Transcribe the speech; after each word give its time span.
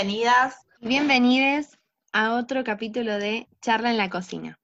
bienvenidas. 0.00 0.54
Bienvenides 0.80 1.78
a 2.14 2.32
otro 2.32 2.64
capítulo 2.64 3.18
de 3.18 3.48
Charla 3.60 3.90
en 3.90 3.98
la 3.98 4.08
Cocina. 4.08 4.58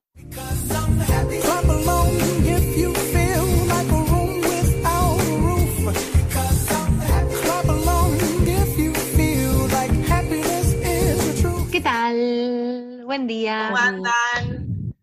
¿Qué 11.70 11.80
tal? 11.82 13.02
Buen 13.04 13.26
día. 13.26 13.66
¿Cómo 13.68 13.76
andan? 13.76 14.94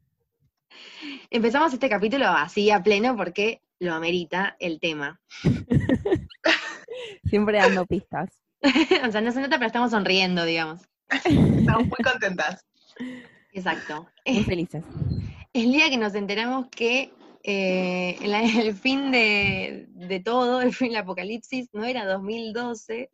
Empezamos 1.29 1.73
este 1.73 1.89
capítulo 1.89 2.25
así 2.25 2.71
a 2.71 2.81
pleno 2.81 3.15
porque 3.15 3.61
lo 3.77 3.93
amerita 3.93 4.55
el 4.59 4.79
tema. 4.79 5.21
Siempre 7.29 7.59
dando 7.59 7.85
pistas. 7.85 8.42
o 9.07 9.11
sea, 9.11 9.21
no 9.21 9.31
se 9.31 9.41
nota, 9.41 9.57
pero 9.57 9.67
estamos 9.67 9.91
sonriendo, 9.91 10.45
digamos. 10.45 10.81
Estamos 11.09 11.87
muy 11.87 12.03
contentas. 12.03 12.65
Exacto. 13.51 14.07
Muy 14.25 14.43
felices. 14.43 14.83
El 15.53 15.71
día 15.71 15.89
que 15.89 15.97
nos 15.97 16.15
enteramos 16.15 16.67
que 16.69 17.13
eh, 17.43 18.17
el, 18.21 18.33
el 18.33 18.73
fin 18.73 19.11
de, 19.11 19.87
de 19.89 20.19
todo, 20.21 20.61
el 20.61 20.73
fin 20.73 20.89
del 20.89 21.01
apocalipsis, 21.01 21.69
no 21.73 21.83
era 21.83 22.05
2012, 22.05 23.11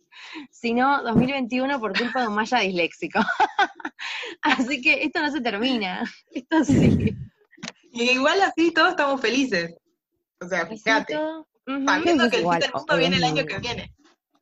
sino 0.52 1.02
2021 1.04 1.80
por 1.80 1.98
culpa 1.98 2.22
de 2.22 2.28
un 2.28 2.36
maya 2.36 2.60
disléxico. 2.60 3.20
Así 4.42 4.82
que 4.82 5.04
esto 5.04 5.22
no 5.22 5.32
se 5.32 5.42
termina. 5.42 6.04
Esto 6.32 6.64
sigue. 6.64 7.16
Y 7.92 8.12
igual 8.12 8.40
así 8.42 8.72
todos 8.72 8.92
estamos 8.92 9.20
felices. 9.20 9.76
O 10.40 10.48
sea, 10.48 10.66
fíjate. 10.68 11.18
Ujú. 11.18 11.86
Sabiendo 11.86 12.30
que 12.30 12.38
el 12.38 12.44
fin 12.44 12.60
del 12.60 12.72
mundo 12.74 12.98
viene 12.98 13.18
el 13.18 13.24
año 13.24 13.46
que 13.46 13.60
viene. 13.60 13.94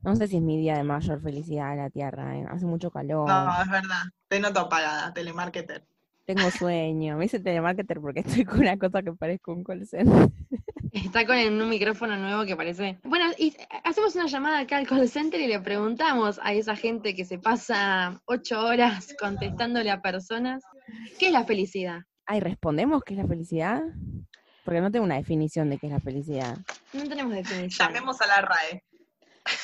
No 0.08 0.16
sé 0.16 0.30
si 0.30 0.38
es 0.38 0.42
mi 0.42 0.58
día 0.58 0.78
de 0.78 0.84
mayor 0.84 1.22
felicidad 1.22 1.74
en 1.74 1.80
la 1.80 1.90
Tierra. 1.90 2.38
¿eh? 2.38 2.46
Hace 2.50 2.66
mucho 2.66 2.90
calor. 2.90 3.28
No, 3.28 3.62
es 3.62 3.70
verdad. 3.70 4.04
Te 4.30 4.40
noto 4.40 4.62
apagada, 4.62 5.14
telemarketer. 5.14 5.86
Tengo 6.26 6.50
sueño. 6.58 7.18
Me 7.18 7.26
hice 7.26 7.42
telemarketer 7.42 8.00
porque 8.00 8.22
estoy 8.22 8.46
con 8.46 8.62
una 8.62 8.78
cosa 8.78 9.04
que 9.04 9.12
parezco 9.12 9.52
un 9.52 9.66
call 9.66 9.86
center. 9.86 10.30
Está 10.94 11.26
con 11.26 11.36
un 11.36 11.68
micrófono 11.68 12.16
nuevo 12.16 12.46
que 12.46 12.56
parece. 12.56 12.98
Bueno, 13.04 13.26
y 13.38 13.54
hacemos 13.84 14.16
una 14.16 14.28
llamada 14.28 14.60
acá 14.60 14.78
al 14.78 14.88
call 14.88 15.10
center 15.10 15.42
y 15.42 15.48
le 15.48 15.60
preguntamos 15.60 16.40
a 16.42 16.54
esa 16.54 16.78
gente 16.78 17.14
que 17.14 17.26
se 17.26 17.38
pasa 17.38 18.22
ocho 18.24 18.62
horas 18.62 19.14
contestándole 19.20 19.92
a 19.92 20.02
personas, 20.02 20.64
¿qué 21.20 21.28
es 21.28 21.34
la 21.34 21.44
felicidad? 21.44 22.04
Ay, 22.26 22.40
¿respondemos 22.40 23.04
qué 23.04 23.14
es 23.16 23.20
la 23.20 23.28
felicidad? 23.28 23.84
Porque 24.64 24.80
no 24.80 24.90
tengo 24.90 25.04
una 25.04 25.16
definición 25.16 25.70
de 25.70 25.78
qué 25.78 25.88
es 25.88 25.92
la 25.92 26.00
felicidad. 26.00 26.58
No 26.94 27.04
tenemos 27.04 27.34
definición. 27.34 27.90
Llamemos 27.90 28.22
a 28.22 28.28
la 28.28 28.42
RAE 28.42 28.87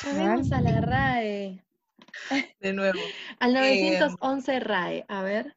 Llamemos 0.04 0.52
a 0.52 0.60
la 0.60 0.80
RAE. 0.80 1.64
de 2.60 2.72
nuevo. 2.72 2.98
Al 3.40 3.56
Eh, 3.56 3.98
911 3.98 4.60
RAE. 4.60 5.04
A 5.08 5.22
ver. 5.22 5.56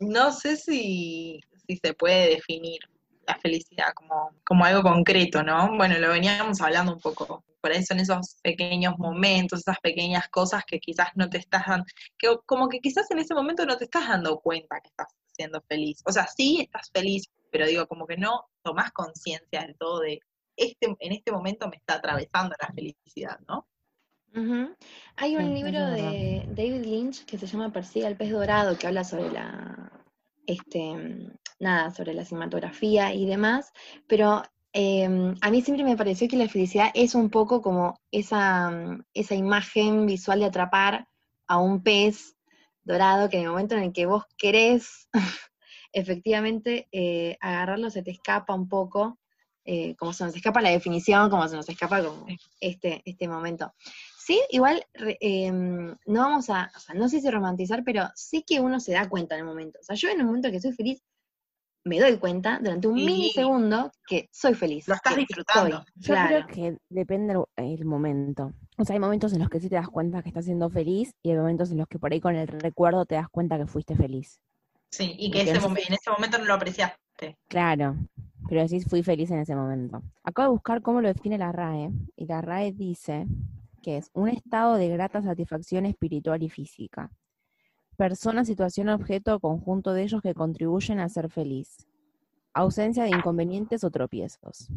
No 0.00 0.32
sé 0.32 0.56
si, 0.56 1.40
si 1.66 1.76
se 1.76 1.94
puede 1.94 2.30
definir 2.30 2.80
la 3.26 3.38
felicidad 3.38 3.92
como, 3.94 4.30
como 4.44 4.64
algo 4.64 4.82
concreto, 4.82 5.42
¿no? 5.42 5.76
Bueno, 5.76 5.98
lo 5.98 6.08
veníamos 6.10 6.60
hablando 6.60 6.92
un 6.94 7.00
poco. 7.00 7.44
Por 7.60 7.72
ahí 7.72 7.84
son 7.84 8.00
esos 8.00 8.36
pequeños 8.42 8.94
momentos, 8.98 9.60
esas 9.60 9.78
pequeñas 9.80 10.28
cosas 10.28 10.64
que 10.66 10.78
quizás 10.80 11.08
no 11.14 11.28
te 11.28 11.38
estás 11.38 11.66
dando, 11.66 11.84
que 12.18 12.34
como 12.46 12.68
que 12.68 12.80
quizás 12.80 13.10
en 13.10 13.18
ese 13.18 13.34
momento 13.34 13.66
no 13.66 13.76
te 13.76 13.84
estás 13.84 14.08
dando 14.08 14.40
cuenta 14.40 14.80
que 14.80 14.88
estás 14.88 15.08
siendo 15.36 15.60
feliz. 15.68 16.00
O 16.06 16.12
sea, 16.12 16.26
sí 16.26 16.60
estás 16.62 16.90
feliz, 16.92 17.24
pero 17.50 17.66
digo, 17.66 17.86
como 17.86 18.06
que 18.06 18.16
no 18.16 18.46
tomás 18.62 18.90
conciencia 18.92 19.62
del 19.62 19.76
todo 19.76 20.00
de 20.00 20.20
este, 20.60 20.96
en 21.00 21.12
este 21.12 21.32
momento 21.32 21.68
me 21.68 21.76
está 21.76 21.94
atravesando 21.96 22.54
la 22.60 22.68
felicidad, 22.74 23.40
¿no? 23.48 23.66
Hay 25.16 25.36
un 25.36 25.54
Sí, 25.54 25.54
libro 25.54 25.80
de 25.86 26.44
David 26.48 26.84
Lynch 26.84 27.24
que 27.26 27.38
se 27.38 27.46
llama 27.46 27.72
Persiga 27.72 28.08
el 28.08 28.16
pez 28.16 28.30
dorado, 28.30 28.78
que 28.78 28.86
habla 28.86 29.04
sobre 29.04 29.30
la, 29.30 29.92
este, 30.46 31.30
nada, 31.60 31.90
sobre 31.90 32.14
la 32.14 32.24
cinematografía 32.24 33.14
y 33.14 33.26
demás, 33.26 33.72
pero 34.08 34.42
em, 34.72 35.34
a 35.40 35.50
mí 35.50 35.62
siempre 35.62 35.84
me 35.84 35.96
pareció 35.96 36.28
que 36.28 36.36
la 36.36 36.48
felicidad 36.48 36.90
es 36.94 37.14
un 37.14 37.30
poco 37.30 37.62
como 37.62 38.00
esa, 38.10 38.72
esa 39.14 39.34
imagen 39.34 40.06
visual 40.06 40.40
de 40.40 40.46
atrapar 40.46 41.08
a 41.48 41.58
un 41.58 41.82
pez 41.82 42.36
dorado 42.84 43.28
que 43.28 43.38
en 43.38 43.44
el 43.44 43.50
momento 43.50 43.76
en 43.76 43.84
el 43.84 43.92
que 43.92 44.06
vos 44.06 44.24
querés 44.38 45.08
efectivamente 45.92 46.88
eh, 46.92 47.36
agarrarlo 47.40 47.90
se 47.90 48.02
te 48.02 48.12
escapa 48.12 48.54
un 48.54 48.68
poco, 48.68 49.19
eh, 49.72 49.94
como 49.96 50.12
se 50.12 50.24
nos 50.24 50.34
escapa 50.34 50.60
la 50.60 50.70
definición, 50.70 51.30
como 51.30 51.46
se 51.46 51.54
nos 51.54 51.68
escapa 51.68 52.02
como 52.02 52.26
este, 52.60 53.02
este 53.04 53.28
momento. 53.28 53.72
Sí, 54.18 54.40
igual 54.50 54.84
em, 55.20 55.94
no 56.06 56.20
vamos 56.22 56.50
a, 56.50 56.72
o 56.76 56.80
sea, 56.80 56.94
no 56.96 57.08
sé 57.08 57.20
si 57.20 57.30
romantizar, 57.30 57.84
pero 57.84 58.08
sí 58.16 58.42
que 58.44 58.58
uno 58.58 58.80
se 58.80 58.92
da 58.92 59.08
cuenta 59.08 59.36
en 59.36 59.42
el 59.42 59.46
momento. 59.46 59.78
O 59.80 59.84
sea, 59.84 59.94
yo 59.94 60.08
en 60.08 60.18
el 60.18 60.26
momento 60.26 60.50
que 60.50 60.60
soy 60.60 60.72
feliz, 60.72 61.00
me 61.84 62.00
doy 62.00 62.16
cuenta 62.18 62.58
durante 62.60 62.88
un 62.88 62.98
Sí. 62.98 63.04
milisegundo 63.06 63.92
que 64.08 64.28
soy 64.32 64.54
feliz. 64.54 64.88
Lo 64.88 64.94
estás 64.96 65.14
disfrutando. 65.16 65.78
estoy, 65.78 65.92
Yo 66.02 66.14
claro. 66.14 66.28
creo 66.28 66.46
que 66.72 66.78
depende 66.90 67.34
el, 67.56 67.84
momento. 67.84 68.52
O 68.76 68.84
sea, 68.84 68.94
hay 68.94 69.00
momentos 69.00 69.32
en 69.32 69.38
los 69.38 69.48
que 69.48 69.60
sí 69.60 69.68
te 69.68 69.76
das 69.76 69.88
cuenta 69.88 70.20
que 70.22 70.30
estás 70.30 70.46
siendo 70.46 70.68
feliz 70.68 71.12
y 71.22 71.30
hay 71.30 71.36
momentos 71.36 71.70
en 71.70 71.78
los 71.78 71.86
que 71.86 71.98
por 72.00 72.12
ahí 72.12 72.20
con 72.20 72.34
el 72.34 72.48
recuerdo 72.48 73.06
te 73.06 73.14
das 73.14 73.28
cuenta 73.30 73.56
que 73.56 73.66
fuiste 73.68 73.94
feliz. 73.94 74.40
Sí, 74.90 75.14
y 75.16 75.30
que 75.30 75.38
Porque 75.44 75.50
ese 75.52 75.54
no 75.54 75.60
sé 75.60 75.68
momen- 75.68 75.86
en 75.88 75.94
ese 75.94 76.10
momento 76.10 76.38
no 76.38 76.44
lo 76.44 76.54
apreciaste. 76.54 77.36
Claro, 77.48 77.94
pero 78.48 78.66
sí 78.68 78.80
fui 78.80 79.02
feliz 79.02 79.30
en 79.30 79.38
ese 79.38 79.54
momento. 79.54 80.02
Acabo 80.22 80.48
de 80.48 80.52
buscar 80.52 80.82
cómo 80.82 81.00
lo 81.00 81.08
define 81.08 81.38
la 81.38 81.52
RAE, 81.52 81.90
y 82.16 82.26
la 82.26 82.40
RAE 82.40 82.72
dice 82.72 83.26
que 83.82 83.96
es 83.96 84.10
un 84.12 84.28
estado 84.28 84.74
de 84.74 84.88
grata 84.88 85.22
satisfacción 85.22 85.86
espiritual 85.86 86.42
y 86.42 86.48
física. 86.48 87.10
Persona, 87.96 88.44
situación, 88.44 88.88
objeto 88.88 89.36
o 89.36 89.40
conjunto 89.40 89.92
de 89.92 90.02
ellos 90.02 90.22
que 90.22 90.34
contribuyen 90.34 91.00
a 91.00 91.08
ser 91.08 91.30
feliz. 91.30 91.86
Ausencia 92.52 93.04
de 93.04 93.10
inconvenientes 93.10 93.84
o 93.84 93.90
tropiezos. 93.90 94.68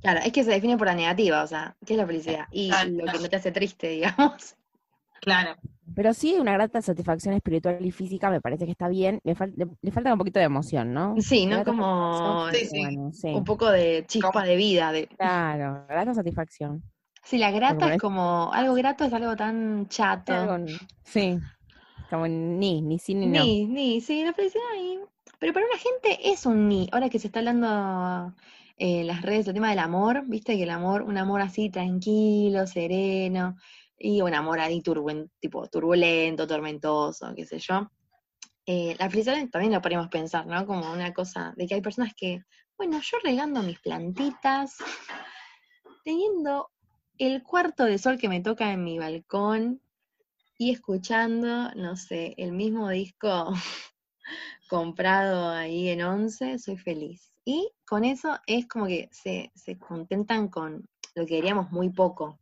Claro, 0.00 0.20
es 0.24 0.32
que 0.32 0.44
se 0.44 0.50
define 0.50 0.76
por 0.76 0.86
la 0.86 0.94
negativa, 0.94 1.42
o 1.42 1.46
sea, 1.46 1.76
¿qué 1.84 1.94
es 1.94 1.98
la 1.98 2.06
felicidad? 2.06 2.46
Y 2.50 2.70
lo 2.70 3.06
que 3.06 3.18
no 3.18 3.28
te 3.28 3.36
hace 3.36 3.52
triste, 3.52 3.88
digamos. 3.90 4.56
Claro. 5.20 5.56
Pero 5.94 6.12
sí, 6.14 6.36
una 6.38 6.52
grata 6.52 6.82
satisfacción 6.82 7.34
espiritual 7.34 7.84
y 7.84 7.90
física 7.90 8.28
me 8.30 8.40
parece 8.40 8.64
que 8.64 8.72
está 8.72 8.88
bien. 8.88 9.20
Le, 9.24 9.34
fal- 9.36 9.52
le- 9.56 9.68
le 9.80 9.90
falta 9.92 10.12
un 10.12 10.18
poquito 10.18 10.38
de 10.38 10.46
emoción, 10.46 10.92
¿no? 10.92 11.14
Sí, 11.18 11.46
¿no? 11.46 11.64
Como 11.64 12.48
Sí, 12.52 12.66
sí. 12.66 12.80
bueno, 12.80 13.12
sí. 13.12 13.28
un 13.28 13.44
poco 13.44 13.70
de 13.70 14.04
chispa 14.06 14.44
de 14.44 14.56
vida. 14.56 14.92
De... 14.92 15.06
Claro, 15.06 15.84
grata 15.88 16.14
satisfacción. 16.14 16.82
Sí, 17.22 17.38
la 17.38 17.50
grata 17.50 17.94
es 17.94 18.00
como, 18.00 18.52
algo 18.52 18.74
grato 18.74 19.04
es 19.04 19.12
algo 19.12 19.34
tan 19.36 19.88
chato. 19.88 20.32
Algo- 20.32 20.66
sí, 21.04 21.38
como 22.10 22.28
ni, 22.28 22.82
ni 22.82 22.98
sí 22.98 23.14
ni 23.14 23.26
no. 23.26 23.42
Ni, 23.42 23.66
ni, 23.66 24.00
sí, 24.00 24.22
la 24.22 24.32
felicidad 24.32 24.62
ni. 24.76 24.98
Pero 25.38 25.52
para 25.52 25.66
una 25.66 25.78
gente 25.78 26.30
es 26.30 26.46
un 26.46 26.68
ni. 26.68 26.88
Ahora 26.92 27.08
que 27.08 27.18
se 27.18 27.26
está 27.26 27.40
hablando 27.40 28.34
eh, 28.76 29.00
en 29.00 29.06
las 29.06 29.22
redes, 29.22 29.46
el 29.48 29.54
tema 29.54 29.70
del 29.70 29.80
amor, 29.80 30.24
viste 30.26 30.56
que 30.56 30.62
el 30.62 30.70
amor, 30.70 31.02
un 31.02 31.18
amor 31.18 31.40
así 31.42 31.68
tranquilo, 31.70 32.66
sereno, 32.66 33.56
y 33.98 34.20
un 34.20 34.34
amor 34.34 34.60
ahí 34.60 34.82
turbuen- 34.82 35.30
tipo 35.40 35.66
turbulento, 35.68 36.46
tormentoso, 36.46 37.32
qué 37.34 37.46
sé 37.46 37.58
yo. 37.58 37.90
Eh, 38.66 38.96
la 38.98 39.08
felicidad 39.08 39.36
también 39.50 39.72
lo 39.72 39.80
podemos 39.80 40.08
pensar, 40.08 40.46
¿no? 40.46 40.66
Como 40.66 40.92
una 40.92 41.12
cosa 41.14 41.54
de 41.56 41.66
que 41.66 41.74
hay 41.74 41.80
personas 41.80 42.12
que, 42.14 42.42
bueno, 42.76 43.00
yo 43.00 43.18
regando 43.22 43.62
mis 43.62 43.78
plantitas, 43.80 44.76
teniendo 46.04 46.70
el 47.18 47.42
cuarto 47.42 47.84
de 47.84 47.98
sol 47.98 48.18
que 48.18 48.28
me 48.28 48.40
toca 48.40 48.72
en 48.72 48.84
mi 48.84 48.98
balcón 48.98 49.80
y 50.58 50.72
escuchando, 50.72 51.70
no 51.74 51.96
sé, 51.96 52.34
el 52.38 52.52
mismo 52.52 52.88
disco 52.88 53.52
comprado 54.68 55.50
ahí 55.50 55.88
en 55.88 56.02
Once, 56.02 56.58
soy 56.58 56.76
feliz. 56.76 57.32
Y 57.44 57.70
con 57.86 58.04
eso 58.04 58.38
es 58.46 58.66
como 58.66 58.86
que 58.86 59.08
se, 59.12 59.52
se 59.54 59.78
contentan 59.78 60.48
con 60.48 60.84
lo 61.14 61.24
que 61.24 61.36
queríamos 61.36 61.70
muy 61.70 61.90
poco. 61.90 62.38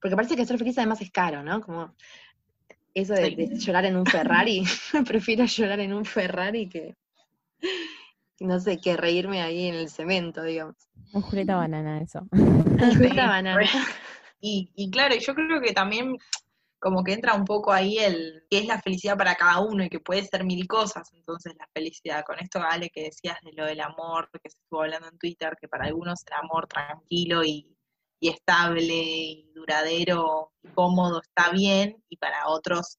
Porque 0.00 0.16
parece 0.16 0.36
que 0.36 0.46
ser 0.46 0.58
feliz 0.58 0.78
además 0.78 1.00
es 1.00 1.10
caro, 1.10 1.42
¿no? 1.42 1.60
Como 1.60 1.94
eso 2.94 3.14
de, 3.14 3.26
Sí. 3.26 3.34
de 3.36 3.58
llorar 3.58 3.84
en 3.84 3.96
un 3.96 4.06
Ferrari. 4.06 4.62
Prefiero 5.06 5.44
llorar 5.44 5.80
en 5.80 5.92
un 5.92 6.04
Ferrari 6.04 6.68
que, 6.68 6.96
no 8.40 8.58
sé, 8.60 8.78
que 8.78 8.96
reírme 8.96 9.42
ahí 9.42 9.66
en 9.66 9.74
el 9.74 9.88
cemento, 9.88 10.42
digamos. 10.42 10.76
Un 11.12 11.22
Julieta 11.22 11.56
banana 11.56 12.00
eso. 12.00 12.26
Sí, 12.32 12.94
justa 12.96 13.26
banana. 13.26 13.60
Y, 14.40 14.70
y 14.76 14.90
claro, 14.90 15.16
yo 15.16 15.34
creo 15.34 15.60
que 15.60 15.72
también 15.72 16.16
como 16.80 17.02
que 17.02 17.12
entra 17.12 17.34
un 17.34 17.44
poco 17.44 17.72
ahí 17.72 17.98
el 17.98 18.44
qué 18.48 18.58
es 18.58 18.66
la 18.66 18.80
felicidad 18.80 19.16
para 19.16 19.34
cada 19.34 19.58
uno 19.60 19.84
y 19.84 19.88
que 19.88 19.98
puede 19.98 20.22
ser 20.22 20.44
mil 20.44 20.66
cosas, 20.68 21.12
entonces 21.12 21.54
la 21.58 21.66
felicidad. 21.74 22.24
Con 22.24 22.38
esto, 22.38 22.60
Ale, 22.62 22.90
que 22.90 23.02
decías 23.04 23.36
de 23.42 23.52
lo 23.52 23.66
del 23.66 23.80
amor, 23.80 24.30
que 24.32 24.48
se 24.48 24.58
estuvo 24.58 24.82
hablando 24.82 25.08
en 25.08 25.18
Twitter, 25.18 25.56
que 25.60 25.66
para 25.66 25.86
algunos 25.86 26.24
el 26.26 26.34
amor 26.34 26.68
tranquilo 26.68 27.42
y, 27.44 27.76
y 28.20 28.28
estable 28.30 28.94
y 28.94 29.50
duradero 29.54 30.52
y 30.62 30.68
cómodo 30.68 31.20
está 31.20 31.50
bien, 31.50 32.02
y 32.08 32.16
para 32.16 32.48
otros 32.48 32.98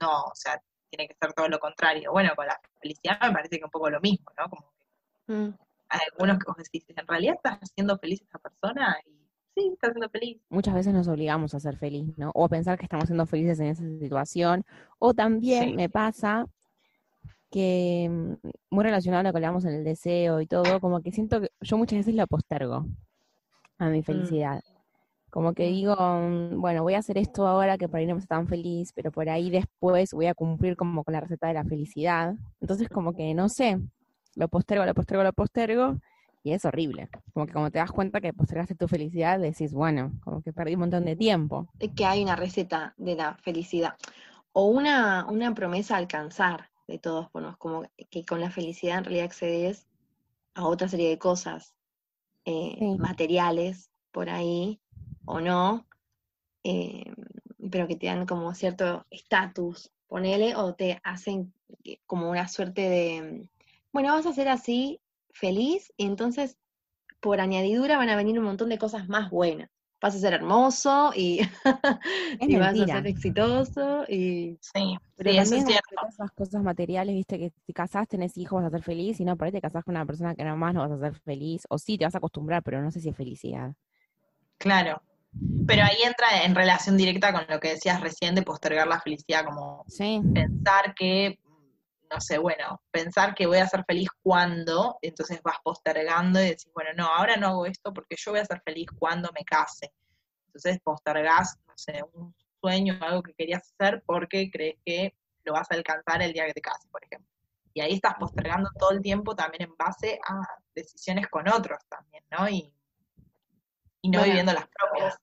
no, 0.00 0.24
o 0.24 0.34
sea, 0.34 0.60
tiene 0.90 1.08
que 1.08 1.16
ser 1.20 1.32
todo 1.32 1.48
lo 1.48 1.58
contrario. 1.58 2.12
Bueno, 2.12 2.30
con 2.36 2.46
la 2.46 2.58
felicidad 2.80 3.18
me 3.22 3.32
parece 3.32 3.58
que 3.58 3.64
un 3.64 3.70
poco 3.70 3.90
lo 3.90 4.00
mismo, 4.00 4.26
¿no? 4.38 4.48
Como 4.50 4.62
que 4.70 4.76
Mm. 5.32 5.54
hay 5.88 6.00
algunos 6.12 6.38
que 6.38 6.44
vos 6.46 6.56
decís, 6.56 6.84
en 6.88 7.06
realidad 7.06 7.34
estás 7.34 7.58
haciendo 7.60 7.98
feliz 7.98 8.22
a 8.22 8.24
esa 8.26 8.38
persona 8.38 8.96
y 9.04 9.10
sí, 9.56 9.70
estás 9.72 9.90
siendo 9.92 10.08
feliz. 10.10 10.40
muchas 10.50 10.74
veces 10.74 10.92
nos 10.94 11.08
obligamos 11.08 11.52
a 11.54 11.60
ser 11.60 11.76
feliz, 11.76 12.16
¿no? 12.16 12.30
O 12.34 12.44
a 12.44 12.48
pensar 12.48 12.78
que 12.78 12.84
estamos 12.84 13.06
siendo 13.06 13.26
felices 13.26 13.58
en 13.60 13.66
esa 13.66 13.82
situación. 13.98 14.64
O 15.00 15.14
también 15.14 15.64
Sí. 15.70 15.72
me 15.74 15.88
pasa 15.88 16.46
que, 17.50 18.08
mm, 18.10 18.34
muy 18.70 18.84
relacionado 18.84 19.20
a 19.20 19.22
lo 19.24 19.32
que 19.32 19.38
hablamos 19.38 19.64
en 19.64 19.74
el 19.74 19.84
deseo 19.84 20.40
y 20.40 20.46
todo, 20.46 20.80
como 20.80 21.00
que 21.02 21.10
siento 21.12 21.40
que 21.40 21.50
yo 21.60 21.76
muchas 21.78 21.98
veces 21.98 22.14
lo 22.14 22.26
postergo 22.26 22.86
a 23.78 23.88
mi 23.88 24.02
felicidad. 24.02 24.62
Como 25.30 25.52
que 25.52 25.66
digo, 25.66 25.96
mm, 25.96 26.60
bueno, 26.60 26.82
voy 26.82 26.94
a 26.94 26.98
hacer 26.98 27.18
esto 27.18 27.46
ahora 27.46 27.76
que 27.76 27.88
por 27.88 28.00
ahí 28.00 28.06
no 28.06 28.14
me 28.14 28.20
está 28.20 28.36
tan 28.36 28.48
feliz, 28.48 28.92
pero 28.94 29.10
por 29.12 29.28
ahí 29.28 29.50
después 29.50 30.12
voy 30.12 30.26
a 30.26 30.34
cumplir 30.34 30.76
como 30.76 31.04
con 31.04 31.12
la 31.12 31.20
receta 31.20 31.48
de 31.48 31.54
la 31.54 31.64
felicidad. 31.64 32.34
Entonces 32.60 32.88
como 32.88 33.12
que, 33.12 33.34
no 33.34 33.48
sé, 33.48 33.78
lo 34.34 34.48
postergo, 34.48 34.86
lo 34.86 34.94
postergo, 34.94 35.24
lo 35.24 35.32
postergo, 35.32 35.96
y 36.42 36.52
es 36.52 36.64
horrible. 36.64 37.08
Como 37.34 37.46
que 37.46 37.52
cuando 37.52 37.70
te 37.70 37.78
das 37.78 37.90
cuenta 37.90 38.20
que 38.20 38.32
postergaste 38.32 38.76
tu 38.76 38.88
felicidad, 38.88 39.38
decís, 39.38 39.72
bueno, 39.72 40.12
como 40.22 40.42
que 40.42 40.52
perdí 40.52 40.74
un 40.74 40.80
montón 40.80 41.04
de 41.04 41.16
tiempo. 41.16 41.68
Que 41.96 42.04
hay 42.06 42.22
una 42.22 42.36
receta 42.36 42.94
de 42.96 43.16
la 43.16 43.34
felicidad 43.34 43.96
o 44.58 44.68
una, 44.68 45.26
una 45.28 45.54
promesa 45.54 45.96
a 45.96 45.98
alcanzar 45.98 46.70
de 46.88 46.98
todos, 46.98 47.30
bueno, 47.32 47.56
como 47.58 47.82
que 48.10 48.24
con 48.24 48.40
la 48.40 48.50
felicidad 48.50 48.96
en 48.96 49.04
realidad 49.04 49.26
accedes 49.26 49.86
a 50.54 50.66
otra 50.66 50.88
serie 50.88 51.10
de 51.10 51.18
cosas 51.18 51.75
eh, 52.46 52.76
Sí. 52.78 52.96
materiales 52.98 53.90
por 54.12 54.30
ahí 54.30 54.80
o 55.26 55.40
no, 55.40 55.86
eh, 56.64 57.12
pero 57.70 57.86
que 57.88 57.96
te 57.96 58.06
dan 58.06 58.26
como 58.26 58.54
cierto 58.54 59.06
estatus, 59.10 59.92
ponele, 60.08 60.56
o 60.56 60.74
te 60.74 61.00
hacen 61.04 61.52
que- 61.84 62.00
como 62.06 62.30
una 62.30 62.48
suerte 62.48 62.82
de, 62.88 63.50
bueno, 63.92 64.14
vas 64.14 64.26
a 64.26 64.32
ser 64.32 64.48
así 64.48 65.00
feliz 65.30 65.92
y 65.96 66.06
entonces 66.06 66.58
por 67.20 67.40
añadidura 67.40 67.98
van 67.98 68.08
a 68.10 68.16
venir 68.16 68.38
un 68.38 68.44
montón 68.46 68.68
de 68.68 68.78
cosas 68.78 69.08
más 69.08 69.30
buenas. 69.30 69.70
Vas 70.00 70.14
a 70.14 70.18
ser 70.18 70.34
hermoso 70.34 71.12
y, 71.14 71.40
vas 72.60 72.78
a 72.78 72.86
ser 72.86 73.06
exitoso 73.06 74.04
y 74.08 74.58
Sí, 74.60 74.96
Pero 75.16 75.30
sí, 75.30 75.36
eso 75.38 75.42
también 75.42 75.62
es 75.62 75.66
cierto. 75.66 75.88
todas 75.98 76.14
esas 76.14 76.32
cosas 76.32 76.62
materiales, 76.62 77.14
viste, 77.14 77.38
que 77.38 77.52
si 77.66 77.72
casás, 77.72 78.06
tenés 78.06 78.36
hijos, 78.36 78.62
vas 78.62 78.72
a 78.72 78.76
ser 78.76 78.84
feliz, 78.84 79.18
y 79.20 79.24
no, 79.24 79.36
por 79.36 79.46
ahí 79.46 79.52
te 79.52 79.60
casás 79.60 79.84
con 79.84 79.94
una 79.96 80.04
persona 80.04 80.34
que 80.34 80.44
nomás 80.44 80.74
no 80.74 80.80
vas 80.80 80.92
a 80.92 80.98
ser 80.98 81.20
feliz, 81.20 81.62
o 81.70 81.78
sí, 81.78 81.96
te 81.96 82.04
vas 82.04 82.14
a 82.14 82.18
acostumbrar, 82.18 82.62
pero 82.62 82.82
no 82.82 82.90
sé 82.90 83.00
si 83.00 83.08
es 83.08 83.16
felicidad. 83.16 83.74
Claro. 84.58 85.02
Pero 85.66 85.82
ahí 85.84 85.96
entra 86.04 86.44
en 86.44 86.54
relación 86.54 86.96
directa 86.96 87.32
con 87.32 87.42
lo 87.48 87.58
que 87.60 87.70
decías 87.70 88.00
recién 88.00 88.34
de 88.34 88.42
postergar 88.42 88.86
la 88.86 89.00
felicidad, 89.00 89.44
como 89.44 89.84
Sí, 89.88 90.20
pensar 90.34 90.94
que, 90.94 91.38
no 92.10 92.20
sé, 92.20 92.38
bueno, 92.38 92.80
pensar 92.90 93.34
que 93.34 93.46
voy 93.46 93.58
a 93.58 93.68
ser 93.68 93.84
feliz 93.84 94.08
cuando, 94.22 94.98
entonces 95.02 95.40
vas 95.42 95.56
postergando 95.62 96.40
y 96.40 96.48
decís, 96.48 96.70
bueno, 96.74 96.90
no, 96.96 97.06
ahora 97.06 97.36
no 97.36 97.48
hago 97.48 97.66
esto 97.66 97.92
porque 97.92 98.16
yo 98.18 98.32
voy 98.32 98.40
a 98.40 98.44
ser 98.44 98.60
feliz 98.64 98.86
cuando 98.98 99.30
me 99.34 99.44
case. 99.44 99.92
Entonces 100.46 100.80
postergás, 100.82 101.56
no 101.66 101.74
sé, 101.76 102.02
un 102.14 102.34
sueño, 102.60 102.98
algo 103.00 103.22
que 103.22 103.34
querías 103.34 103.72
hacer 103.72 104.02
porque 104.06 104.50
crees 104.50 104.76
que 104.84 105.14
lo 105.44 105.52
vas 105.52 105.70
a 105.70 105.74
alcanzar 105.74 106.22
el 106.22 106.32
día 106.32 106.46
que 106.46 106.54
te 106.54 106.60
cases, 106.60 106.88
por 106.90 107.04
ejemplo. 107.04 107.28
Y 107.74 107.80
ahí 107.80 107.94
estás 107.94 108.14
postergando 108.14 108.70
todo 108.78 108.92
el 108.92 109.02
tiempo 109.02 109.34
también 109.34 109.64
en 109.64 109.76
base 109.76 110.18
a 110.26 110.40
decisiones 110.74 111.28
con 111.28 111.46
otros 111.48 111.78
también, 111.88 112.24
¿no? 112.30 112.48
Y, 112.48 112.72
y 114.00 114.08
no 114.08 114.18
Bueno. 114.18 114.24
viviendo 114.24 114.52
las 114.52 114.66
propias. 114.68 115.18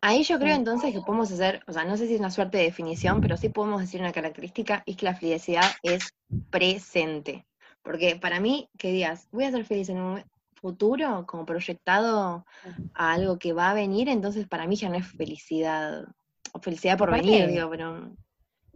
Ahí 0.00 0.22
yo 0.22 0.38
creo 0.38 0.54
entonces 0.54 0.92
que 0.92 1.00
podemos 1.00 1.32
hacer, 1.32 1.62
o 1.66 1.72
sea, 1.72 1.84
no 1.84 1.96
sé 1.96 2.06
si 2.06 2.14
es 2.14 2.20
una 2.20 2.30
suerte 2.30 2.58
de 2.58 2.64
definición, 2.64 3.20
pero 3.20 3.36
sí 3.36 3.48
podemos 3.48 3.80
decir 3.80 4.00
una 4.00 4.12
característica, 4.12 4.82
es 4.86 4.96
que 4.96 5.06
la 5.06 5.14
felicidad 5.14 5.64
es 5.82 6.12
presente. 6.50 7.46
Porque 7.82 8.16
para 8.16 8.40
mí, 8.40 8.68
que 8.78 8.92
digas, 8.92 9.28
voy 9.32 9.44
a 9.44 9.50
ser 9.50 9.64
feliz 9.64 9.88
en 9.88 10.00
un 10.00 10.24
futuro, 10.54 11.24
como 11.26 11.46
proyectado 11.46 12.44
a 12.94 13.12
algo 13.12 13.38
que 13.38 13.52
va 13.52 13.70
a 13.70 13.74
venir, 13.74 14.08
entonces 14.08 14.46
para 14.46 14.66
mí 14.66 14.76
ya 14.76 14.88
no 14.88 14.96
es 14.96 15.06
felicidad, 15.06 16.04
o 16.52 16.60
felicidad 16.60 16.98
por 16.98 17.10
venir, 17.10 17.48
digo, 17.48 17.70
pero 17.70 18.12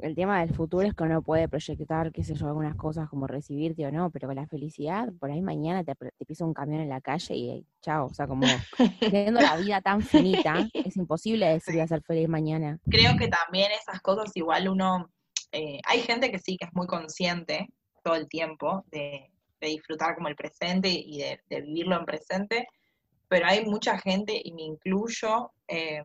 el 0.02 0.14
tema 0.14 0.40
del 0.40 0.54
futuro 0.54 0.86
es 0.86 0.94
que 0.94 1.04
uno 1.04 1.22
puede 1.22 1.48
proyectar, 1.48 2.12
qué 2.12 2.24
sé 2.24 2.34
yo, 2.34 2.46
algunas 2.46 2.76
cosas 2.76 3.08
como 3.08 3.26
recibirte 3.26 3.86
o 3.86 3.92
no, 3.92 4.10
pero 4.10 4.28
con 4.28 4.36
la 4.36 4.46
felicidad, 4.46 5.08
por 5.18 5.30
ahí 5.30 5.42
mañana 5.42 5.84
te, 5.84 5.94
te 5.94 6.24
pisa 6.24 6.44
un 6.44 6.54
camión 6.54 6.80
en 6.80 6.88
la 6.88 7.00
calle 7.00 7.34
y 7.34 7.50
eh, 7.50 7.64
chao, 7.80 8.06
o 8.06 8.14
sea, 8.14 8.26
como 8.26 8.46
teniendo 9.00 9.40
la 9.40 9.56
vida 9.56 9.80
tan 9.80 10.02
finita, 10.02 10.68
es 10.72 10.96
imposible 10.96 11.46
decir 11.46 11.74
voy 11.74 11.82
a 11.82 11.88
ser 11.88 12.02
feliz 12.02 12.28
mañana. 12.28 12.78
creo 12.88 13.16
que 13.16 13.28
también 13.28 13.70
esas 13.72 14.00
cosas 14.00 14.30
igual 14.34 14.68
uno, 14.68 15.10
eh, 15.52 15.80
hay 15.86 16.00
gente 16.00 16.30
que 16.30 16.38
sí 16.38 16.56
que 16.56 16.66
es 16.66 16.74
muy 16.74 16.86
consciente 16.86 17.68
todo 18.02 18.14
el 18.14 18.28
tiempo 18.28 18.84
de, 18.90 19.30
de 19.60 19.68
disfrutar 19.68 20.14
como 20.14 20.28
el 20.28 20.36
presente 20.36 20.88
y 20.88 21.18
de, 21.18 21.40
de 21.48 21.60
vivirlo 21.60 21.98
en 21.98 22.06
presente, 22.06 22.66
pero 23.28 23.46
hay 23.46 23.64
mucha 23.64 23.98
gente, 23.98 24.40
y 24.42 24.52
me 24.52 24.62
incluyo, 24.62 25.52
eh, 25.68 26.02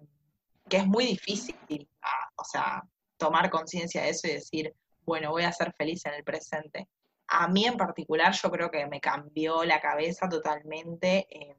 que 0.70 0.78
es 0.78 0.86
muy 0.86 1.06
difícil, 1.06 1.88
ah, 2.02 2.30
o 2.36 2.44
sea, 2.44 2.84
tomar 3.18 3.50
conciencia 3.50 4.04
de 4.04 4.10
eso 4.10 4.28
y 4.28 4.34
decir, 4.34 4.76
bueno, 5.06 5.32
voy 5.32 5.44
a 5.44 5.52
ser 5.52 5.74
feliz 5.74 6.06
en 6.06 6.14
el 6.14 6.24
presente. 6.24 6.88
A 7.28 7.48
mí 7.48 7.66
en 7.66 7.78
particular 7.78 8.34
yo 8.34 8.52
creo 8.52 8.70
que 8.70 8.86
me 8.88 9.00
cambió 9.00 9.64
la 9.64 9.80
cabeza 9.82 10.30
totalmente 10.30 11.28
eh, 11.30 11.56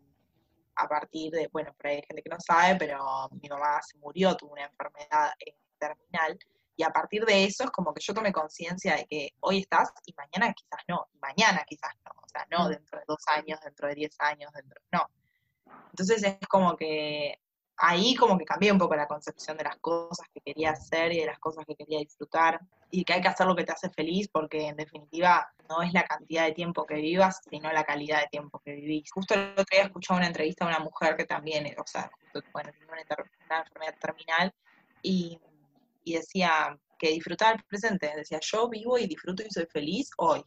a 0.76 0.88
partir 0.88 1.32
de, 1.32 1.48
bueno, 1.52 1.74
por 1.74 1.86
ahí 1.86 1.96
hay 1.96 2.02
gente 2.06 2.22
que 2.22 2.30
no 2.30 2.38
sabe, 2.38 2.76
pero 2.76 3.28
mi 3.42 3.48
mamá 3.48 3.80
se 3.82 3.96
murió, 3.98 4.36
tuvo 4.36 4.52
una 4.52 4.64
enfermedad 4.64 5.32
eh, 5.44 5.56
terminal, 5.78 6.38
y 6.76 6.82
a 6.82 6.90
partir 6.90 7.24
de 7.24 7.44
eso 7.44 7.64
es 7.64 7.70
como 7.70 7.94
que 7.94 8.02
yo 8.02 8.12
tomé 8.12 8.32
conciencia 8.32 8.96
de 8.96 9.06
que 9.06 9.30
hoy 9.40 9.60
estás 9.60 9.92
y 10.04 10.12
mañana 10.12 10.52
quizás 10.52 10.80
no, 10.86 11.06
y 11.12 11.18
mañana 11.18 11.64
quizás 11.66 11.92
no, 12.04 12.12
o 12.22 12.28
sea, 12.28 12.46
no 12.50 12.68
dentro 12.68 12.98
de 12.98 13.04
dos 13.08 13.24
años, 13.28 13.58
dentro 13.64 13.88
de 13.88 13.94
diez 13.94 14.14
años, 14.18 14.52
dentro, 14.52 14.80
no. 14.92 15.08
Entonces 15.90 16.22
es 16.22 16.46
como 16.48 16.76
que 16.76 17.40
ahí 17.78 18.14
como 18.14 18.38
que 18.38 18.44
cambié 18.44 18.72
un 18.72 18.78
poco 18.78 18.96
la 18.96 19.06
concepción 19.06 19.56
de 19.56 19.64
las 19.64 19.76
cosas 19.76 20.26
que 20.32 20.40
quería 20.40 20.70
hacer 20.70 21.12
y 21.12 21.20
de 21.20 21.26
las 21.26 21.38
cosas 21.38 21.64
que 21.66 21.74
quería 21.74 21.98
disfrutar, 21.98 22.60
y 22.90 23.04
que 23.04 23.14
hay 23.14 23.20
que 23.20 23.28
hacer 23.28 23.46
lo 23.46 23.56
que 23.56 23.64
te 23.64 23.72
hace 23.72 23.90
feliz, 23.90 24.28
porque 24.28 24.68
en 24.68 24.76
definitiva 24.76 25.50
no 25.68 25.82
es 25.82 25.92
la 25.92 26.04
cantidad 26.04 26.44
de 26.44 26.52
tiempo 26.52 26.86
que 26.86 26.94
vivas, 26.94 27.42
sino 27.50 27.72
la 27.72 27.84
calidad 27.84 28.20
de 28.20 28.28
tiempo 28.28 28.60
que 28.64 28.72
vivís. 28.72 29.10
Justo 29.12 29.34
el 29.34 29.52
otro 29.52 29.66
día 29.70 29.84
escuchaba 29.84 30.18
una 30.18 30.28
entrevista 30.28 30.64
a 30.64 30.68
una 30.68 30.78
mujer 30.78 31.16
que 31.16 31.24
también, 31.24 31.66
o 31.78 31.86
sea, 31.86 32.10
bueno, 32.52 32.70
tiene 32.72 32.92
una, 32.92 33.02
una 33.46 33.58
enfermedad 33.58 33.94
terminal, 34.00 34.54
y, 35.02 35.38
y 36.04 36.14
decía 36.14 36.78
que 36.98 37.10
disfrutaba 37.10 37.52
el 37.52 37.64
presente, 37.64 38.12
decía, 38.16 38.40
yo 38.40 38.68
vivo 38.68 38.98
y 38.98 39.06
disfruto 39.06 39.42
y 39.42 39.50
soy 39.50 39.66
feliz 39.66 40.10
hoy, 40.16 40.44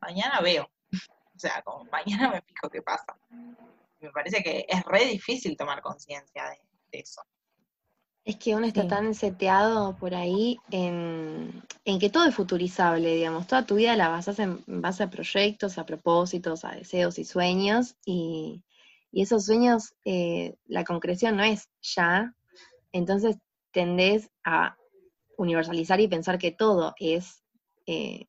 mañana 0.00 0.40
veo, 0.40 0.70
o 1.36 1.38
sea, 1.38 1.62
como 1.62 1.84
mañana 1.84 2.30
me 2.30 2.42
fijo 2.42 2.70
qué 2.70 2.82
pasa. 2.82 3.16
Me 4.00 4.10
parece 4.10 4.42
que 4.42 4.66
es 4.68 4.84
re 4.84 5.04
difícil 5.04 5.56
tomar 5.56 5.80
conciencia 5.80 6.48
de 6.50 6.60
eso. 7.00 7.22
es 8.24 8.36
que 8.36 8.54
uno 8.54 8.66
está 8.66 8.82
Sí. 8.82 8.88
tan 8.88 9.14
seteado 9.14 9.96
por 9.96 10.14
ahí 10.14 10.58
en, 10.70 11.62
en 11.84 11.98
que 11.98 12.08
todo 12.08 12.24
es 12.26 12.34
futurizable, 12.34 13.16
digamos, 13.16 13.48
toda 13.48 13.66
tu 13.66 13.74
vida 13.74 13.96
la 13.96 14.08
basas 14.10 14.38
en, 14.38 14.62
en 14.68 14.80
base 14.80 15.02
a 15.02 15.10
proyectos, 15.10 15.76
a 15.76 15.84
propósitos, 15.86 16.64
a 16.64 16.70
deseos 16.70 17.18
y 17.18 17.24
sueños, 17.24 17.96
y, 18.06 18.62
y 19.10 19.22
esos 19.22 19.44
sueños, 19.46 19.94
eh, 20.04 20.54
la 20.66 20.84
concreción 20.84 21.36
no 21.36 21.42
es 21.42 21.68
ya, 21.80 22.32
entonces 22.92 23.38
tendés 23.72 24.30
a 24.44 24.76
universalizar 25.36 26.00
y 26.00 26.06
pensar 26.06 26.38
que 26.38 26.52
todo 26.52 26.94
es 27.00 27.42
eh, 27.86 28.26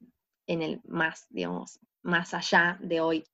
en 0.47 0.63
el 0.63 0.81
más, 0.85 1.27
digamos, 1.29 1.79
más 2.01 2.33
allá 2.33 2.79
de 2.81 2.99
hoy, 2.99 3.25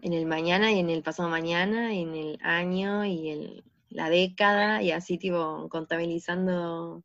en 0.00 0.14
el 0.14 0.24
mañana 0.24 0.72
y 0.72 0.78
en 0.78 0.88
el 0.88 1.02
pasado 1.02 1.28
mañana, 1.28 1.92
y 1.92 2.02
en 2.02 2.14
el 2.14 2.38
año 2.42 3.04
y 3.04 3.28
el, 3.28 3.64
la 3.90 4.10
década, 4.10 4.82
y 4.82 4.90
así 4.92 5.18
tipo 5.18 5.68
contabilizando 5.70 7.02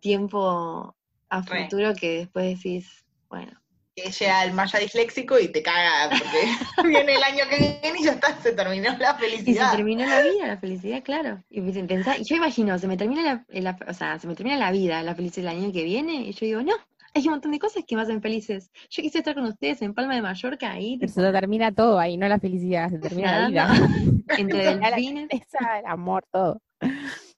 tiempo 0.00 0.96
a 1.28 1.42
Re. 1.42 1.64
futuro 1.64 1.94
que 1.94 2.18
después 2.18 2.56
decís, 2.56 3.04
bueno, 3.28 3.52
Que 3.94 4.10
llega 4.10 4.44
el 4.44 4.52
maya 4.52 4.78
disléxico 4.78 5.38
y 5.38 5.48
te 5.52 5.62
caga, 5.62 6.08
porque 6.18 6.38
viene 6.88 7.16
el 7.16 7.22
año 7.22 7.44
que 7.48 7.80
viene 7.82 8.00
y 8.00 8.04
ya 8.04 8.12
está, 8.12 8.40
se 8.42 8.52
terminó 8.52 8.96
la 8.98 9.14
y 9.14 9.18
se 9.18 9.20
felicidad. 9.20 9.70
terminó 9.70 10.06
la 10.06 10.22
vida, 10.22 10.46
la 10.46 10.58
felicidad, 10.58 11.02
claro. 11.02 11.42
Y 11.50 11.60
pensá- 11.60 12.16
yo 12.22 12.36
imagino, 12.36 12.78
se 12.78 12.88
me 12.88 12.96
termina 12.96 13.22
la, 13.22 13.60
la- 13.60 13.78
o 13.88 13.94
sea, 13.94 14.18
se 14.18 14.26
me 14.26 14.34
termina 14.34 14.56
la 14.56 14.70
vida, 14.72 15.02
la 15.02 15.14
felicidad 15.14 15.52
el 15.52 15.58
año 15.64 15.72
que 15.72 15.84
viene, 15.84 16.14
y 16.28 16.32
yo 16.32 16.46
digo, 16.46 16.62
no, 16.62 16.74
hay 17.14 17.24
un 17.26 17.30
montón 17.32 17.52
de 17.52 17.58
cosas 17.58 17.84
que 17.86 17.94
me 17.96 18.02
hacen 18.02 18.22
felices. 18.22 18.70
Yo 18.90 19.02
quisiera 19.02 19.18
estar 19.20 19.34
con 19.34 19.44
ustedes 19.44 19.82
en 19.82 19.94
Palma 19.94 20.14
de 20.14 20.22
Mallorca, 20.22 20.72
ahí, 20.72 20.96
Pero 20.98 21.10
tipo, 21.12 21.20
se 21.20 21.26
te 21.26 21.32
termina 21.32 21.72
todo 21.72 21.98
ahí, 21.98 22.16
no 22.16 22.26
la 22.28 22.38
felicidad, 22.38 22.88
se 22.90 22.98
termina 22.98 23.48
la 23.48 23.48
vida. 23.48 23.68
entre 24.38 24.76
delfines. 24.76 25.28
el 25.30 25.86
amor, 25.86 26.24
todo. 26.30 26.60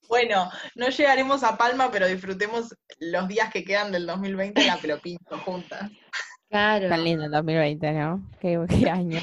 Bueno, 0.09 0.50
no 0.76 0.88
llegaremos 0.90 1.43
a 1.43 1.57
Palma, 1.57 1.90
pero 1.90 2.07
disfrutemos 2.07 2.75
los 3.00 3.26
días 3.28 3.50
que 3.52 3.64
quedan 3.64 3.90
del 3.90 4.07
2020 4.07 4.61
en 4.61 4.66
la 4.69 4.76
Pelopinto 4.76 5.38
juntas. 5.38 5.90
Claro. 6.50 6.88
Tan 6.88 7.02
lindo 7.02 7.25
el 7.25 7.31
2020, 7.33 7.93
¿no? 7.95 8.31
Qué, 8.40 8.61
qué 8.69 8.88
año. 8.90 9.19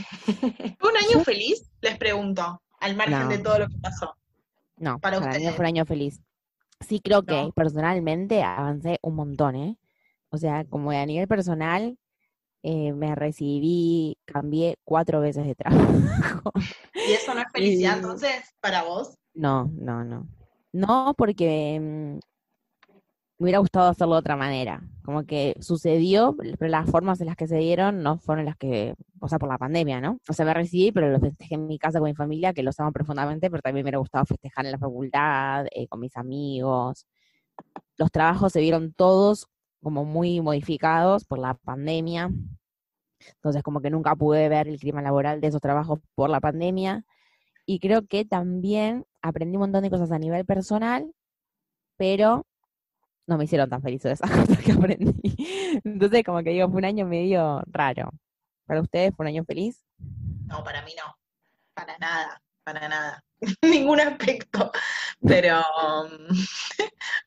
¿Fue 0.79 0.89
un 0.91 0.97
año 0.97 1.23
feliz? 1.23 1.71
Les 1.81 1.97
pregunto, 1.97 2.61
al 2.79 2.95
margen 2.97 3.19
No. 3.23 3.27
de 3.29 3.37
todo 3.37 3.59
lo 3.59 3.67
que 3.69 3.77
pasó. 3.77 4.15
No, 4.77 4.99
Para 4.99 5.17
para, 5.19 5.31
mí 5.31 5.37
ustedes. 5.37 5.55
fue 5.55 5.63
un 5.63 5.67
año 5.67 5.85
feliz. 5.85 6.19
Sí 6.81 6.99
creo 6.99 7.21
que 7.23 7.35
No. 7.35 7.51
personalmente 7.51 8.41
avancé 8.43 8.97
un 9.03 9.15
montón, 9.15 9.55
¿eh? 9.55 9.77
O 10.31 10.37
sea, 10.37 10.65
como 10.65 10.91
a 10.91 11.05
nivel 11.05 11.27
personal, 11.27 11.97
eh, 12.63 12.93
me 12.93 13.15
recibí, 13.15 14.17
cambié 14.25 14.77
cuatro 14.85 15.19
veces 15.19 15.45
de 15.45 15.55
trabajo. 15.55 16.51
¿Y 16.95 17.11
eso 17.11 17.33
no 17.33 17.41
es 17.41 17.51
felicidad 17.51 17.97
entonces 17.97 18.31
para 18.61 18.83
vos? 18.83 19.17
No, 19.33 19.69
no, 19.73 20.03
no. 20.03 20.27
No, 20.71 21.13
porque 21.17 21.79
mm, 21.81 22.19
me 23.39 23.45
hubiera 23.45 23.59
gustado 23.59 23.89
hacerlo 23.89 24.13
de 24.13 24.19
otra 24.19 24.37
manera. 24.37 24.81
Como 25.03 25.25
que 25.25 25.55
sucedió, 25.59 26.35
pero 26.59 26.69
las 26.69 26.89
formas 26.89 27.19
en 27.19 27.27
las 27.27 27.35
que 27.35 27.47
se 27.47 27.57
dieron 27.57 28.03
no 28.03 28.19
fueron 28.19 28.45
las 28.45 28.55
que, 28.55 28.93
o 29.19 29.27
sea, 29.27 29.39
por 29.39 29.49
la 29.49 29.57
pandemia, 29.57 29.99
¿no? 29.99 30.19
O 30.29 30.33
sea, 30.33 30.45
me 30.45 30.53
recibí, 30.53 30.91
pero 30.91 31.09
lo 31.09 31.19
festejé 31.19 31.55
en 31.55 31.67
mi 31.67 31.77
casa 31.77 31.99
con 31.99 32.07
mi 32.07 32.15
familia, 32.15 32.53
que 32.53 32.63
los 32.63 32.79
amo 32.79 32.93
profundamente, 32.93 33.49
pero 33.49 33.61
también 33.61 33.83
me 33.83 33.87
hubiera 33.87 33.97
gustado 33.97 34.25
festejar 34.25 34.65
en 34.65 34.71
la 34.71 34.77
facultad, 34.77 35.65
eh, 35.71 35.87
con 35.87 35.99
mis 35.99 36.15
amigos. 36.15 37.05
Los 37.97 38.11
trabajos 38.11 38.53
se 38.53 38.61
vieron 38.61 38.93
todos 38.93 39.47
como 39.81 40.05
muy 40.05 40.41
modificados 40.41 41.25
por 41.25 41.39
la 41.39 41.55
pandemia. 41.55 42.31
Entonces, 43.35 43.63
como 43.63 43.81
que 43.81 43.89
nunca 43.89 44.15
pude 44.15 44.49
ver 44.49 44.67
el 44.67 44.79
clima 44.79 45.01
laboral 45.01 45.41
de 45.41 45.47
esos 45.47 45.61
trabajos 45.61 45.99
por 46.15 46.29
la 46.29 46.39
pandemia. 46.39 47.03
Y 47.65 47.79
creo 47.79 48.05
que 48.05 48.25
también 48.25 49.05
aprendí 49.21 49.57
un 49.57 49.61
montón 49.61 49.83
de 49.83 49.89
cosas 49.89 50.11
a 50.11 50.19
nivel 50.19 50.45
personal, 50.45 51.13
pero 51.97 52.45
no 53.27 53.37
me 53.37 53.45
hicieron 53.45 53.69
tan 53.69 53.81
feliz 53.81 54.01
de 54.03 54.13
esas 54.13 54.29
cosas 54.31 54.57
que 54.59 54.71
aprendí. 54.71 55.81
Entonces, 55.83 56.23
como 56.23 56.43
que 56.43 56.51
digo, 56.51 56.69
fue 56.69 56.79
un 56.79 56.85
año 56.85 57.05
medio 57.05 57.61
raro. 57.67 58.11
¿Para 58.65 58.81
ustedes 58.81 59.15
fue 59.15 59.23
un 59.25 59.27
año 59.27 59.43
feliz? 59.45 59.83
No, 60.45 60.63
para 60.63 60.83
mí 60.83 60.93
no. 60.97 61.15
Para 61.73 61.97
nada, 61.97 62.41
para 62.63 62.87
nada. 62.87 63.23
Ningún 63.61 63.99
aspecto. 63.99 64.71
Pero 65.25 65.61
um, 65.83 66.27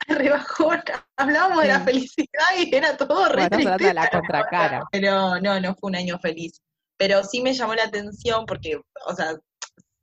rebajona. 0.09 1.07
Hablábamos 1.17 1.63
de 1.63 1.69
la 1.69 1.81
felicidad 1.81 2.47
y 2.57 2.75
era 2.75 2.97
todo 2.97 3.29
re 3.29 3.49
Bueno, 3.49 3.59
estamos 3.59 3.67
hablando 3.67 3.87
de 3.87 3.95
la 3.95 4.03
tristeza, 4.03 4.21
contracara. 4.21 4.83
Pero 4.91 5.41
no, 5.41 5.61
no 5.61 5.75
fue 5.75 5.91
un 5.91 5.97
año 5.97 6.19
feliz. 6.19 6.61
Pero 6.97 7.23
sí 7.25 7.43
me 7.43 7.53
llamó 7.53 7.75
la 7.75 7.85
atención 7.85 8.47
porque, 8.47 8.81
o 9.07 9.15
sea, 9.15 9.35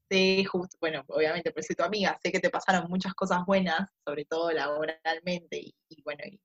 sé 0.09 0.43
justo, 0.45 0.77
bueno, 0.81 1.03
obviamente, 1.07 1.51
porque 1.51 1.67
soy 1.67 1.75
tu 1.75 1.83
amiga, 1.83 2.19
sé 2.21 2.31
que 2.31 2.41
te 2.41 2.50
pasaron 2.50 2.89
muchas 2.89 3.13
cosas 3.13 3.45
buenas, 3.45 3.89
sobre 4.05 4.25
todo 4.25 4.51
laboralmente 4.51 5.57
y, 5.57 5.73
y, 5.88 6.01
bueno, 6.03 6.25
y 6.25 6.38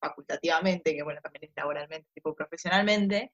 facultativamente, 0.00 0.96
que 0.96 1.04
bueno, 1.04 1.20
también 1.22 1.44
es 1.44 1.52
laboralmente, 1.54 2.08
tipo 2.12 2.34
profesionalmente, 2.34 3.30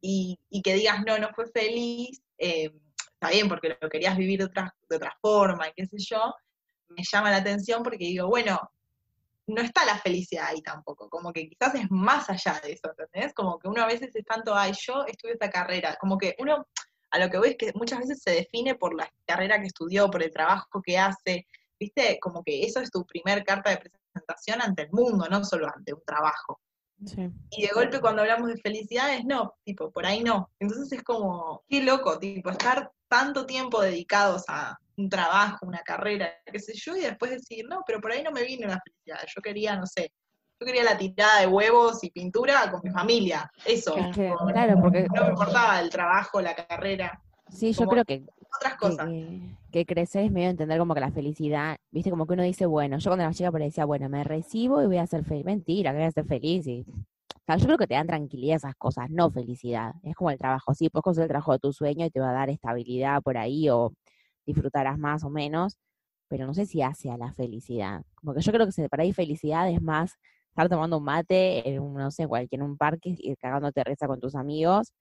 y, 0.00 0.36
y 0.50 0.60
que 0.62 0.74
digas, 0.74 1.04
no, 1.06 1.16
no 1.18 1.30
fue 1.32 1.46
feliz, 1.46 2.20
eh, 2.36 2.72
está 3.22 3.30
bien, 3.32 3.48
porque 3.48 3.76
lo 3.80 3.88
querías 3.88 4.16
vivir 4.16 4.40
de 4.40 4.46
otra, 4.46 4.74
de 4.88 4.96
otra 4.96 5.16
forma, 5.20 5.68
y 5.68 5.72
qué 5.74 5.86
sé 5.86 5.96
yo, 5.98 6.34
me 6.88 7.04
llama 7.04 7.30
la 7.30 7.36
atención 7.36 7.84
porque 7.84 8.04
digo, 8.04 8.26
bueno, 8.26 8.58
no 9.46 9.62
está 9.62 9.84
la 9.84 9.96
felicidad 9.96 10.48
ahí 10.48 10.60
tampoco, 10.60 11.08
como 11.08 11.32
que 11.32 11.48
quizás 11.48 11.76
es 11.76 11.88
más 11.88 12.28
allá 12.28 12.60
de 12.64 12.72
eso, 12.72 12.90
¿entendés? 12.90 13.32
Como 13.32 13.60
que 13.60 13.68
uno 13.68 13.82
a 13.82 13.86
veces 13.86 14.10
es 14.14 14.24
tanto, 14.24 14.56
ay, 14.56 14.72
yo 14.80 15.04
estudio 15.06 15.34
esta 15.34 15.50
carrera, 15.50 15.96
como 16.00 16.18
que 16.18 16.34
uno, 16.40 16.66
a 17.12 17.18
lo 17.20 17.30
que 17.30 17.38
voy 17.38 17.50
es 17.50 17.56
que 17.56 17.72
muchas 17.74 18.00
veces 18.00 18.22
se 18.22 18.32
define 18.32 18.74
por 18.74 18.92
la 18.92 19.08
carrera 19.24 19.60
que 19.60 19.66
estudió, 19.66 20.10
por 20.10 20.22
el 20.22 20.32
trabajo 20.32 20.82
que 20.82 20.98
hace, 20.98 21.46
¿viste? 21.78 22.18
Como 22.20 22.42
que 22.42 22.64
eso 22.64 22.80
es 22.80 22.90
tu 22.90 23.06
primer 23.06 23.44
carta 23.44 23.70
de 23.70 23.76
presentación 23.78 24.60
ante 24.62 24.82
el 24.82 24.90
mundo, 24.90 25.28
no 25.30 25.44
solo 25.44 25.68
ante 25.72 25.94
un 25.94 26.02
trabajo. 26.04 26.60
Sí. 27.06 27.30
Y 27.50 27.62
de 27.62 27.72
golpe 27.74 28.00
cuando 28.00 28.22
hablamos 28.22 28.48
de 28.48 28.56
felicidades, 28.58 29.24
no, 29.24 29.54
tipo, 29.64 29.90
por 29.90 30.06
ahí 30.06 30.22
no. 30.22 30.50
Entonces 30.58 30.92
es 30.92 31.02
como, 31.02 31.62
qué 31.68 31.82
loco, 31.82 32.18
tipo, 32.18 32.50
estar 32.50 32.90
tanto 33.08 33.44
tiempo 33.46 33.80
dedicados 33.82 34.44
a 34.48 34.78
un 34.96 35.08
trabajo, 35.08 35.66
una 35.66 35.80
carrera, 35.80 36.30
qué 36.50 36.58
sé 36.58 36.72
yo, 36.74 36.96
y 36.96 37.00
después 37.00 37.30
decir, 37.30 37.66
no, 37.68 37.82
pero 37.86 38.00
por 38.00 38.12
ahí 38.12 38.22
no 38.22 38.30
me 38.30 38.44
vino 38.44 38.66
la 38.68 38.80
felicidad. 38.80 39.18
Yo 39.34 39.42
quería, 39.42 39.76
no 39.76 39.86
sé, 39.86 40.12
yo 40.60 40.66
quería 40.66 40.84
la 40.84 40.96
tirada 40.96 41.40
de 41.40 41.46
huevos 41.46 42.02
y 42.04 42.10
pintura 42.10 42.70
con 42.70 42.80
mi 42.84 42.90
familia. 42.90 43.50
Eso. 43.64 43.96
Es 43.96 44.14
que, 44.14 44.22
tipo, 44.28 44.46
claro, 44.46 44.80
porque 44.80 45.06
no 45.14 45.22
me 45.22 45.30
importaba 45.30 45.80
el 45.80 45.90
trabajo, 45.90 46.40
la 46.40 46.54
carrera, 46.54 47.20
sí, 47.50 47.72
yo 47.72 47.78
como 47.78 47.90
creo 47.90 48.04
que 48.04 48.24
otras 48.56 48.76
cosas. 48.76 49.08
que- 49.08 49.56
que 49.72 49.86
crecer 49.86 50.24
es 50.26 50.30
medio 50.32 50.50
entender 50.50 50.78
como 50.78 50.92
que 50.94 51.00
la 51.00 51.10
felicidad, 51.10 51.76
viste, 51.90 52.10
como 52.10 52.26
que 52.26 52.34
uno 52.34 52.42
dice, 52.42 52.66
bueno, 52.66 52.98
yo 52.98 53.08
cuando 53.10 53.24
era 53.24 53.32
chica 53.32 53.50
decía, 53.50 53.86
bueno, 53.86 54.08
me 54.10 54.22
recibo 54.22 54.82
y 54.82 54.86
voy 54.86 54.98
a 54.98 55.06
ser 55.06 55.24
feliz. 55.24 55.44
Mentira, 55.46 55.92
que 55.92 55.96
voy 55.98 56.06
a 56.06 56.10
ser 56.10 56.26
feliz. 56.26 56.66
Y... 56.66 56.84
O 56.88 57.44
sea, 57.46 57.56
yo 57.56 57.64
creo 57.66 57.78
que 57.78 57.86
te 57.86 57.94
dan 57.94 58.06
tranquilidad 58.06 58.56
esas 58.56 58.74
cosas, 58.76 59.08
no 59.10 59.30
felicidad. 59.30 59.94
Es 60.02 60.14
como 60.14 60.30
el 60.30 60.36
trabajo, 60.38 60.74
sí, 60.74 60.90
puedes 60.90 61.04
conseguir 61.04 61.24
el 61.24 61.28
trabajo 61.30 61.52
de 61.52 61.58
tu 61.58 61.72
sueño 61.72 62.04
y 62.04 62.10
te 62.10 62.20
va 62.20 62.30
a 62.30 62.34
dar 62.34 62.50
estabilidad 62.50 63.22
por 63.22 63.38
ahí 63.38 63.68
o 63.70 63.92
disfrutarás 64.46 64.98
más 64.98 65.24
o 65.24 65.30
menos, 65.30 65.78
pero 66.28 66.46
no 66.46 66.52
sé 66.54 66.66
si 66.66 66.82
hace 66.82 67.10
a 67.10 67.16
la 67.16 67.32
felicidad. 67.32 68.02
Como 68.16 68.34
que 68.34 68.42
yo 68.42 68.52
creo 68.52 68.66
que 68.66 68.72
se- 68.72 68.88
para 68.90 69.04
ahí 69.04 69.12
felicidad 69.12 69.70
es 69.70 69.80
más 69.80 70.16
estar 70.50 70.68
tomando 70.68 70.98
un 70.98 71.04
mate 71.04 71.66
en 71.68 71.80
un, 71.80 71.94
no 71.94 72.10
sé, 72.10 72.26
cualquier 72.28 72.60
en 72.60 72.66
un 72.66 72.76
parque 72.76 73.14
y 73.18 73.34
cagándote 73.36 73.82
risa 73.84 74.06
con 74.06 74.20
tus 74.20 74.34
amigos 74.34 74.92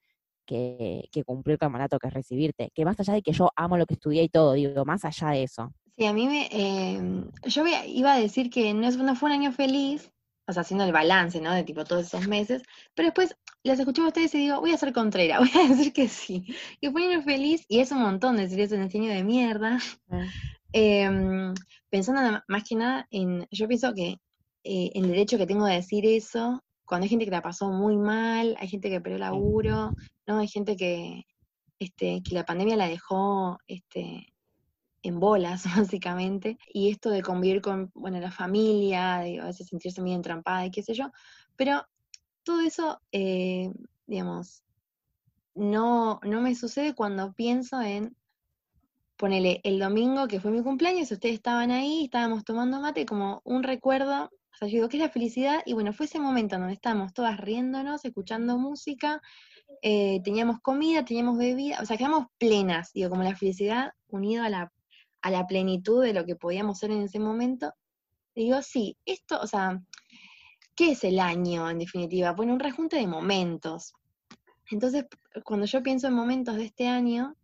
que, 0.46 1.08
que 1.12 1.24
cumplir 1.24 1.58
con 1.58 1.68
el 1.68 1.72
mandato 1.74 2.00
que 2.00 2.08
es 2.08 2.14
recibirte. 2.14 2.70
Que 2.74 2.86
más 2.86 3.00
allá 3.00 3.14
de 3.14 3.22
que 3.22 3.34
yo 3.34 3.50
amo 3.56 3.78
lo 3.78 3.86
que 3.86 3.96
estudié 3.96 4.24
y 4.24 4.30
todo, 4.30 4.54
digo, 4.54 4.86
más 4.86 5.06
allá 5.06 5.30
de 5.30 5.44
eso. 5.44 5.74
Sí, 5.98 6.06
a 6.06 6.14
mí 6.14 6.28
me. 6.28 6.48
eh, 6.52 7.24
yo 7.46 7.64
iba 7.88 8.14
a 8.14 8.20
decir 8.20 8.50
que 8.50 8.74
no, 8.74 8.88
es- 8.88 8.98
no 8.98 9.16
fue 9.16 9.30
un 9.30 9.34
año 9.34 9.52
feliz, 9.52 10.12
o 10.48 10.54
sea, 10.54 10.62
haciendo 10.62 10.84
el 10.86 10.92
balance, 10.92 11.40
¿no? 11.42 11.54
De 11.54 11.64
tipo 11.64 11.84
todos 11.84 12.06
esos 12.08 12.28
meses, 12.28 12.64
pero 12.96 13.08
después 13.08 13.36
les 13.64 13.80
escuché 13.80 14.02
a 14.02 14.08
ustedes 14.08 14.34
y 14.36 14.40
digo, 14.40 14.60
voy 14.60 14.72
a 14.72 14.78
ser 14.78 14.94
contrera, 14.94 15.40
voy 15.40 15.50
a 15.54 15.68
decir 15.68 15.94
que 15.94 16.08
sí. 16.08 16.46
Que 16.82 16.92
fue 16.92 17.06
un 17.06 17.12
año 17.14 17.22
feliz, 17.24 17.64
y 17.68 17.80
es 17.80 17.92
un 17.92 18.02
montón 18.02 18.38
decir 18.38 18.60
eso 18.60 18.76
en 18.76 18.82
año 18.84 19.10
de 19.12 19.24
mierda. 19.24 19.78
Em, 20.74 21.54
pensando 21.90 22.42
más 22.48 22.64
que 22.64 22.76
nada 22.76 23.08
en. 23.12 23.46
Yo 23.52 23.68
pienso 23.68 23.94
que 23.94 24.18
eh, 24.64 24.92
el 24.94 25.08
derecho 25.08 25.38
que 25.38 25.46
tengo 25.48 25.66
de 25.66 25.76
decir 25.76 26.06
eso, 26.06 26.62
cuando 26.92 27.06
hay 27.06 27.10
gente 27.10 27.24
que 27.24 27.32
la 27.32 27.42
pasó 27.42 27.72
muy 27.72 27.96
mal, 27.96 28.58
hay 28.60 28.68
gente 28.68 28.90
que 28.90 29.00
perdió 29.00 29.18
laburo, 29.18 29.94
¿no? 30.28 30.40
Hay 30.40 30.50
gente 30.50 30.76
que, 30.76 31.26
este, 31.80 32.22
que 32.22 32.36
la 32.36 32.44
pandemia 32.44 32.76
la 32.76 32.90
dejó 32.90 33.60
este, 33.66 34.34
en 35.02 35.18
bolas, 35.22 35.64
básicamente, 35.78 36.58
y 36.74 36.92
esto 36.92 37.10
de 37.10 37.22
convivir 37.22 37.62
con, 37.62 37.92
bueno, 37.94 38.20
la 38.20 38.30
familia, 38.30 39.20
de 39.20 39.40
a 39.40 39.46
veces 39.46 39.68
sentirse 39.68 40.02
medio 40.02 40.18
entrampada 40.18 40.66
y 40.66 40.72
qué 40.72 40.84
sé 40.84 40.94
yo, 40.94 41.10
pero 41.56 41.82
todo 42.44 42.60
eso, 42.60 43.00
eh, 43.14 43.72
digamos, 44.06 44.66
no, 45.56 46.20
no 46.24 46.42
me 46.42 46.56
sucede 46.56 46.94
cuando 46.94 47.32
pienso 47.32 47.82
en, 47.82 48.18
ponele, 49.16 49.62
el 49.64 49.80
domingo 49.80 50.28
que 50.28 50.42
fue 50.42 50.52
mi 50.52 50.62
cumpleaños, 50.62 51.10
ustedes 51.10 51.36
estaban 51.36 51.72
ahí, 51.72 52.04
estábamos 52.04 52.44
tomando 52.44 52.82
mate, 52.82 53.06
como 53.06 53.40
un 53.46 53.64
recuerdo, 53.64 54.30
o 54.54 54.58
sea, 54.58 54.68
yo 54.68 54.76
digo, 54.76 54.90
¿qué 54.90 54.98
es 54.98 55.04
la 55.04 55.10
felicidad? 55.10 55.62
Y 55.66 55.74
bueno, 55.74 55.94
fue 55.94 56.06
ese 56.06 56.20
momento 56.20 56.58
donde 56.58 56.74
estábamos 56.74 57.14
todas 57.14 57.40
riéndonos, 57.40 58.04
escuchando 58.06 58.58
música, 58.58 59.22
eh, 59.82 60.22
teníamos 60.24 60.60
comida, 60.60 61.06
teníamos 61.06 61.38
bebida, 61.38 61.80
o 61.82 61.86
sea, 61.86 61.98
quedamos 61.98 62.28
plenas, 62.38 62.94
digo, 62.94 63.10
como 63.10 63.24
la 63.24 63.36
felicidad 63.36 63.94
unido 64.10 64.44
a 64.44 64.50
la, 64.50 64.72
a 65.22 65.32
la 65.32 65.48
plenitud 65.48 66.04
de 66.04 66.14
lo 66.14 66.26
que 66.26 66.36
podíamos 66.36 66.80
ser 66.80 66.92
en 66.92 67.02
ese 67.02 67.20
momento. 67.20 67.74
Digo, 68.36 68.62
sí, 68.62 68.98
esto, 69.06 69.40
o 69.40 69.48
sea, 69.48 69.82
¿qué 70.76 70.92
es 70.92 71.04
el 71.04 71.20
año 71.20 71.70
en 71.70 71.80
definitiva? 71.80 72.34
Bueno, 72.34 72.54
un 72.54 72.60
rejunte 72.60 72.98
de 72.98 73.08
momentos. 73.08 73.94
Entonces, 74.70 75.06
cuando 75.44 75.66
yo 75.66 75.84
pienso 75.84 76.08
en 76.08 76.14
momentos 76.14 76.56
de 76.56 76.66
este 76.66 76.88
año, 76.88 77.36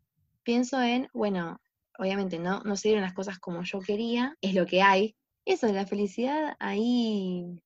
pienso 0.43 0.81
en, 0.81 1.09
bueno, 1.13 1.59
obviamente 1.97 2.39
no, 2.39 2.61
no 2.61 2.75
se 2.75 2.89
dieron 2.89 3.03
las 3.03 3.13
cosas 3.13 3.39
como 3.39 3.63
yo 3.63 3.79
quería, 3.79 4.37
es 4.41 4.53
lo 4.53 4.65
que 4.65 4.81
hay. 4.81 5.15
Eso 5.47 5.67
de 5.67 5.73
la 5.73 5.85
felicidad 5.87 6.55
ahí, 6.59 7.61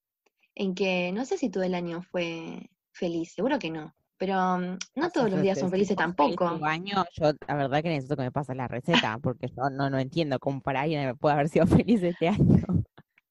en 0.54 0.76
que 0.76 1.12
no 1.12 1.26
sé 1.26 1.38
si 1.38 1.50
todo 1.50 1.64
el 1.64 1.74
año 1.74 2.04
fue 2.04 2.70
feliz, 2.92 3.34
seguro 3.34 3.58
que 3.58 3.72
no, 3.72 3.96
pero 4.18 4.36
mm, 4.60 4.78
no 4.96 5.10
todos 5.10 5.32
los 5.32 5.42
días 5.42 5.60
son 5.60 5.72
felices 5.72 5.98
tampoco. 5.98 6.60
tu 6.60 6.66
año, 6.66 7.04
yo 7.14 7.32
la 7.48 7.56
verdad 7.56 7.82
que 7.82 7.90
necesito 7.90 8.16
que 8.16 8.22
me 8.24 8.32
pases 8.32 8.56
la 8.56 8.68
receta, 8.68 9.18
porque 9.24 9.48
yo 9.48 9.70
no, 9.72 9.90
no 9.90 9.98
entiendo 9.98 10.38
cómo 10.40 10.62
para 10.62 10.82
alguien 10.82 11.06
me 11.06 11.16
puede 11.16 11.34
haber 11.34 11.50
sido 11.50 11.66
feliz 11.68 12.04
este 12.04 12.28
año. 12.28 12.64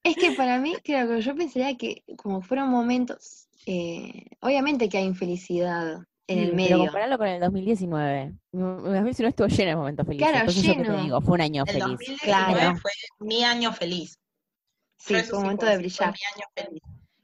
Es 0.02 0.16
que 0.16 0.33
para 0.33 0.59
mí, 0.59 0.75
creo 0.83 1.07
que 1.09 1.21
yo 1.21 1.37
pensaría 1.37 1.76
que 1.76 2.02
como 2.16 2.40
fueron 2.40 2.71
momentos, 2.71 3.47
eh, 3.66 4.26
obviamente 4.40 4.88
que 4.88 4.99
hay 4.99 5.04
infelicidad 5.04 5.99
en 6.26 6.38
el 6.38 6.50
Sí, 6.50 6.57
Pero 6.57 6.57
medio. 6.57 6.78
compararlo 6.78 7.19
con 7.19 7.26
el 7.28 7.40
2019. 7.40 8.33
Mi- 8.52 8.62
mi 8.62 8.64
2019 8.95 9.28
estuvo 9.28 9.47
lleno 9.49 9.71
de 9.71 9.76
momentos 9.76 10.07
felices. 10.07 10.28
Claro, 10.28 10.38
Entonces 10.40 10.62
yo 10.64 10.73
que 10.75 10.83
te 10.85 10.90
lleno. 10.92 11.02
digo, 11.04 11.21
fue 11.21 11.35
un 11.35 11.40
año 11.42 11.64
El 11.66 11.73
feliz. 11.75 11.85
2019 11.85 12.61
Claro. 12.61 12.76
fue 12.80 12.90
mi 13.21 13.45
año 13.45 13.73
feliz. 13.73 14.19
Sí, 15.00 15.14
fue 15.23 15.38
un 15.38 15.45
momento 15.45 15.66
de 15.66 15.78
brillar. 15.78 16.14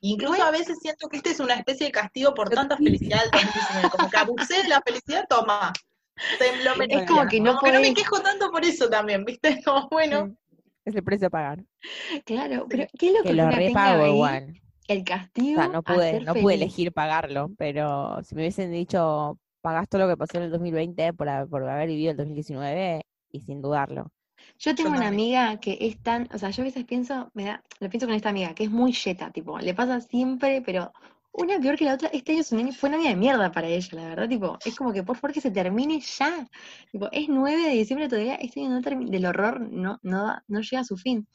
Incluso 0.00 0.42
a 0.42 0.50
veces 0.50 0.78
siento 0.80 1.08
que 1.08 1.16
este 1.18 1.30
es 1.30 1.40
una 1.40 1.54
especie 1.54 1.86
de 1.86 1.92
castigo 1.92 2.32
por 2.34 2.48
tanta 2.48 2.76
felicidad 2.76 3.20
del 3.22 3.30
2019. 3.32 3.90
Como 3.90 4.10
que 4.10 4.16
abusé 4.16 4.62
de 4.62 4.68
la 4.68 4.80
felicidad, 4.84 5.24
toma. 5.28 5.72
Lo 6.64 6.76
merecía. 6.76 7.06
como 7.06 7.26
que 7.26 7.40
no 7.40 7.54
no 7.54 7.60
me 7.62 7.70
podés- 7.70 7.94
quejo 7.94 8.20
tanto 8.20 8.50
por 8.50 8.64
eso 8.64 8.88
también, 8.88 9.24
¿viste? 9.24 9.60
Como 9.64 9.88
bueno. 9.90 10.34
Es 10.84 10.94
el 10.94 11.02
precio 11.02 11.26
a 11.26 11.30
pagar. 11.30 11.64
Claro, 12.24 12.66
pero 12.68 12.86
¿qué 12.98 13.08
es 13.08 13.12
lo 13.14 13.22
que, 13.22 13.28
Que 13.28 13.34
lo 13.34 13.50
repago 13.50 14.06
igual. 14.06 14.60
El 14.88 15.00
O 15.00 15.04
castigo 15.04 15.60
sea, 15.60 15.68
no 15.68 15.82
pude, 15.82 16.20
no 16.20 16.34
pude 16.34 16.54
elegir 16.54 16.92
pagarlo, 16.92 17.50
pero 17.58 18.22
si 18.22 18.34
me 18.36 18.42
hubiesen 18.42 18.70
dicho, 18.70 19.38
pagás 19.60 19.88
todo 19.88 20.02
lo 20.02 20.08
que 20.08 20.16
pasó 20.16 20.38
en 20.38 20.44
el 20.44 20.50
2020 20.52 21.12
por, 21.12 21.48
por 21.48 21.68
haber 21.68 21.88
vivido 21.88 22.12
el 22.12 22.16
2019, 22.16 23.04
y 23.32 23.40
sin 23.40 23.60
dudarlo. 23.60 24.12
Yo 24.58 24.74
tengo 24.74 24.92
una 24.94 25.08
también. 25.08 25.08
amiga 25.08 25.58
que 25.60 25.76
es 25.80 25.98
tan, 26.02 26.28
o 26.32 26.38
sea, 26.38 26.50
yo 26.50 26.62
a 26.62 26.64
veces 26.66 26.84
pienso, 26.84 27.30
me 27.34 27.44
da, 27.44 27.62
lo 27.80 27.88
pienso 27.90 28.06
con 28.06 28.16
esta 28.16 28.30
amiga, 28.30 28.54
que 28.54 28.64
es 28.64 28.70
muy 28.70 28.92
yeta, 28.92 29.30
tipo, 29.30 29.58
le 29.58 29.74
pasa 29.74 30.00
siempre, 30.00 30.62
pero 30.62 30.92
una 31.32 31.58
peor 31.60 31.76
que 31.76 31.84
la 31.84 31.94
otra. 31.94 32.08
Este 32.08 32.32
año 32.32 32.72
fue 32.72 32.88
un 32.88 32.94
año 32.96 33.08
de 33.10 33.16
mierda 33.16 33.52
para 33.52 33.68
ella, 33.68 33.88
la 33.92 34.08
verdad. 34.08 34.28
Tipo, 34.28 34.58
es 34.64 34.74
como 34.74 34.92
que 34.92 35.02
por 35.02 35.16
favor 35.16 35.34
que 35.34 35.40
se 35.42 35.50
termine 35.50 36.00
ya. 36.00 36.48
Tipo, 36.90 37.08
es 37.12 37.28
9 37.28 37.62
de 37.64 37.70
diciembre 37.74 38.08
todavía, 38.08 38.36
este 38.36 38.60
año 38.60 38.70
no 38.70 38.80
termi- 38.80 39.10
del 39.10 39.26
horror 39.26 39.60
no, 39.60 39.98
no, 40.02 40.34
no 40.48 40.60
llega 40.60 40.80
a 40.80 40.84
su 40.84 40.96
fin. 40.96 41.26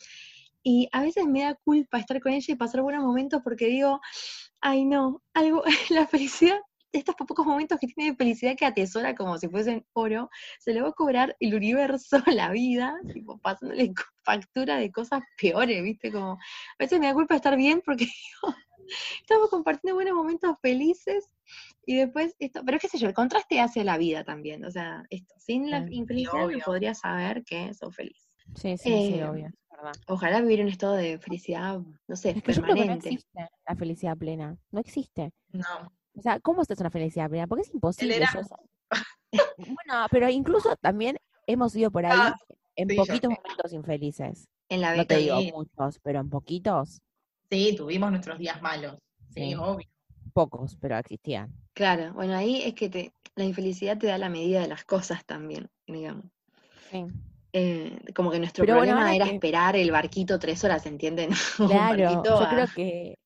Y 0.64 0.90
a 0.92 1.02
veces 1.02 1.26
me 1.28 1.44
da 1.44 1.56
culpa 1.56 2.00
estar 2.00 2.20
con 2.22 2.34
ella 2.34 2.54
y 2.54 2.58
pasar 2.58 2.82
buenos 2.82 3.04
momentos 3.04 3.42
porque 3.44 3.68
digo, 3.68 4.02
ay 4.62 4.86
no, 4.86 5.22
algo, 5.34 5.64
la 5.92 6.08
felicidad, 6.08 6.60
estos 6.94 7.16
pocos 7.16 7.46
momentos 7.46 7.80
que 7.80 7.88
tiene 7.88 8.12
de 8.12 8.18
felicidad 8.18 8.56
que 8.58 8.66
atesora 8.66 9.16
como 9.16 9.38
si 9.38 9.48
fuesen 9.48 9.86
oro, 9.94 10.30
se 10.60 10.74
le 10.74 10.82
va 10.82 10.90
a 10.90 10.94
cobrar 10.94 11.36
el 11.40 11.56
universo, 11.56 12.18
la 12.36 12.52
vida, 12.52 12.96
tipo 13.14 13.38
pasándole 13.40 13.94
factura 14.24 14.78
de 14.78 14.92
cosas 14.92 15.22
peores, 15.40 15.82
¿viste? 15.84 16.12
Como, 16.12 16.34
a 16.34 16.38
veces 16.80 17.00
me 17.00 17.08
da 17.08 17.14
culpa 17.14 17.36
estar 17.36 17.56
bien 17.56 17.82
porque 17.86 18.06
digo, 18.06 18.56
estamos 19.22 19.50
compartiendo 19.50 19.96
buenos 19.96 20.16
momentos 20.16 20.56
felices 20.62 21.26
y 21.86 21.96
después 21.98 22.36
esto, 22.40 22.62
pero 22.66 22.78
qué 22.80 22.88
sé 22.88 22.98
yo, 22.98 23.08
el 23.08 23.14
contraste 23.14 23.60
hace 23.60 23.84
la 23.84 23.98
vida 23.98 24.24
también, 24.24 24.64
o 24.66 24.72
sea, 24.72 25.04
esto, 25.10 25.34
sin 25.38 25.70
la 25.72 25.86
Sí, 25.88 25.96
infelicidad 25.96 26.34
no 26.42 26.46
obvio. 26.48 26.64
podría 26.66 26.94
saber 26.94 27.44
que 27.44 27.74
sos 27.74 27.96
feliz. 27.96 28.30
Sí, 28.56 28.78
sí, 28.78 28.78
sí, 28.78 29.14
Eh, 29.20 29.24
obvio, 29.28 29.48
es 29.48 29.54
verdad. 29.78 29.94
Ojalá 30.08 30.42
vivir 30.42 30.62
un 30.62 30.68
estado 30.68 30.94
de 30.94 31.18
felicidad, 31.20 31.80
no 32.08 32.16
sé, 32.16 32.32
Es 32.32 32.44
que 32.44 32.54
yo 32.54 32.62
creo 32.62 32.76
que 32.76 32.86
no 32.86 32.94
permanente. 32.94 33.10
existe 33.10 33.50
la 33.68 33.76
felicidad 33.76 34.18
plena. 34.18 34.58
No 34.72 34.80
existe. 34.80 35.32
No. 35.54 35.92
O 36.18 36.22
sea, 36.22 36.40
¿cómo 36.40 36.62
estás 36.62 36.80
una 36.80 36.90
felicidad 36.92 37.30
plena? 37.30 37.48
Porque 37.48 37.64
es 37.64 37.74
imposible. 37.74 38.20
bueno, 39.58 40.06
pero 40.12 40.30
incluso 40.30 40.76
también 40.78 41.18
hemos 41.48 41.76
ido 41.76 41.92
por 41.92 42.06
ahí 42.06 42.18
Ah, 42.20 42.36
en 42.76 42.90
sí, 42.90 42.96
poquitos 42.96 43.32
momentos 43.32 43.74
infelices. 43.74 44.48
En 44.70 44.82
la 44.82 44.96
No 44.96 45.06
te 45.06 45.18
digo 45.18 45.42
muchos, 45.54 46.00
pero 46.00 46.20
en 46.20 46.30
poquitos, 46.30 47.02
Sí, 47.50 47.76
tuvimos 47.76 48.10
nuestros 48.12 48.38
días 48.40 48.62
malos. 48.62 48.98
Sí, 49.30 49.50
Sí. 49.50 49.56
obvio. 49.56 49.88
pocos, 50.34 50.78
pero 50.80 50.98
existían. 50.98 51.54
Claro, 51.74 52.14
bueno, 52.14 52.34
ahí 52.36 52.62
es 52.64 52.74
que 52.74 52.90
te, 52.90 53.12
la 53.36 53.44
infelicidad 53.44 53.98
te 53.98 54.08
da 54.08 54.18
la 54.18 54.30
medida 54.30 54.62
de 54.62 54.68
las 54.70 54.86
cosas 54.86 55.26
también, 55.26 55.68
digamos. 55.86 56.24
Sí. 56.90 57.06
Eh, 57.52 58.00
como 58.16 58.32
que 58.32 58.40
nuestro 58.40 58.64
Pero 58.64 58.76
problema 58.78 59.14
era 59.14 59.26
que- 59.26 59.34
esperar 59.34 59.76
el 59.76 59.92
barquito 59.92 60.40
tres 60.40 60.64
horas, 60.64 60.86
¿entienden? 60.86 61.32
Claro, 61.98 62.24
yo 62.24 62.40
a- 62.40 62.50
creo 62.50 62.66
que 62.74 63.18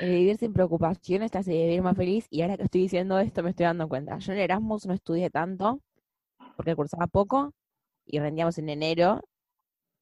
el 0.00 0.10
vivir 0.10 0.36
sin 0.38 0.52
preocupaciones 0.52 1.30
te 1.30 1.38
hace 1.38 1.52
vivir 1.52 1.82
más 1.82 1.96
feliz 1.96 2.26
y 2.30 2.42
ahora 2.42 2.56
que 2.56 2.64
estoy 2.64 2.82
diciendo 2.82 3.18
esto 3.18 3.42
me 3.42 3.50
estoy 3.50 3.64
dando 3.64 3.88
cuenta. 3.88 4.18
Yo 4.18 4.32
en 4.32 4.38
Erasmus 4.38 4.86
no 4.86 4.94
estudié 4.94 5.30
tanto 5.30 5.80
porque 6.56 6.74
cursaba 6.74 7.06
poco 7.06 7.52
y 8.06 8.18
rendíamos 8.18 8.58
en 8.58 8.68
enero 8.68 9.22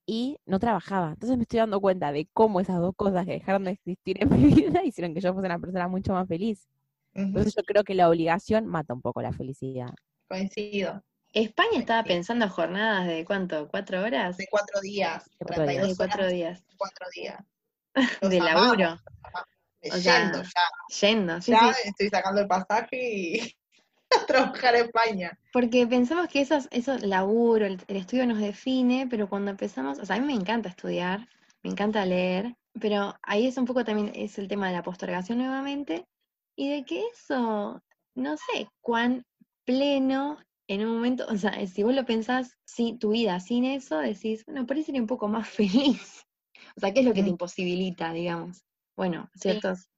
y 0.07 0.39
no 0.47 0.59
trabajaba. 0.59 1.11
Entonces 1.11 1.37
me 1.37 1.43
estoy 1.43 1.61
dando 1.61 1.81
cuenta 1.81 2.13
de 2.13 2.29
cómo 2.33 2.61
esas 2.61 2.81
dos 2.81 2.95
cosas 2.97 3.25
que 3.25 3.33
dejaron 3.33 3.65
de 3.65 3.73
existir 3.73 4.23
en 4.23 4.31
mi 4.31 4.53
vida 4.53 4.85
hicieron 4.85 5.15
que 5.15 5.21
yo 5.21 5.33
fuese 5.33 5.47
una 5.47 5.59
persona 5.59 5.89
mucho 5.89 6.13
más 6.13 6.29
feliz. 6.29 6.67
Entonces 7.15 7.55
yo 7.55 7.63
creo 7.63 7.85
que 7.85 7.95
la 7.95 8.09
obligación 8.09 8.67
mata 8.67 8.95
un 8.95 9.03
poco 9.03 9.21
la 9.21 9.33
felicidad. 9.33 9.93
Coincido. 10.29 11.03
España 11.35 11.79
estaba 11.79 12.05
pensando 12.05 12.49
jornadas 12.49 13.07
de 13.07 13.25
cuánto, 13.25 13.69
cuatro 13.69 14.03
horas, 14.03 14.35
Hace 14.35 14.47
cuatro 14.51 14.81
días. 14.81 15.25
De 15.39 15.47
cuatro 15.47 15.65
32 15.65 15.89
de 15.89 15.97
cuatro 15.97 16.29
días 16.29 16.65
cuatro 16.83 17.07
días. 17.15 17.45
de 18.23 18.41
laburo, 18.41 18.99
sea, 19.91 19.99
Yendo 19.99 20.43
ya. 20.43 20.51
yendo, 21.01 21.41
sí, 21.41 21.51
Ya 21.53 21.73
sí, 21.75 21.89
estoy 21.89 22.09
sacando 22.09 22.41
el 22.41 22.49
pasaje 22.49 22.97
y 23.13 23.41
a 24.11 24.27
trabajar 24.27 24.75
a 24.75 24.79
España. 24.81 25.39
porque 25.53 25.87
pensamos 25.87 26.29
que 26.29 26.41
esos, 26.41 26.69
eso, 26.71 26.97
laburo, 26.99 27.67
el, 27.67 27.81
el 27.89 27.97
estudio 27.97 28.27
nos 28.27 28.39
define, 28.39 29.07
pero 29.09 29.29
cuando 29.29 29.51
empezamos, 29.51 29.99
o 29.99 30.05
sea, 30.07 30.17
a 30.17 30.21
mí 30.21 30.27
me 30.27 30.35
encanta 30.35 30.69
estudiar, 30.69 31.29
me 31.63 31.71
encanta 31.71 32.07
leer, 32.07 32.55
pero 32.81 33.15
ahí 33.23 33.47
es 33.47 33.59
un 33.59 33.67
poco 33.67 33.85
también, 33.85 34.13
es 34.15 34.39
el 34.39 34.49
tema 34.49 34.69
de 34.69 34.75
la 34.75 34.83
postergación 34.83 35.39
nuevamente, 35.39 36.07
y 36.57 36.71
de 36.71 36.85
que 36.85 37.03
eso, 37.15 37.83
no 38.15 38.37
sé, 38.37 38.69
cuán 38.81 39.25
pleno 39.65 40.39
en 40.69 40.87
un 40.87 40.95
momento, 40.95 41.27
o 41.29 41.37
sea, 41.37 41.67
si 41.67 41.83
vos 41.83 41.95
lo 41.95 42.05
pensás, 42.07 42.57
si 42.65 42.97
tu 42.99 43.11
vida 43.11 43.41
sin 43.41 43.65
eso, 43.65 43.99
decís, 43.99 44.45
bueno, 44.47 44.67
por 44.67 44.77
ahí 44.77 44.85
sería 44.85 45.01
un 45.03 45.07
poco 45.07 45.29
más 45.29 45.49
feliz. 45.51 46.25
O 46.77 46.81
sea, 46.81 46.93
¿qué 46.95 47.01
es 47.01 47.07
lo 47.07 47.13
que 47.15 47.23
te 47.23 47.29
imposibilita, 47.31 48.13
digamos? 48.13 48.65
Bueno, 48.97 49.31
ciertos, 49.35 49.89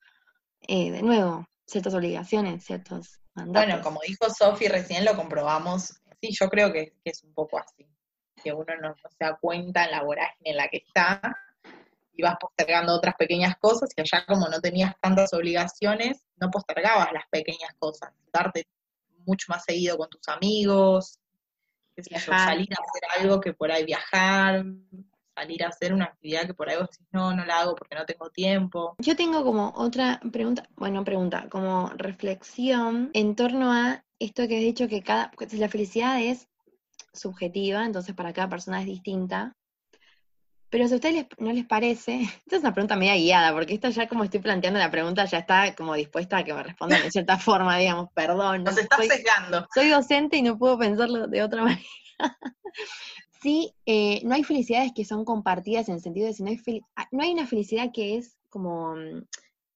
eh, 0.61 0.91
de 0.91 1.03
nuevo, 1.03 1.47
ciertas 1.67 1.95
obligaciones, 1.95 2.65
ciertos 2.65 3.21
mandatos. 3.35 3.67
Bueno, 3.67 3.83
como 3.83 4.01
dijo 4.07 4.29
Sofi 4.31 4.69
recién, 4.69 5.05
lo 5.05 5.17
comprobamos. 5.17 6.01
Sí, 6.21 6.31
yo 6.39 6.49
creo 6.49 6.73
que, 6.73 6.95
que 7.05 7.11
es 7.11 7.23
un 7.25 7.35
poco 7.35 7.59
así. 7.59 7.87
Que 8.43 8.53
uno 8.53 8.77
no, 8.81 8.89
no 8.91 9.11
se 9.11 9.17
da 9.19 9.37
cuenta 9.41 9.85
en 9.85 9.91
la 9.91 10.03
vorágine 10.03 10.51
en 10.51 10.57
la 10.57 10.69
que 10.69 10.79
está 10.79 11.21
y 12.17 12.23
vas 12.23 12.37
postergando 12.41 12.95
otras 12.95 13.15
pequeñas 13.17 13.57
cosas 13.59 13.91
y 13.97 14.01
allá 14.01 14.25
como 14.27 14.49
no 14.49 14.61
tenías 14.61 14.95
tantas 15.01 15.33
obligaciones, 15.33 16.25
no 16.37 16.51
postergabas 16.51 17.13
las 17.13 17.27
pequeñas 17.29 17.75
cosas. 17.79 18.13
Darte 18.33 18.69
mucho 19.27 19.47
más 19.49 19.65
seguido 19.65 19.97
con 19.99 20.09
tus 20.09 20.29
amigos, 20.29 21.19
Viajar. 21.97 22.49
salir 22.49 22.69
a 22.73 22.83
hacer 22.83 23.21
algo 23.21 23.41
que 23.41 23.53
por 23.53 23.71
ahí 23.71 23.85
viajar, 23.85 24.65
salir 25.35 25.65
a 25.65 25.69
hacer 25.69 25.93
una 25.93 26.07
actividad 26.07 26.47
que 26.47 26.55
por 26.55 26.69
ahí 26.69 26.77
vos 26.77 26.89
decís, 26.91 27.07
no, 27.13 27.35
no 27.35 27.45
la 27.45 27.61
hago 27.61 27.75
porque 27.75 27.95
no 27.97 28.05
tengo 28.05 28.31
tiempo. 28.31 28.95
Yo 28.99 29.17
tengo 29.17 29.45
como 29.45 29.73
otra 29.77 30.21
pregunta, 30.33 30.69
bueno, 30.77 31.05
pregunta, 31.05 31.49
como 31.51 31.91
reflexión 31.97 33.11
en 33.15 33.35
torno 33.35 33.73
a 33.73 34.05
esto 34.19 34.47
que 34.49 34.57
has 34.57 34.63
dicho 34.63 34.89
que 34.89 35.03
cada, 35.03 35.33
la 35.53 35.69
felicidad 35.69 36.21
es 36.21 36.49
subjetiva, 37.13 37.85
entonces 37.85 38.15
para 38.15 38.33
cada 38.33 38.49
persona 38.49 38.81
es 38.81 38.87
distinta. 38.87 39.57
Pero 40.71 40.89
si 40.89 40.95
a 40.95 40.97
ustedes 40.97 41.15
les- 41.15 41.27
no 41.39 41.53
les 41.53 41.65
parece, 41.67 42.23
esta 42.47 42.57
es 42.57 42.63
una 42.63 42.73
pregunta 42.75 42.97
media 42.97 43.15
guiada, 43.15 43.53
porque 43.53 43.75
esta 43.75 43.91
ya 43.91 44.09
como 44.09 44.25
estoy 44.25 44.41
planteando 44.41 44.79
la 44.81 44.91
pregunta 44.91 45.25
ya 45.25 45.39
está 45.39 45.75
como 45.75 45.95
dispuesta 45.95 46.39
a 46.39 46.45
que 46.45 46.53
me 46.55 46.63
respondan 46.63 47.03
de 47.03 47.11
cierta 47.11 47.39
forma, 47.39 47.77
digamos, 47.79 48.09
perdón, 48.15 48.65
no 48.65 48.71
Nos 48.71 48.79
estás 48.79 48.99
soy, 48.99 49.09
sesgando. 49.09 49.67
soy 49.75 49.89
docente 49.89 50.37
y 50.37 50.43
no 50.43 50.59
puedo 50.59 50.79
pensarlo 50.79 51.27
de 51.29 51.43
otra 51.43 51.63
manera. 51.65 51.85
Sí, 53.45 53.75
eh, 53.85 54.23
no 54.25 54.35
hay 54.35 54.43
felicidades 54.43 54.93
que 54.95 55.05
son 55.05 55.27
compartidas 55.27 55.91
en 55.91 55.97
el 55.97 56.01
sentido 56.01 56.27
de 56.27 56.33
si 56.33 56.43
no 56.43 56.49
hay, 56.49 56.83
ah, 56.97 57.07
no 57.13 57.23
hay 57.23 57.31
una 57.31 57.47
felicidad 57.47 57.91
que 57.93 58.17
es 58.17 58.39
como 58.49 58.97
mm, 58.97 59.23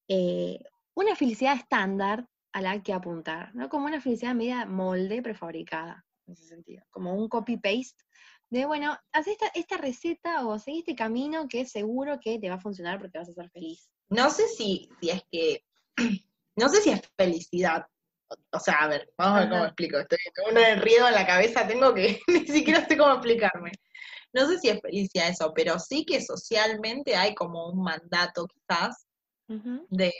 eh, 0.07 0.59
una 0.95 1.15
felicidad 1.15 1.55
estándar 1.55 2.27
a 2.51 2.61
la 2.61 2.81
que 2.81 2.93
apuntar, 2.93 3.53
¿no? 3.53 3.69
Como 3.69 3.85
una 3.85 4.01
felicidad 4.01 4.33
media 4.33 4.65
molde 4.65 5.21
prefabricada, 5.21 6.03
en 6.25 6.33
ese 6.33 6.47
sentido, 6.47 6.83
como 6.89 7.13
un 7.13 7.29
copy-paste 7.29 8.03
de, 8.49 8.65
bueno, 8.65 8.97
haz 9.11 9.27
esta, 9.27 9.45
esta 9.53 9.77
receta 9.77 10.47
o 10.47 10.57
seguí 10.57 10.79
este 10.79 10.95
camino 10.95 11.47
que 11.47 11.63
seguro 11.67 12.19
que 12.19 12.39
te 12.39 12.49
va 12.49 12.55
a 12.55 12.59
funcionar 12.59 12.99
porque 12.99 13.19
vas 13.19 13.29
a 13.29 13.33
ser 13.33 13.51
feliz. 13.51 13.87
No 14.09 14.31
sé 14.31 14.47
si, 14.47 14.89
si 14.99 15.11
es 15.11 15.21
que, 15.31 15.63
no 16.55 16.69
sé 16.69 16.81
si 16.81 16.89
es 16.89 17.01
felicidad. 17.15 17.85
O, 18.51 18.59
sea, 18.59 18.75
a 18.75 18.87
ver, 18.87 19.11
vamos 19.17 19.37
a 19.37 19.39
ver 19.41 19.49
cómo 19.49 19.65
explico. 19.65 19.97
Estoy 19.99 20.19
con 20.35 20.55
un 20.55 20.63
enredo 20.63 21.07
en 21.07 21.15
la 21.15 21.25
cabeza, 21.25 21.67
tengo 21.67 21.93
que, 21.93 22.19
ni 22.27 22.45
siquiera 22.45 22.87
sé 22.87 22.97
cómo 22.97 23.13
explicarme. 23.13 23.71
No 24.33 24.47
sé 24.47 24.59
si 24.59 24.69
es 24.69 24.79
felicidad 24.81 25.29
eso, 25.29 25.51
pero 25.55 25.79
sí 25.79 26.05
que 26.05 26.21
socialmente 26.21 27.15
hay 27.15 27.33
como 27.33 27.67
un 27.69 27.81
mandato 27.81 28.45
quizás 28.45 29.07
de, 29.89 30.13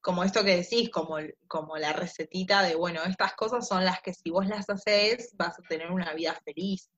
como 0.00 0.22
esto 0.22 0.44
que 0.44 0.56
decís, 0.56 0.90
como, 0.90 1.16
como 1.48 1.76
la 1.76 1.92
recetita 1.92 2.62
de, 2.62 2.76
bueno, 2.76 3.02
estas 3.02 3.34
cosas 3.34 3.66
son 3.66 3.84
las 3.84 4.00
que 4.00 4.14
si 4.14 4.30
vos 4.30 4.46
las 4.46 4.70
haces 4.70 5.32
vas 5.36 5.58
a 5.58 5.62
tener 5.62 5.90
una 5.90 6.14
vida 6.14 6.38
feliz. 6.44 6.88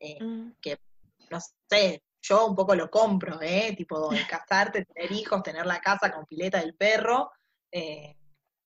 Eh, 0.00 0.18
Mm. 0.20 0.52
no 1.30 1.38
sé, 1.68 2.02
yo 2.20 2.46
un 2.46 2.56
poco 2.56 2.74
lo 2.74 2.90
compro, 2.90 3.40
¿eh? 3.40 3.74
Tipo, 3.76 4.10
casarte, 4.42 4.84
tener 4.84 5.12
hijos, 5.12 5.42
tener 5.42 5.64
la 5.66 5.80
casa 5.80 6.10
con 6.10 6.26
pileta 6.26 6.58
del 6.58 6.74
perro, 6.74 7.30
eh, 7.70 8.16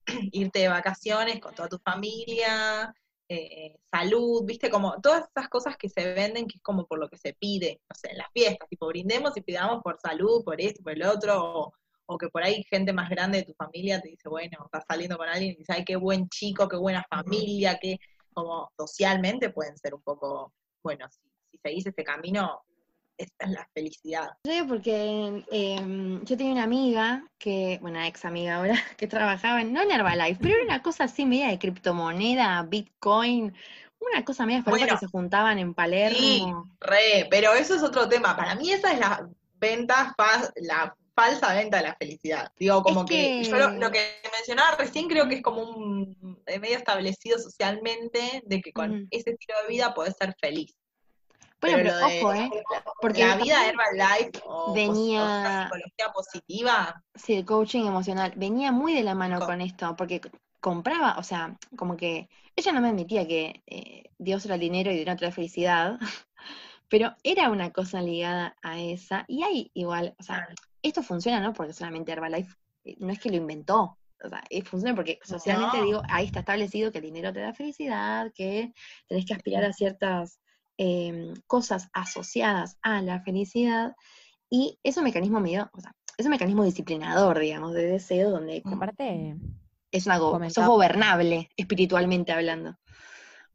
irte 0.33 0.61
de 0.61 0.69
vacaciones 0.69 1.41
con 1.41 1.55
toda 1.55 1.69
tu 1.69 1.79
familia, 1.79 2.95
eh, 3.29 3.77
salud, 3.91 4.45
viste, 4.45 4.71
como 4.71 5.01
todas 5.01 5.29
esas 5.35 5.49
cosas 5.49 5.77
que 5.77 5.89
se 5.89 6.13
venden, 6.13 6.47
que 6.47 6.59
es 6.59 6.63
como 6.63 6.87
por 6.87 6.99
lo 6.99 7.09
que 7.09 7.17
se 7.17 7.35
pide, 7.35 7.81
no 7.89 7.95
sé, 7.95 8.11
en 8.11 8.19
las 8.19 8.31
fiestas, 8.33 8.69
tipo, 8.69 8.87
brindemos 8.87 9.37
y 9.37 9.41
pidamos 9.41 9.83
por 9.83 9.99
salud, 9.99 10.45
por 10.45 10.61
esto, 10.61 10.83
por 10.83 10.93
el 10.93 11.05
otro, 11.05 11.43
o, 11.43 11.73
o 12.07 12.19
que 12.19 12.29
por 12.29 12.43
ahí 12.43 12.65
gente 12.69 12.93
más 12.93 13.09
grande 13.09 13.39
de 13.39 13.45
tu 13.45 13.55
familia 13.55 14.01
te 14.01 14.11
dice, 14.11 14.29
bueno, 14.29 14.59
estás 14.65 14.85
saliendo 14.87 15.17
con 15.17 15.29
alguien 15.29 15.53
y 15.53 15.57
dices, 15.57 15.75
ay, 15.75 15.85
qué 15.85 15.97
buen 15.97 16.29
chico, 16.29 16.69
qué 16.69 16.77
buena 16.77 17.05
familia, 17.09 17.79
que 17.81 17.99
como 18.35 18.71
socialmente 18.77 19.51
pueden 19.51 19.77
ser 19.79 19.95
un 19.95 20.03
poco, 20.03 20.53
bueno, 20.83 21.09
si, 21.11 21.23
si 21.51 21.59
seguís 21.59 21.87
este 21.87 22.05
camino, 22.05 22.63
esta 23.17 23.47
es 23.47 23.51
la 23.53 23.69
felicidad. 23.75 24.31
Yo 24.45 24.53
digo 24.53 24.67
porque 24.69 25.45
em, 25.51 26.25
yo 26.25 26.37
tenía 26.37 26.53
una 26.53 26.65
amiga 26.65 27.25
que, 27.39 27.79
bueno, 27.81 28.01
ex 28.03 28.25
amiga 28.25 28.57
ahora, 28.57 28.75
que 28.97 29.07
trabajaba 29.07 29.61
en, 29.61 29.73
no 29.73 29.83
en 29.83 29.91
Herbalife, 29.91 30.39
pero 30.43 30.55
era 30.57 30.65
una 30.65 30.83
cosa 30.83 31.05
así 31.05 31.25
media 31.27 31.49
de 31.49 31.59
criptomoneda, 31.59 32.63
Bitcoin, 32.63 33.55
una 34.01 34.25
cosa 34.25 34.47
media 34.47 34.63
Bueno. 34.67 34.87
que 34.87 34.97
se 34.99 35.07
juntaban 35.07 35.59
en 35.59 35.75
Palermo. 35.75 36.71
Re, 36.81 37.27
pero 37.31 37.55
eso 37.55 37.75
es 37.75 37.83
otro 37.83 38.09
tema. 38.09 38.37
Para 38.37 38.55
mí 38.55 38.71
esa 38.71 38.93
es 38.93 38.99
la 38.99 39.29
venta, 39.55 40.15
fa- 40.17 40.53
la 40.57 40.95
falsa 41.15 41.55
venta 41.55 41.79
de 41.79 41.85
la 41.85 41.95
felicidad. 41.97 42.53
Digo, 42.59 42.83
como 42.83 43.03
Es 43.03 43.07
que, 43.11 43.41
que- 43.43 43.45
yo 43.49 43.57
lo, 43.57 43.71
lo 43.79 43.91
que 43.91 44.05
mencionaba 44.37 44.77
recién 44.77 45.09
creo 45.09 45.29
que 45.29 45.37
es 45.37 45.43
como 45.43 45.63
un 45.63 46.43
eh, 46.47 46.59
medio 46.59 46.77
establecido 46.77 47.39
socialmente 47.39 48.43
de 48.45 48.61
que 48.61 48.73
con 48.73 49.07
ese 49.11 49.31
estilo 49.31 49.55
de 49.63 49.69
vida 49.69 49.95
podés 49.95 50.17
ser 50.19 50.35
feliz. 50.41 50.75
Bueno, 51.61 51.77
pero, 51.79 51.97
de 51.97 52.05
ojo, 52.05 52.33
¿eh? 52.35 52.51
Porque 53.01 53.21
la 53.27 53.37
vida 53.37 53.55
también 53.57 53.81
Herbalife 53.81 54.41
o, 54.47 54.73
venía- 54.75 55.25
o 55.25 55.63
psicología 55.63 56.13
positiva, 56.13 57.05
Sí, 57.15 57.35
el 57.35 57.45
coaching 57.45 57.85
emocional 57.87 58.33
venía 58.37 58.73
muy 58.73 58.93
de 58.95 59.03
la 59.05 59.15
mano 59.15 59.39
Co- 59.39 59.47
con 59.47 59.61
esto, 59.61 59.95
porque 59.97 60.21
compraba, 60.61 61.17
o 61.19 61.23
sea, 61.23 61.57
como 61.77 61.97
que 61.97 62.29
ella 62.57 62.73
no 62.73 62.81
me 62.81 62.89
admitía 62.89 63.27
que 63.27 63.63
eh, 63.67 64.11
Dios 64.19 64.45
era 64.47 64.55
el 64.55 64.61
dinero 64.61 64.91
y 64.91 64.95
dinero 64.99 65.17
trae 65.17 65.31
felicidad, 65.33 65.99
pero 66.91 67.15
era 67.23 67.51
una 67.51 67.71
cosa 67.73 68.01
ligada 68.03 68.57
a 68.63 68.81
esa, 68.81 69.25
y 69.29 69.43
hay 69.45 69.71
igual, 69.75 70.15
o 70.19 70.23
sea, 70.23 70.49
esto 70.83 71.03
funciona, 71.03 71.41
¿no? 71.41 71.53
Porque 71.53 71.73
solamente 71.73 72.13
Herbalife 72.13 72.55
eh, 72.85 72.97
no 72.99 73.13
es 73.13 73.21
que 73.21 73.31
lo 73.31 73.37
inventó, 73.37 73.99
o 74.25 74.29
sea, 74.29 74.43
eh, 74.51 74.63
funciona 74.63 74.95
porque 74.95 75.19
socialmente 75.23 75.79
No. 75.79 75.85
digo, 75.85 76.03
ahí 76.09 76.27
está 76.27 76.41
establecido 76.41 76.91
que 76.91 76.99
el 76.99 77.05
dinero 77.05 77.33
te 77.33 77.41
da 77.41 77.53
felicidad, 77.55 78.33
que 78.35 78.73
tenés 79.07 79.25
que 79.27 79.35
aspirar 79.35 79.65
a 79.65 79.73
ciertas 79.73 80.41
em, 80.77 81.35
cosas 81.47 81.89
asociadas 81.93 82.79
a 82.83 83.01
la 83.03 83.21
felicidad, 83.23 83.95
y 84.51 84.79
es 84.83 84.97
un 84.97 85.05
mecanismo 85.05 85.41
medio, 85.41 85.69
o 85.73 85.81
sea, 85.81 85.93
es 86.17 86.27
un 86.27 86.31
mecanismo 86.31 86.65
disciplinador, 86.65 87.39
digamos, 87.39 87.73
de 87.75 87.87
deseo, 87.87 88.31
donde 88.31 88.63
Aparte, 88.65 89.37
es 89.91 90.07
una 90.07 90.19
go- 90.19 90.39
sos 90.51 90.67
gobernable, 90.67 91.49
espiritualmente 91.57 92.33
hablando. 92.33 92.77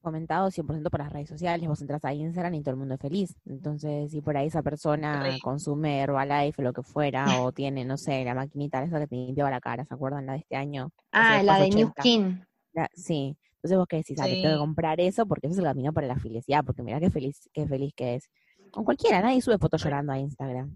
comentado 0.02 0.50
100% 0.50 0.90
por 0.90 1.02
las 1.02 1.12
redes 1.12 1.28
sociales, 1.28 1.68
vos 1.68 1.82
entras 1.82 2.06
a 2.06 2.14
Instagram 2.14 2.54
y 2.56 2.62
todo 2.62 2.72
el 2.72 2.78
mundo 2.78 2.96
es 2.96 3.02
feliz. 3.02 3.36
Entonces, 3.46 4.12
si 4.12 4.22
por 4.22 4.38
ahí 4.38 4.48
esa 4.48 4.62
persona 4.64 5.38
consume 5.42 6.00
Herbalife 6.00 6.62
o 6.62 6.64
lo 6.64 6.72
que 6.74 6.84
fuera, 6.84 7.42
o 7.42 7.52
tiene, 7.52 7.84
no 7.84 7.98
sé, 7.98 8.24
la 8.24 8.34
maquinita 8.34 8.82
esa 8.82 8.98
que 9.00 9.08
te 9.08 9.16
limpiaba 9.18 9.50
la 9.52 9.60
cara, 9.60 9.84
¿se 9.84 9.94
acuerdan 9.94 10.26
la 10.26 10.34
de 10.34 10.40
este 10.40 10.56
año? 10.56 10.92
Ah, 11.12 11.44
la 11.44 11.56
de 11.60 11.66
Faz 11.68 11.76
New 11.76 11.88
80. 11.88 12.02
Skin. 12.02 12.46
La- 12.74 12.90
sí. 12.94 13.36
Entonces 13.62 13.78
vos 13.78 13.88
qué 13.90 13.98
decís, 13.98 14.18
ah, 14.22 14.24
te 14.26 14.32
tengo 14.32 14.48
que 14.48 14.54
Sí. 14.54 14.58
comprar 14.58 15.00
eso 15.02 15.26
porque 15.26 15.48
eso 15.48 15.54
es 15.54 15.60
el 15.60 15.66
camino 15.66 15.92
para 15.92 16.08
la 16.08 16.18
felicidad, 16.18 16.64
porque 16.66 16.82
mirá 16.82 17.00
qué 17.00 17.10
feliz, 17.12 17.50
qué 17.54 17.68
feliz 17.68 17.94
que 17.94 18.16
es. 18.16 18.30
Con 18.72 18.86
cualquiera, 18.86 19.22
nadie 19.22 19.42
sube 19.42 19.58
fotos 19.58 19.84
llorando 19.84 20.14
a 20.14 20.18
Instagram. 20.18 20.76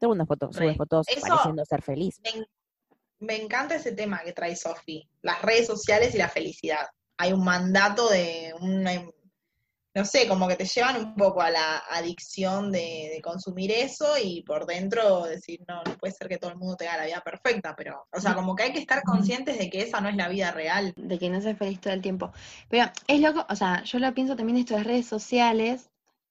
Todo 0.00 0.12
el 0.12 0.18
mundo 0.18 0.26
foto- 0.26 0.52
sube 0.52 0.74
fotos 0.74 1.06
Eso- 1.08 1.20
pareciendo 1.26 1.64
ser 1.66 1.82
feliz. 1.82 2.20
me, 2.24 2.46
me 3.18 3.42
encanta 3.42 3.74
ese 3.76 3.92
tema 3.92 4.20
que 4.24 4.32
trae 4.32 4.56
Sofi, 4.56 5.06
las 5.22 5.42
redes 5.42 5.66
sociales 5.66 6.14
y 6.14 6.18
la 6.18 6.28
felicidad. 6.28 6.86
Hay 7.18 7.32
un 7.32 7.44
mandato 7.44 8.08
de 8.08 8.54
una, 8.60 8.92
no 9.96 10.04
sé, 10.04 10.28
como 10.28 10.46
que 10.46 10.56
te 10.56 10.66
llevan 10.66 10.98
un 10.98 11.14
poco 11.14 11.40
a 11.40 11.50
la 11.50 11.78
adicción 11.90 12.70
de, 12.70 13.10
de 13.14 13.20
consumir 13.22 13.72
eso 13.72 14.06
y 14.22 14.42
por 14.42 14.66
dentro 14.66 15.24
decir, 15.24 15.64
no, 15.66 15.82
no 15.82 15.96
puede 15.96 16.12
ser 16.12 16.28
que 16.28 16.36
todo 16.36 16.50
el 16.50 16.58
mundo 16.58 16.76
tenga 16.76 16.98
la 16.98 17.06
vida 17.06 17.22
perfecta, 17.24 17.74
pero, 17.74 18.06
o 18.12 18.20
sea, 18.20 18.34
como 18.34 18.54
que 18.54 18.64
hay 18.64 18.72
que 18.74 18.78
estar 18.78 19.02
conscientes 19.02 19.58
de 19.58 19.70
que 19.70 19.80
esa 19.80 20.02
no 20.02 20.10
es 20.10 20.16
la 20.16 20.28
vida 20.28 20.50
real. 20.50 20.92
de 20.98 21.18
que 21.18 21.30
no 21.30 21.40
seas 21.40 21.56
feliz 21.56 21.80
todo 21.80 21.94
el 21.94 22.02
tiempo. 22.02 22.30
Pero 22.68 22.92
es 23.06 23.20
loco, 23.22 23.46
o 23.48 23.56
sea, 23.56 23.84
yo 23.84 23.98
lo 23.98 24.12
pienso 24.12 24.36
también 24.36 24.58
esto 24.58 24.74
de 24.74 24.80
las 24.80 24.86
redes 24.86 25.06
sociales, 25.06 25.88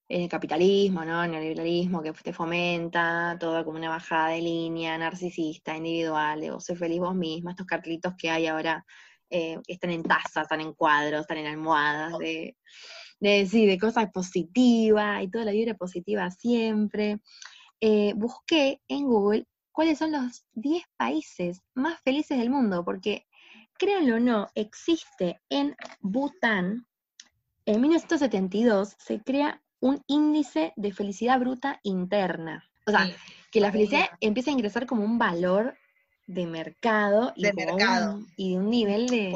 el 0.10 0.30
capitalismo, 0.30 1.04
¿no? 1.04 1.24
El 1.24 1.32
neoliberalismo 1.32 2.04
que 2.04 2.14
te 2.14 2.34
fomenta, 2.34 3.36
todo 3.40 3.66
como 3.66 3.80
una 3.80 3.90
bajada 3.90 4.28
de 4.28 4.44
línea, 4.44 4.96
narcisista, 5.00 5.76
individual, 5.76 6.40
de 6.40 6.52
vos 6.52 6.64
sé 6.64 6.76
feliz 6.76 7.00
vos 7.00 7.16
misma, 7.16 7.50
estos 7.50 7.66
cartelitos 7.66 8.14
que 8.16 8.30
hay 8.30 8.46
ahora, 8.46 8.86
eh, 9.28 9.58
que 9.66 9.74
están 9.74 9.90
en 9.90 10.04
tazas, 10.04 10.44
están 10.44 10.62
en 10.62 10.74
cuadros, 10.74 11.22
están 11.22 11.40
en 11.40 11.48
almohadas, 11.48 12.16
de, 12.20 12.56
de, 13.20 13.46
sí, 13.48 13.66
de 13.66 13.78
cosas 13.80 14.12
positivas 14.12 15.24
y 15.24 15.28
toda 15.30 15.46
la 15.46 15.52
vibra 15.52 15.74
positiva 15.76 16.30
siempre. 16.32 17.20
Eh, 17.82 18.14
busqué 18.16 18.82
en 18.88 19.06
Google 19.06 19.46
cuáles 19.72 19.98
son 19.98 20.12
los 20.12 20.46
10 20.54 20.84
países 20.98 21.62
más 21.74 22.00
felices 22.02 22.38
del 22.38 22.50
mundo, 22.50 22.84
porque 22.86 23.26
créanlo 23.78 24.16
o 24.16 24.20
no, 24.20 24.48
existe 24.56 25.42
en 25.50 25.76
Bután, 26.02 26.88
en 27.66 27.82
1972 27.82 28.96
se 29.00 29.20
crea 29.22 29.62
un 29.80 30.02
índice 30.08 30.72
de 30.76 30.94
felicidad 30.94 31.40
bruta 31.40 31.80
interna. 31.84 32.64
O 32.88 32.92
sea, 32.92 33.06
Sí, 33.06 33.14
que 33.52 33.60
la 33.60 33.72
felicidad 33.72 34.06
empieza 34.22 34.52
a 34.52 34.54
ingresar 34.54 34.86
como 34.86 35.04
un 35.04 35.18
valor 35.18 35.76
de 36.28 36.46
mercado 36.48 37.34
y, 37.36 37.44
De 37.44 37.54
mercado. 37.54 38.16
un- 38.16 38.28
y 38.38 38.52
de 38.54 38.60
un 38.60 38.70
nivel 38.70 39.08
de. 39.08 39.32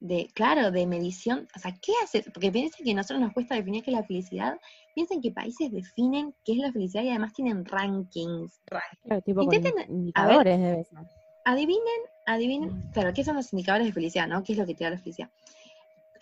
De, 0.00 0.30
claro, 0.34 0.70
de 0.70 0.86
medición. 0.86 1.46
O 1.54 1.58
sea, 1.58 1.72
¿qué 1.80 1.92
hace? 2.02 2.22
Porque 2.32 2.50
piensen 2.50 2.84
que 2.84 2.92
a 2.92 2.94
nosotros 2.94 3.20
nos 3.20 3.32
cuesta 3.32 3.54
definir 3.54 3.84
qué 3.84 3.90
es 3.90 3.96
la 3.96 4.04
felicidad. 4.04 4.58
Piensen 4.94 5.20
que 5.20 5.30
países 5.30 5.70
definen 5.70 6.34
qué 6.44 6.52
es 6.52 6.58
la 6.58 6.72
felicidad 6.72 7.02
y 7.04 7.10
además 7.10 7.32
tienen 7.34 7.64
rankings. 7.64 8.60
Claro, 8.64 9.22
tipo 9.22 9.42
Intenten, 9.42 9.72
in- 9.88 9.94
indicadores 9.96 10.58
debe 10.58 10.84
ser. 10.84 10.98
Adivinen, 11.44 12.00
adivinen, 12.26 12.90
claro, 12.92 13.12
¿qué 13.14 13.24
son 13.24 13.36
los 13.36 13.52
indicadores 13.52 13.86
de 13.86 13.92
felicidad, 13.92 14.26
no? 14.26 14.42
¿Qué 14.42 14.52
es 14.52 14.58
lo 14.58 14.66
que 14.66 14.74
te 14.74 14.84
da 14.84 14.90
la 14.90 14.98
felicidad? 14.98 15.30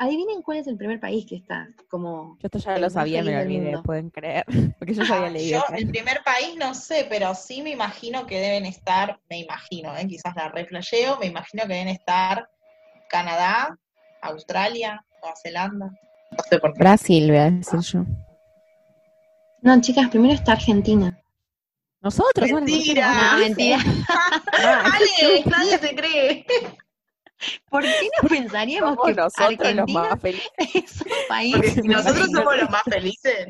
Adivinen 0.01 0.43
cuál 0.43 0.59
es 0.59 0.67
el 0.69 0.77
primer 0.77 1.01
país 1.01 1.27
que 1.27 1.35
está 1.37 1.67
como 1.89 2.37
Yo 2.41 2.47
esto 2.47 2.59
ya 2.59 2.79
lo 2.79 2.89
sabía, 2.89 3.23
me 3.23 3.33
lo 3.33 3.41
olvidé, 3.41 3.79
pueden 3.83 4.11
creer. 4.11 4.45
Porque 4.79 4.95
yo 4.95 5.03
ya 5.03 5.17
había 5.17 5.27
Ah, 5.27 5.31
leído. 5.31 5.65
yo, 5.69 5.77
el 5.77 5.89
primer 5.89 6.23
país 6.25 6.57
no 6.57 6.73
sé, 6.75 7.07
pero 7.09 7.35
sí 7.35 7.63
me 7.63 7.71
imagino 7.71 8.25
que 8.27 8.39
deben 8.39 8.65
estar, 8.67 9.19
me 9.29 9.41
imagino, 9.41 9.97
¿eh? 9.97 10.07
quizás 10.07 10.37
la 10.37 10.49
reflejeo, 10.51 11.19
me 11.19 11.27
imagino 11.27 11.63
que 11.65 11.75
deben 11.75 11.89
estar 11.89 12.49
Canadá, 13.09 13.79
Australia, 14.23 15.05
Nueva 15.23 15.37
Zelanda. 15.43 15.87
No 16.31 16.39
sé 16.49 16.59
por 16.59 16.73
qué. 16.73 16.79
Brasil, 16.79 17.29
voy 17.29 17.39
a 17.39 17.51
decir 17.51 17.81
yo. 17.81 18.05
No, 19.63 19.81
chicas, 19.81 20.09
primero 20.09 20.35
está 20.35 20.53
Argentina. 20.53 21.19
Nosotros, 22.01 22.51
Mentira. 22.51 23.09
personas 23.09 23.33
No, 23.33 23.39
mentira. 23.39 23.79
Ah, 24.61 24.91
¡Ale! 24.95 25.45
Nadie 25.47 25.79
se 25.79 25.95
cree. 25.95 26.47
¿Por 27.71 27.83
qué 27.83 28.09
no 28.23 28.29
pensaríamos 28.29 28.97
somos 28.97 29.07
que 29.07 29.15
nosotros 29.15 29.75
los 29.75 29.87
Argentina 29.87 30.03
más 30.11 30.21
felices 30.21 30.51
es 30.75 31.01
un 31.03 31.29
país? 31.29 31.55
Porque 31.55 31.71
si 31.71 31.89
nosotros 31.89 32.17
imagino 32.17 32.39
somos 32.41 32.57
los 32.57 32.71
más 32.71 32.83
felices, 32.83 33.47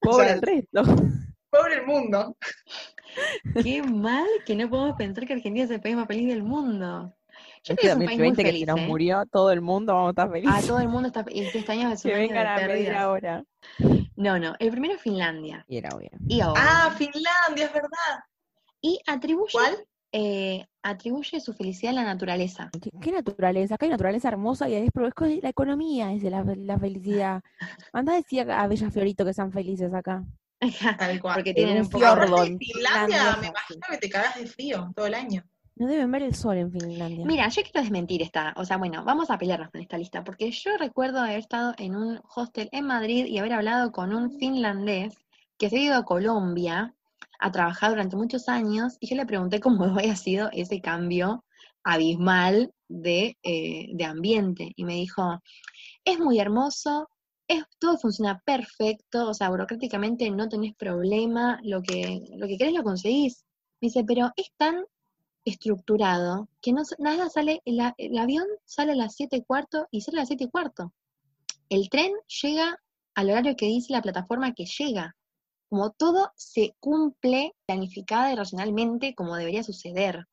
por 0.00 0.14
sea, 0.24 0.32
el 0.34 0.42
resto. 0.42 0.82
pobre 1.50 1.74
el 1.74 1.86
mundo. 1.86 2.36
Qué 3.62 3.82
mal 3.82 4.26
que 4.46 4.54
no 4.54 4.68
podemos 4.70 4.96
pensar 4.96 5.26
que 5.26 5.34
Argentina 5.34 5.64
es 5.64 5.70
el 5.70 5.80
país 5.80 5.96
más 5.96 6.06
feliz 6.06 6.28
del 6.28 6.42
mundo. 6.42 7.14
Yo 7.66 7.74
Este 7.74 7.82
creo 7.82 7.82
que 7.82 7.88
es 7.88 7.96
un 7.96 8.06
país 8.06 8.18
muy 8.18 8.28
2020 8.28 8.42
que 8.44 8.48
feliz, 8.48 8.60
se 8.60 8.66
nos 8.66 8.78
¿eh? 8.80 8.86
muro 8.86 9.26
todo 9.26 9.50
el 9.50 9.60
mundo, 9.60 9.92
vamos 9.92 10.06
a 10.08 10.10
estar 10.10 10.28
Ah, 10.28 10.32
felices. 10.32 10.66
todo 10.68 10.78
el 10.78 10.88
mundo 10.88 11.08
está... 11.08 11.24
Y 11.28 11.40
este 11.40 11.72
año 11.72 11.90
es 11.90 12.04
un 12.04 12.10
que 12.10 12.14
año 12.16 12.28
vengan 12.28 12.44
de 12.44 12.48
a 12.48 12.54
medir 12.56 12.68
pérdidas. 12.68 12.96
ahora. 13.02 13.44
No, 14.14 14.38
no. 14.38 14.54
El 14.58 14.70
primero 14.70 14.94
es 14.94 15.02
Finlandia. 15.02 15.64
Y 15.68 15.76
era 15.78 15.88
obvio. 15.96 16.10
Y 16.28 16.40
ahora. 16.40 16.62
Ah, 16.64 16.90
Finlandia, 16.96 17.66
es 17.66 17.72
verdad. 17.72 18.20
Y 18.80 19.00
atribuye, 19.06 19.50
¿Cuál? 19.52 19.76
eh, 20.12 20.64
atribuye 20.82 21.40
su 21.40 21.52
felicidad 21.54 21.90
a 21.92 21.96
la 21.96 22.04
naturaleza. 22.04 22.70
¿Qué, 22.80 22.90
qué 23.02 23.10
naturaleza? 23.12 23.74
Acá 23.74 23.86
hay 23.86 23.90
naturaleza 23.90 24.28
hermosa 24.28 24.68
y 24.68 24.74
es, 24.74 24.84
es 24.94 25.42
la 25.42 25.48
economía 25.48 26.12
es 26.12 26.22
de 26.22 26.30
la, 26.30 26.44
la 26.44 26.78
felicidad. 26.78 27.42
Anda 27.92 28.12
a 28.12 28.16
decir 28.16 28.48
a 28.50 28.66
Bella 28.68 28.90
Fiorito 28.90 29.24
que 29.24 29.34
sean 29.34 29.50
felices 29.50 29.92
acá. 29.92 30.24
Tal 30.98 31.20
cual. 31.20 31.34
Porque 31.34 31.50
En 31.50 31.56
tienen 31.56 31.76
un 31.78 31.82
un 31.82 31.90
poco... 31.90 32.04
Finlandia, 32.06 32.58
Finlandia, 32.58 33.36
me 33.40 33.46
imagino 33.48 33.80
que 33.90 33.98
te 33.98 34.08
cagas 34.08 34.36
de 34.36 34.46
frío 34.46 34.90
todo 34.94 35.06
el 35.06 35.14
año. 35.14 35.42
No 35.76 35.86
deben 35.86 36.10
ver 36.10 36.22
el 36.22 36.34
sol 36.34 36.56
en 36.56 36.72
Finlandia. 36.72 37.26
Mira, 37.26 37.48
yo 37.48 37.62
quiero 37.62 37.82
desmentir 37.82 38.22
esta, 38.22 38.54
o 38.56 38.64
sea, 38.64 38.78
bueno, 38.78 39.04
vamos 39.04 39.30
a 39.30 39.36
pelearnos 39.36 39.70
con 39.70 39.82
esta 39.82 39.98
lista, 39.98 40.24
porque 40.24 40.50
yo 40.50 40.70
recuerdo 40.78 41.20
haber 41.20 41.38
estado 41.38 41.74
en 41.76 41.94
un 41.94 42.18
hostel 42.34 42.70
en 42.72 42.86
Madrid 42.86 43.26
y 43.26 43.36
haber 43.36 43.52
hablado 43.52 43.92
con 43.92 44.14
un 44.14 44.38
finlandés 44.38 45.14
que 45.58 45.68
se 45.68 45.76
ha 45.76 45.82
ido 45.82 45.94
a 45.96 46.04
Colombia 46.04 46.94
a 47.38 47.52
trabajar 47.52 47.90
durante 47.90 48.16
muchos 48.16 48.48
años, 48.48 48.96
y 49.00 49.08
yo 49.08 49.16
le 49.16 49.26
pregunté 49.26 49.60
cómo 49.60 49.84
había 50.00 50.16
sido 50.16 50.48
ese 50.52 50.80
cambio 50.80 51.44
abismal 51.84 52.72
de, 52.88 53.36
eh, 53.42 53.88
de 53.92 54.04
ambiente, 54.04 54.72
y 54.76 54.84
me 54.84 54.94
dijo, 54.94 55.42
es 56.06 56.18
muy 56.18 56.40
hermoso, 56.40 57.10
es, 57.48 57.64
todo 57.78 57.98
funciona 57.98 58.40
perfecto, 58.46 59.28
o 59.28 59.34
sea, 59.34 59.50
burocráticamente 59.50 60.30
no 60.30 60.48
tenés 60.48 60.74
problema, 60.74 61.60
lo 61.62 61.82
que, 61.82 62.22
lo 62.38 62.46
que 62.46 62.56
querés 62.56 62.72
lo 62.72 62.82
conseguís. 62.82 63.44
Me 63.80 63.88
dice, 63.88 64.04
pero 64.04 64.32
es 64.36 64.50
tan 64.56 64.84
estructurado 65.46 66.48
que 66.60 66.72
no, 66.72 66.82
nada 66.98 67.30
sale, 67.30 67.62
el, 67.64 67.80
el 67.96 68.18
avión 68.18 68.46
sale 68.64 68.92
a 68.92 68.96
las 68.96 69.14
7 69.14 69.36
y 69.36 69.44
cuarto 69.44 69.86
y 69.90 70.02
sale 70.02 70.18
a 70.18 70.20
las 70.22 70.28
7 70.28 70.44
y 70.44 70.50
cuarto. 70.50 70.92
El 71.68 71.88
tren 71.88 72.12
llega 72.42 72.78
al 73.14 73.30
horario 73.30 73.56
que 73.56 73.66
dice 73.66 73.92
la 73.92 74.02
plataforma 74.02 74.52
que 74.52 74.66
llega. 74.66 75.16
Como 75.68 75.90
todo 75.92 76.30
se 76.36 76.76
cumple 76.78 77.54
planificada 77.66 78.32
y 78.32 78.36
racionalmente 78.36 79.14
como 79.14 79.36
debería 79.36 79.62
suceder. 79.62 80.26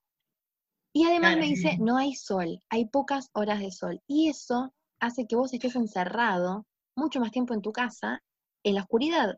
Y 0.93 1.06
además 1.06 1.38
me 1.38 1.45
dice, 1.45 1.78
no 1.80 1.97
hay 1.97 2.13
sol, 2.13 2.60
hay 2.69 2.86
pocas 2.86 3.30
horas 3.34 3.60
de 3.60 3.71
sol. 3.71 4.02
Y 4.06 4.30
eso 4.30 4.73
hace 4.99 5.26
que 5.26 5.36
vos 5.36 5.52
estés 5.54 5.76
encerrado 5.76 6.65
mucho 6.95 7.19
más 7.19 7.32
tiempo 7.32 7.56
en 7.56 7.62
tu 7.62 7.71
casa, 7.71 8.21
en 8.63 8.76
la 8.76 8.82
oscuridad. 8.82 9.38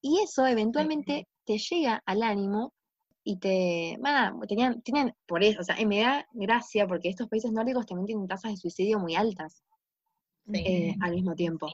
Y 0.00 0.20
eso 0.20 0.46
eventualmente 0.46 1.28
te 1.44 1.58
llega 1.58 2.02
al 2.06 2.22
ánimo 2.22 2.72
y 3.24 3.38
te, 3.38 3.98
va, 4.04 4.34
tenían, 4.46 4.82
tienen, 4.82 5.14
por 5.26 5.42
eso, 5.42 5.60
o 5.60 5.64
sea, 5.64 5.80
y 5.80 5.86
me 5.86 6.00
da 6.00 6.26
gracia 6.32 6.86
porque 6.86 7.08
estos 7.08 7.28
países 7.28 7.50
nórdicos 7.52 7.86
también 7.86 8.06
tienen 8.06 8.28
tasas 8.28 8.52
de 8.52 8.56
suicidio 8.58 8.98
muy 8.98 9.14
altas 9.16 9.62
Sí. 10.52 10.60
eh, 10.62 10.94
al 11.00 11.12
mismo 11.14 11.34
tiempo. 11.34 11.68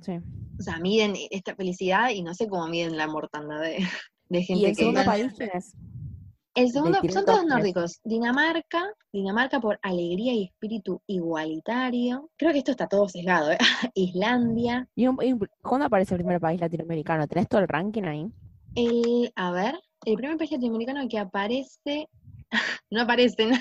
Sí. 0.00 0.12
O 0.58 0.62
sea, 0.62 0.78
miden 0.78 1.14
esta 1.30 1.56
felicidad 1.56 2.10
y 2.10 2.22
no 2.22 2.32
sé 2.34 2.48
cómo 2.48 2.68
miden 2.68 2.96
la 2.96 3.08
mortandad 3.08 3.60
de, 3.60 3.78
de 4.28 4.38
¿Y 4.38 4.44
gente 4.44 4.66
el 4.68 4.76
que... 4.76 4.82
segundo 4.82 5.04
país 5.04 5.32
quién 5.36 5.50
es? 5.54 5.72
El 6.54 6.70
segundo, 6.70 6.98
son 7.00 7.08
dos 7.08 7.24
todos 7.24 7.46
nórdicos. 7.46 8.00
Dinamarca, 8.04 8.84
Dinamarca 9.12 9.58
por 9.60 9.80
alegría 9.82 10.34
y 10.34 10.44
espíritu 10.44 11.02
igualitario. 11.08 12.30
Creo 12.36 12.52
que 12.52 12.58
esto 12.58 12.70
está 12.70 12.86
todo 12.86 13.08
sesgado, 13.08 13.50
¿eh? 13.50 13.58
Islandia. 13.94 14.88
¿Y, 14.94 15.08
un- 15.08 15.18
y 15.20 15.34
cuándo 15.62 15.86
aparece 15.86 16.14
el 16.14 16.20
primer 16.20 16.40
país 16.40 16.60
latinoamericano? 16.60 17.26
¿Tenés 17.26 17.48
todo 17.48 17.60
el 17.60 17.66
ranking 17.66 18.04
ahí? 18.04 18.26
El, 18.76 19.32
a 19.34 19.50
ver, 19.50 19.80
el 20.04 20.16
primer 20.16 20.36
país 20.36 20.50
latinoamericano 20.52 21.08
que 21.08 21.18
aparece, 21.18 22.08
no 22.90 23.00
aparece, 23.02 23.46
no, 23.46 23.56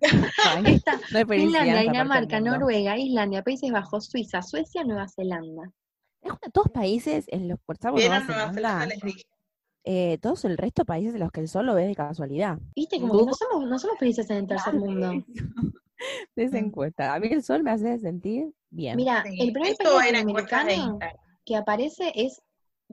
Ay, 0.44 0.64
está 0.74 1.00
no 1.12 1.26
Finlandia, 1.26 1.80
Dinamarca. 1.80 2.40
Noruega, 2.40 2.98
Islandia, 2.98 3.42
Países 3.42 3.70
Bajos, 3.70 4.06
Suiza, 4.06 4.42
Suecia, 4.42 4.84
Nueva 4.84 5.06
Zelanda. 5.08 5.70
Es 6.22 6.30
una- 6.30 6.50
todos 6.52 6.68
países 6.70 7.26
en 7.28 7.48
los 7.48 7.58
por 7.60 7.78
Nueva 7.80 8.20
Zelanda, 8.20 8.52
Zelanda, 8.52 8.86
les 8.86 9.00
dije. 9.02 9.22
eh, 9.84 10.18
todos 10.18 10.44
el 10.44 10.56
resto 10.58 10.82
de 10.82 10.86
países 10.86 11.14
en 11.14 11.20
los 11.20 11.30
que 11.30 11.40
el 11.40 11.48
sol 11.48 11.66
lo 11.66 11.74
ves 11.74 11.86
de 11.88 11.94
casualidad. 11.94 12.58
Viste, 12.74 13.00
como 13.00 13.18
que 13.18 13.26
no 13.26 13.34
somos, 13.34 13.68
no 13.68 13.78
somos 13.78 13.98
felices 13.98 14.28
en 14.30 14.36
el 14.38 14.46
tercer 14.46 14.74
mundo. 14.74 15.12
de 16.36 16.42
esa 16.44 16.58
encuesta. 16.58 17.14
A 17.14 17.20
mí 17.20 17.28
el 17.30 17.42
sol 17.42 17.62
me 17.62 17.70
hace 17.70 17.98
sentir 17.98 18.52
bien. 18.70 18.96
Mira, 18.96 19.22
Sí, 19.26 19.38
el 19.40 19.52
primer 19.52 19.72
esto 19.72 19.84
país 19.96 20.08
era 20.08 20.24
de 20.24 20.30
Instagram. 20.30 20.98
que 21.44 21.56
aparece 21.56 22.12
es 22.14 22.42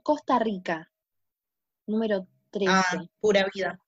Costa 0.02 0.38
Rica, 0.38 0.90
número 1.86 2.26
13. 2.50 2.72
Ah, 2.72 3.04
pura 3.20 3.46
vida. 3.54 3.78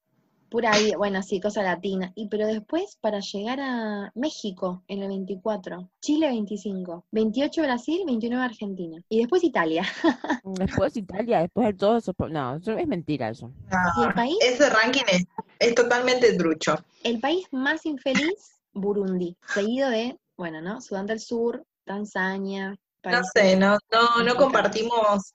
Pura 0.51 0.79
vida, 0.79 0.97
bueno, 0.97 1.21
sí, 1.23 1.41
cosa 1.41 1.63
latina. 1.63 2.13
Y 2.15 2.29
pero 2.29 2.47
después, 2.47 2.97
para 3.01 3.19
llegar 3.19 3.59
a 3.61 4.13
México 4.15 4.85
en 4.87 5.03
el 5.03 5.09
24, 5.09 5.91
Chile 6.01 6.29
25, 6.29 7.07
28 7.11 7.63
Brasil, 7.63 8.03
29 8.07 8.45
Argentina. 8.45 9.03
Y 9.09 9.19
después 9.19 9.43
Italia. 9.43 9.85
Después 10.45 10.97
Italia, 10.97 11.41
después 11.41 11.67
de 11.67 11.75
todo 11.75 11.97
eso. 11.97 12.15
No, 12.31 12.57
eso 12.57 12.73
es 12.79 12.87
mentira 12.87 13.31
eso. 13.31 13.51
Y 13.99 14.05
el 14.05 14.15
país, 14.15 14.37
ese 14.43 14.71
ranking 14.71 15.03
es, 15.11 15.25
es 15.59 15.75
totalmente 15.75 16.37
trucho. 16.37 16.77
el 17.03 17.19
país 17.19 17.49
más 17.51 17.85
infeliz, 17.85 18.61
Burundi. 18.73 19.37
Seguido 19.53 19.91
de, 19.91 20.17
bueno, 20.37 20.61
¿no? 20.61 20.81
Sudán 20.81 21.07
del 21.07 21.19
Sur, 21.19 21.65
Tanzania. 21.85 22.77
No 23.03 23.23
sé, 23.35 23.57
no, 23.57 23.79
no, 23.91 24.23
no 24.23 24.37
compartimos. 24.37 25.35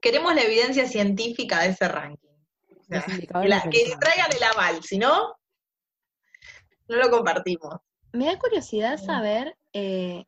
Queremos 0.00 0.34
la 0.34 0.42
evidencia 0.42 0.86
científica 0.86 1.60
de 1.62 1.68
ese 1.70 1.88
ranking. 1.88 2.28
O 2.80 2.84
sea, 2.84 3.02
que, 3.02 3.48
la- 3.48 3.60
de 3.60 3.70
que 3.70 3.96
traigan 4.00 4.30
el 4.34 4.42
aval, 4.42 4.82
si 4.82 4.98
no, 4.98 5.34
no 6.88 6.96
lo 6.96 7.10
compartimos. 7.10 7.76
Me 8.12 8.26
da 8.26 8.38
curiosidad 8.38 8.96
saber 8.98 9.56
eh, 9.72 10.24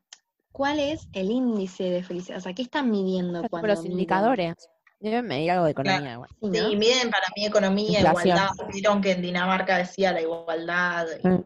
cuál 0.51 0.79
es 0.79 1.07
el 1.13 1.31
índice 1.31 1.85
de 1.85 2.03
felicidad. 2.03 2.37
O 2.37 2.41
sea, 2.41 2.53
¿qué 2.53 2.61
están 2.61 2.91
midiendo 2.91 3.41
cuando 3.49 3.69
los 3.69 3.79
miden? 3.79 3.93
indicadores 3.93 4.55
deben 4.99 5.25
medir 5.25 5.49
algo 5.51 5.65
de 5.65 5.71
economía. 5.71 6.13
igual. 6.13 6.29
Sí, 6.39 6.75
miden 6.75 7.09
para 7.09 7.27
mí 7.35 7.45
economía, 7.45 7.99
Inflación. 8.01 8.37
igualdad. 8.37 8.67
Vieron 8.71 9.01
que 9.01 9.11
en 9.13 9.21
Dinamarca 9.23 9.77
decía 9.77 10.11
la 10.11 10.21
igualdad. 10.21 11.07
y 11.23 11.27
Mm. 11.27 11.45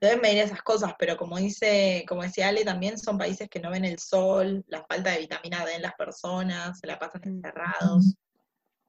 Deben 0.00 0.20
medir 0.20 0.38
esas 0.38 0.62
cosas, 0.62 0.94
pero 0.98 1.16
como 1.16 1.36
dice, 1.36 2.04
como 2.08 2.22
decía 2.22 2.48
Ale, 2.48 2.64
también 2.64 2.98
son 2.98 3.18
países 3.18 3.50
que 3.50 3.60
no 3.60 3.70
ven 3.70 3.84
el 3.84 3.98
sol, 3.98 4.64
la 4.68 4.84
falta 4.84 5.10
de 5.10 5.18
vitamina 5.18 5.64
D 5.66 5.74
en 5.74 5.82
las 5.82 5.94
personas, 5.94 6.78
se 6.78 6.86
la 6.86 6.98
pasan 6.98 7.22
encerrados. 7.24 8.14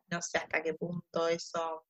No 0.10 0.22
sé 0.22 0.38
hasta 0.38 0.62
qué 0.62 0.74
punto 0.74 1.28
eso. 1.28 1.86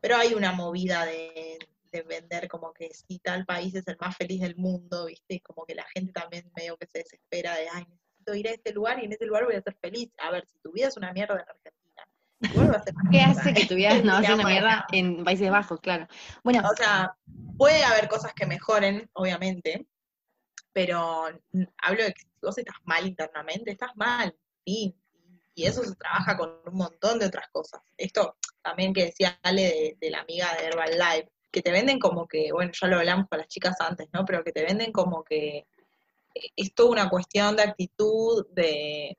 Pero 0.00 0.16
hay 0.16 0.34
una 0.34 0.52
movida 0.52 1.04
de, 1.04 1.58
de 1.92 2.02
vender 2.02 2.48
como 2.48 2.72
que 2.72 2.90
si 2.94 3.18
tal 3.18 3.44
país 3.44 3.74
es 3.74 3.86
el 3.88 3.96
más 4.00 4.16
feliz 4.16 4.40
del 4.40 4.56
mundo, 4.56 5.06
¿viste? 5.06 5.34
Y 5.34 5.40
como 5.40 5.64
que 5.64 5.74
la 5.74 5.86
gente 5.94 6.12
también 6.12 6.50
medio 6.56 6.76
que 6.76 6.86
se 6.86 6.98
desespera 6.98 7.54
de, 7.56 7.68
ay, 7.68 7.84
necesito 7.88 8.34
ir 8.34 8.48
a 8.48 8.52
este 8.52 8.72
lugar 8.72 9.00
y 9.00 9.06
en 9.06 9.12
ese 9.12 9.26
lugar 9.26 9.44
voy 9.44 9.56
a 9.56 9.62
ser 9.62 9.76
feliz. 9.80 10.10
A 10.18 10.30
ver, 10.30 10.46
si 10.46 10.58
tu 10.60 10.72
vida 10.72 10.88
es 10.88 10.96
una 10.96 11.12
mierda 11.12 11.34
en 11.34 11.40
Argentina, 11.40 11.79
¿Qué 13.10 13.20
hace 13.20 13.52
que 13.52 13.66
tu 13.66 13.74
vida 13.74 13.90
no 14.04 14.20
sea 14.20 14.34
una 14.34 14.46
mierda 14.46 14.86
en 14.92 15.24
Países 15.24 15.50
Bajos? 15.50 15.80
Claro. 15.80 16.06
Bueno, 16.42 16.62
O 16.70 16.76
sea, 16.76 17.14
puede 17.56 17.84
haber 17.84 18.08
cosas 18.08 18.32
que 18.34 18.46
mejoren, 18.46 19.08
obviamente, 19.12 19.86
pero 20.72 21.26
hablo 21.78 22.04
de 22.04 22.12
que 22.12 22.22
si 22.22 22.28
vos 22.42 22.56
estás 22.56 22.76
mal 22.84 23.06
internamente, 23.06 23.70
estás 23.70 23.90
mal, 23.96 24.34
fin. 24.64 24.94
Y 25.54 25.66
eso 25.66 25.82
se 25.84 25.94
trabaja 25.96 26.36
con 26.36 26.60
un 26.64 26.74
montón 26.74 27.18
de 27.18 27.26
otras 27.26 27.48
cosas. 27.50 27.82
Esto 27.96 28.36
también 28.62 28.94
que 28.94 29.06
decía 29.06 29.38
Ale 29.42 29.62
de, 29.62 29.96
de 30.00 30.10
la 30.10 30.20
amiga 30.20 30.54
de 30.54 30.66
Herbalife, 30.66 31.30
que 31.50 31.60
te 31.60 31.72
venden 31.72 31.98
como 31.98 32.26
que, 32.26 32.52
bueno, 32.52 32.72
ya 32.72 32.86
lo 32.86 32.98
hablamos 32.98 33.26
con 33.28 33.38
las 33.38 33.48
chicas 33.48 33.76
antes, 33.80 34.08
¿no? 34.12 34.24
Pero 34.24 34.44
que 34.44 34.52
te 34.52 34.64
venden 34.64 34.92
como 34.92 35.24
que 35.24 35.66
es 36.56 36.74
toda 36.74 36.90
una 36.90 37.10
cuestión 37.10 37.56
de 37.56 37.64
actitud, 37.64 38.46
de, 38.52 39.18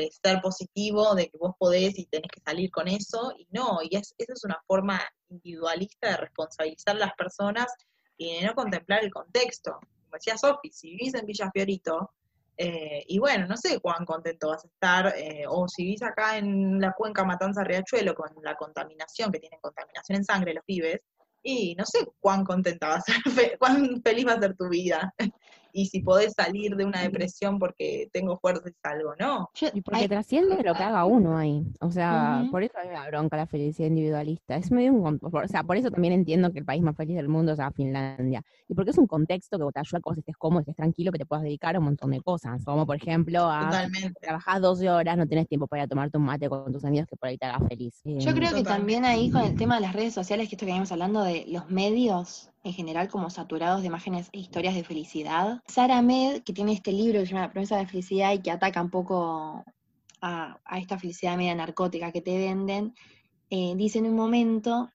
de 0.00 0.10
ser 0.10 0.40
positivo, 0.40 1.14
de 1.14 1.28
que 1.28 1.38
vos 1.38 1.54
podés 1.58 1.98
y 1.98 2.06
tenés 2.06 2.30
que 2.32 2.40
salir 2.40 2.70
con 2.70 2.88
eso, 2.88 3.32
y 3.38 3.46
no, 3.50 3.78
y 3.82 3.96
es, 3.96 4.14
esa 4.18 4.32
es 4.32 4.44
una 4.44 4.60
forma 4.66 5.00
individualista 5.28 6.08
de 6.10 6.16
responsabilizar 6.16 6.96
a 6.96 7.00
las 7.00 7.14
personas 7.14 7.72
y 8.16 8.34
de 8.40 8.46
no 8.46 8.54
contemplar 8.54 9.04
el 9.04 9.10
contexto. 9.10 9.72
Como 9.72 10.14
decía 10.14 10.36
Sofi, 10.36 10.70
si 10.70 10.90
vivís 10.90 11.14
en 11.14 11.26
Villa 11.26 11.50
Fiorito, 11.52 12.10
eh, 12.56 13.04
y 13.06 13.18
bueno, 13.18 13.46
no 13.46 13.56
sé 13.56 13.80
cuán 13.80 14.04
contento 14.04 14.48
vas 14.48 14.64
a 14.64 14.68
estar, 14.68 15.14
eh, 15.16 15.44
o 15.48 15.66
si 15.66 15.84
vivís 15.84 16.02
acá 16.02 16.36
en 16.36 16.80
la 16.80 16.92
cuenca 16.92 17.24
Matanza 17.24 17.64
Riachuelo 17.64 18.14
con 18.14 18.28
la 18.42 18.54
contaminación, 18.54 19.32
que 19.32 19.40
tienen 19.40 19.60
contaminación 19.60 20.18
en 20.18 20.24
sangre 20.24 20.54
los 20.54 20.64
pibes, 20.64 21.00
y 21.42 21.74
no 21.76 21.86
sé 21.86 22.06
cuán 22.20 22.44
contenta 22.44 22.88
va 22.88 22.94
a 22.96 23.00
ser, 23.00 23.16
cuán 23.58 24.02
feliz 24.02 24.26
va 24.26 24.32
a 24.32 24.40
ser 24.40 24.56
tu 24.56 24.68
vida. 24.68 25.14
Y 25.72 25.86
si 25.86 26.00
podés 26.00 26.32
salir 26.34 26.76
de 26.76 26.84
una 26.84 27.02
depresión 27.02 27.58
porque 27.58 28.08
tengo 28.12 28.38
fuerza 28.38 28.68
y 28.68 28.72
salgo, 28.82 29.14
¿no? 29.18 29.48
yo, 29.54 29.68
Y 29.74 29.80
porque 29.82 30.00
ay, 30.02 30.08
trasciende 30.08 30.62
lo 30.62 30.74
que 30.74 30.82
haga 30.82 31.04
uno 31.04 31.36
ahí. 31.36 31.64
O 31.80 31.90
sea, 31.90 32.40
Ujú. 32.42 32.50
por 32.50 32.62
eso 32.62 32.78
a 32.78 32.82
mí 32.82 32.88
me 32.88 32.94
da 32.94 33.06
bronca 33.08 33.36
la 33.36 33.46
felicidad 33.46 33.88
individualista. 33.88 34.56
Es 34.56 34.70
medio 34.70 34.92
un, 34.92 35.18
o 35.22 35.48
sea, 35.48 35.62
por 35.64 35.76
eso 35.76 35.90
también 35.90 36.12
entiendo 36.14 36.52
que 36.52 36.58
el 36.60 36.64
país 36.64 36.82
más 36.82 36.96
feliz 36.96 37.16
del 37.16 37.28
mundo 37.28 37.54
sea 37.56 37.70
Finlandia. 37.70 38.42
Y 38.68 38.74
porque 38.74 38.90
es 38.90 38.98
un 38.98 39.06
contexto 39.06 39.58
que 39.58 39.64
te 39.72 39.80
ayuda 39.80 39.98
a 39.98 40.00
que 40.00 40.08
vos 40.10 40.18
estés 40.18 40.36
cómodo, 40.36 40.60
estés 40.60 40.76
tranquilo, 40.76 41.12
que 41.12 41.18
te 41.18 41.26
puedas 41.26 41.42
dedicar 41.44 41.74
a 41.76 41.78
un 41.78 41.86
montón 41.86 42.10
de 42.10 42.20
cosas. 42.20 42.64
Como 42.64 42.86
por 42.86 42.96
ejemplo 42.96 43.40
a 43.50 43.70
Totalmente. 43.70 44.20
trabajás 44.20 44.60
12 44.60 44.90
horas, 44.90 45.16
no 45.16 45.26
tenés 45.26 45.48
tiempo 45.48 45.66
para 45.66 45.82
ir 45.82 45.84
a 45.84 45.88
tomarte 45.88 46.18
un 46.18 46.24
mate 46.24 46.48
con 46.48 46.72
tus 46.72 46.84
amigos 46.84 47.06
que 47.08 47.16
por 47.16 47.28
ahí 47.28 47.38
te 47.38 47.46
haga 47.46 47.66
feliz. 47.66 48.00
yo 48.04 48.10
Eh, 48.10 48.18
creo 48.20 48.32
que 48.32 48.62
Totalmente. 48.62 48.64
también 48.64 49.04
ahí 49.04 49.30
con 49.30 49.42
el 49.42 49.56
tema 49.56 49.76
de 49.76 49.80
las 49.82 49.92
redes 49.94 50.14
sociales, 50.14 50.48
que 50.48 50.54
esto 50.54 50.60
que 50.60 50.66
veníamos 50.66 50.92
hablando 50.92 51.22
de 51.22 51.44
los 51.48 51.70
medios 51.70 52.50
en 52.62 52.72
general 52.72 53.08
como 53.08 53.30
saturados 53.30 53.80
de 53.80 53.88
imágenes 53.88 54.28
e 54.32 54.40
historias 54.40 54.74
de 54.74 54.84
felicidad. 54.84 55.62
Sara 55.66 56.02
Med, 56.02 56.42
que 56.42 56.52
tiene 56.52 56.72
este 56.72 56.92
libro 56.92 57.20
que 57.20 57.26
se 57.26 57.32
llama 57.32 57.46
La 57.46 57.52
promesa 57.52 57.76
de 57.76 57.86
felicidad 57.86 58.32
y 58.32 58.40
que 58.40 58.50
ataca 58.50 58.82
un 58.82 58.90
poco 58.90 59.64
a, 60.20 60.58
esta 60.76 60.98
felicidad 60.98 61.36
media 61.36 61.54
narcótica 61.54 62.12
que 62.12 62.20
te 62.20 62.36
venden, 62.38 62.94
eh, 63.48 63.74
dice 63.76 63.98
en 63.98 64.06
un 64.06 64.16
momento 64.16 64.90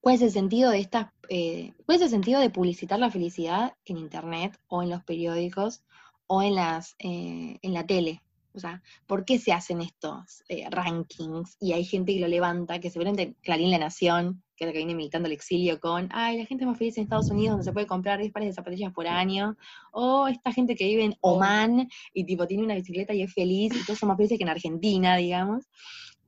cuál 0.00 0.16
es 0.16 0.22
el 0.22 0.30
sentido 0.30 0.70
de 0.70 0.78
estas, 0.78 1.08
eh, 1.28 1.72
cuál 1.84 1.96
es 1.96 2.02
el 2.02 2.10
sentido 2.10 2.40
de 2.40 2.50
publicitar 2.50 2.98
la 2.98 3.10
felicidad 3.10 3.74
en 3.84 3.98
internet 3.98 4.58
o 4.68 4.82
en 4.82 4.90
los 4.90 5.04
periódicos 5.04 5.82
o 6.26 6.42
en 6.42 6.54
las, 6.54 6.96
eh, 6.98 7.58
en 7.60 7.74
la 7.74 7.86
tele. 7.86 8.22
O 8.56 8.60
sea, 8.60 8.82
¿por 9.06 9.24
qué 9.24 9.38
se 9.38 9.52
hacen 9.52 9.80
estos 9.80 10.42
eh, 10.48 10.68
rankings? 10.70 11.56
Y 11.60 11.72
hay 11.72 11.84
gente 11.84 12.14
que 12.14 12.20
lo 12.20 12.28
levanta, 12.28 12.80
que 12.80 12.90
seguramente 12.90 13.34
Clarín 13.42 13.70
La 13.70 13.78
Nación, 13.78 14.42
que 14.56 14.64
es 14.64 14.68
la 14.68 14.72
que 14.72 14.78
viene 14.78 14.94
militando 14.94 15.26
el 15.26 15.32
exilio 15.32 15.78
con, 15.78 16.08
ay, 16.12 16.38
la 16.38 16.46
gente 16.46 16.64
más 16.64 16.78
feliz 16.78 16.96
en 16.96 17.04
Estados 17.04 17.30
Unidos 17.30 17.50
donde 17.50 17.64
se 17.64 17.72
puede 17.72 17.86
comprar 17.86 18.18
10 18.18 18.32
pares 18.32 18.48
de 18.48 18.54
zapatillas 18.54 18.92
por 18.92 19.06
año, 19.06 19.56
o 19.92 20.28
esta 20.28 20.52
gente 20.52 20.74
que 20.74 20.84
vive 20.84 21.04
en 21.04 21.16
Oman 21.20 21.88
y 22.14 22.24
tipo 22.24 22.46
tiene 22.46 22.64
una 22.64 22.74
bicicleta 22.74 23.14
y 23.14 23.22
es 23.22 23.32
feliz, 23.32 23.74
y 23.74 23.84
todos 23.84 23.98
son 23.98 24.08
más 24.08 24.16
felices 24.16 24.38
que 24.38 24.44
en 24.44 24.50
Argentina, 24.50 25.16
digamos. 25.16 25.64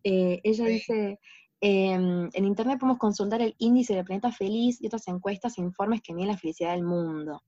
Eh, 0.05 0.41
ella 0.45 0.67
dice, 0.67 1.19
em, 1.61 2.29
en 2.33 2.45
Internet 2.45 2.79
podemos 2.79 2.99
consultar 2.99 3.43
el 3.43 3.55
índice 3.59 3.95
del 3.95 4.05
planeta 4.05 4.33
feliz 4.33 4.81
y 4.81 4.87
otras 4.87 5.09
encuestas 5.09 5.59
e 5.59 5.61
informes 5.61 6.01
que 6.03 6.15
miden 6.15 6.29
la 6.29 6.37
felicidad 6.37 6.73
del 6.73 6.85
mundo. 6.85 7.43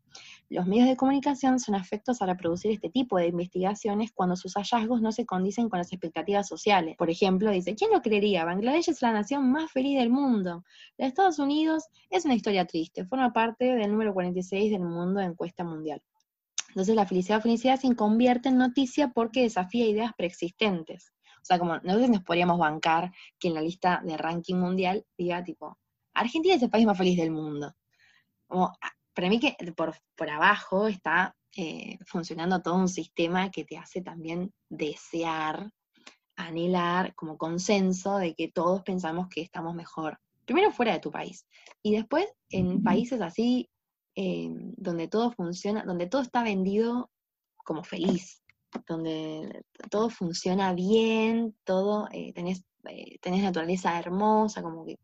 Los 0.48 0.66
medios 0.66 0.88
de 0.88 0.96
comunicación 0.96 1.60
son 1.60 1.76
afectos 1.76 2.20
a 2.20 2.26
reproducir 2.26 2.72
este 2.72 2.90
tipo 2.90 3.18
de 3.18 3.28
investigaciones 3.28 4.10
cuando 4.12 4.34
sus 4.34 4.54
hallazgos 4.54 5.00
no 5.00 5.12
se 5.12 5.24
condicen 5.24 5.68
con 5.68 5.78
las 5.78 5.92
expectativas 5.92 6.48
sociales. 6.48 6.96
Por 6.96 7.08
ejemplo, 7.08 7.50
dice, 7.50 7.74
¿quién 7.74 7.92
lo 7.92 8.02
creería? 8.02 8.44
Bangladesh 8.44 8.90
es 8.90 9.00
la 9.02 9.12
nación 9.12 9.50
más 9.52 9.70
feliz 9.70 9.98
del 9.98 10.10
mundo. 10.10 10.64
De 10.98 11.06
Estados 11.06 11.38
Unidos 11.38 11.84
es 12.10 12.24
una 12.24 12.34
historia 12.34 12.66
triste, 12.66 13.04
forma 13.04 13.32
parte 13.32 13.64
del 13.64 13.92
número 13.92 14.12
46 14.12 14.72
del 14.72 14.82
mundo 14.82 15.20
de 15.20 15.26
encuesta 15.26 15.62
mundial. 15.62 16.02
Entonces 16.70 16.94
la 16.94 17.06
felicidad 17.06 17.40
felicidad 17.40 17.80
se 17.80 17.94
convierte 17.96 18.48
en 18.48 18.58
noticia 18.58 19.08
porque 19.08 19.42
desafía 19.42 19.86
ideas 19.86 20.12
preexistentes. 20.16 21.12
O 21.42 21.44
sea, 21.44 21.58
como 21.58 21.78
nosotros 21.78 22.10
nos 22.10 22.22
podríamos 22.22 22.58
bancar 22.58 23.12
que 23.38 23.48
en 23.48 23.54
la 23.54 23.62
lista 23.62 24.00
de 24.04 24.16
ranking 24.16 24.56
mundial 24.56 25.04
diga 25.16 25.42
tipo, 25.42 25.78
Argentina 26.14 26.54
es 26.54 26.62
el 26.62 26.70
país 26.70 26.86
más 26.86 26.98
feliz 26.98 27.16
del 27.16 27.30
mundo. 27.30 27.74
Como, 28.46 28.66
ah, 28.66 28.92
para 29.14 29.28
mí 29.28 29.40
que 29.40 29.56
por, 29.72 29.94
por 30.16 30.30
abajo 30.30 30.86
está 30.88 31.34
eh, 31.56 31.98
funcionando 32.06 32.62
todo 32.62 32.76
un 32.76 32.88
sistema 32.88 33.50
que 33.50 33.64
te 33.64 33.76
hace 33.76 34.02
también 34.02 34.52
desear, 34.68 35.70
anhelar, 36.36 37.14
como 37.14 37.36
consenso 37.36 38.18
de 38.18 38.34
que 38.34 38.48
todos 38.48 38.82
pensamos 38.82 39.28
que 39.28 39.40
estamos 39.40 39.74
mejor. 39.74 40.18
Primero 40.44 40.72
fuera 40.72 40.92
de 40.92 41.00
tu 41.00 41.10
país. 41.10 41.46
Y 41.82 41.94
después 41.94 42.26
en 42.50 42.82
países 42.82 43.20
así, 43.20 43.70
eh, 44.14 44.48
donde 44.76 45.08
todo 45.08 45.32
funciona, 45.32 45.84
donde 45.84 46.06
todo 46.06 46.22
está 46.22 46.42
vendido 46.42 47.10
como 47.56 47.84
feliz, 47.84 48.42
donde 48.86 49.64
todo 49.90 50.10
funciona 50.10 50.72
bien, 50.74 51.54
todo, 51.64 52.08
eh, 52.12 52.32
tenés, 52.32 52.64
eh, 52.84 53.18
tenés 53.20 53.42
naturaleza 53.42 53.98
hermosa, 53.98 54.62
como 54.62 54.84
que 54.84 54.98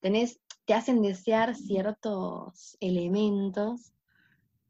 tenés, 0.00 0.40
te 0.64 0.74
hacen 0.74 1.02
desear 1.02 1.54
ciertos 1.54 2.76
elementos 2.80 3.92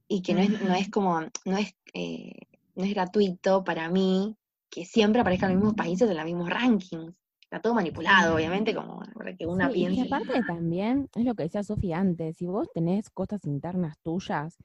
y 0.09 0.23
que 0.23 0.35
no 0.35 0.41
es, 0.41 0.63
no 0.63 0.75
es 0.75 0.91
como, 0.91 1.21
no 1.45 1.57
es, 1.57 1.75
eh, 1.93 2.33
no 2.75 2.85
es 2.85 2.95
gratuito 2.95 3.65
para 3.65 3.89
mí 3.89 4.37
que 4.71 4.85
siempre 4.85 5.21
aparezcan 5.21 5.51
los 5.51 5.59
mismos 5.59 5.75
países 5.75 6.11
en 6.11 6.17
los 6.17 6.25
mismos 6.25 6.51
rankings. 6.51 7.15
Está 7.41 7.61
todo 7.61 7.75
manipulado, 7.75 8.35
obviamente, 8.35 8.75
como 8.75 9.01
para 9.15 9.37
que 9.37 9.47
una 9.47 9.71
Sí, 9.71 9.87
y 9.87 10.01
aparte 10.01 10.43
también, 10.47 11.09
es 11.15 11.25
lo 11.25 11.35
que 11.37 11.45
decía 11.45 11.63
Sofía 11.63 11.99
antes, 11.99 12.39
si 12.39 12.47
vos 12.47 12.69
tenés 12.75 13.11
cosas 13.11 13.45
internas 13.45 13.97
tuyas, 14.01 14.57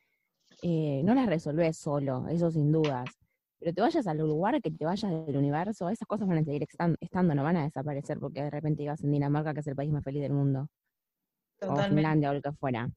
no 0.64 1.14
las 1.14 1.28
resolvés 1.28 1.78
solo, 1.78 2.28
eso 2.28 2.50
sin 2.50 2.72
dudas. 2.72 3.20
Pero 3.60 3.74
te 3.74 3.82
vayas 3.82 4.08
al 4.08 4.18
lugar 4.18 4.62
que 4.62 4.72
te 4.72 4.86
vayas 4.86 5.12
del 5.26 5.36
universo, 5.38 5.90
esas 5.90 6.08
cosas 6.08 6.28
van 6.28 6.38
a 6.40 6.44
seguir 6.44 6.64
estan- 6.64 6.96
estando, 7.02 7.36
no 7.36 7.44
van 7.44 7.58
a 7.58 7.64
desaparecer 7.64 8.18
porque 8.20 8.44
de 8.44 8.50
repente 8.50 8.84
ibas 8.84 9.04
en 9.04 9.12
Dinamarca, 9.12 9.54
que 9.54 9.60
es 9.60 9.68
el 9.68 9.76
país 9.76 9.92
más 9.92 10.04
feliz 10.04 10.22
del 10.22 10.34
mundo, 10.34 10.62
o 10.62 11.68
Totalmente. 11.68 11.88
Finlandia 11.96 12.32
o 12.32 12.34
lo 12.34 12.42
que 12.42 12.52
fuera. 12.54 12.90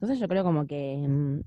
Entonces 0.00 0.18
yo 0.18 0.28
creo 0.28 0.42
como 0.44 0.66
que 0.66 0.96
mm, 1.06 1.40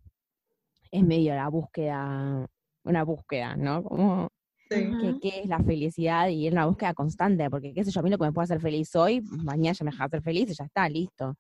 es 0.92 1.04
medio 1.04 1.36
la 1.36 1.48
búsqueda, 1.50 2.48
una 2.84 3.04
búsqueda, 3.04 3.56
¿no? 3.56 3.84
Como 3.84 4.30
Sí. 4.72 4.96
Que, 5.02 5.20
qué 5.20 5.42
es 5.42 5.48
la 5.50 5.58
felicidad 5.64 6.28
y 6.30 6.46
es 6.46 6.54
una 6.54 6.68
búsqueda 6.68 6.94
constante, 6.94 7.50
porque 7.50 7.74
qué 7.74 7.84
sé 7.84 7.90
yo, 7.90 8.02
a 8.02 8.04
mí 8.04 8.12
lo 8.12 8.20
que 8.20 8.26
me 8.26 8.32
puede 8.32 8.44
hacer 8.44 8.62
feliz 8.62 8.96
hoy, 8.96 9.20
mañana 9.22 9.74
ya 9.74 9.84
me 9.84 9.90
deja 9.90 10.04
de 10.04 10.06
hacer 10.06 10.22
feliz 10.22 10.52
y 10.52 10.54
ya 10.54 10.66
está, 10.66 10.88
listo. 10.88 11.34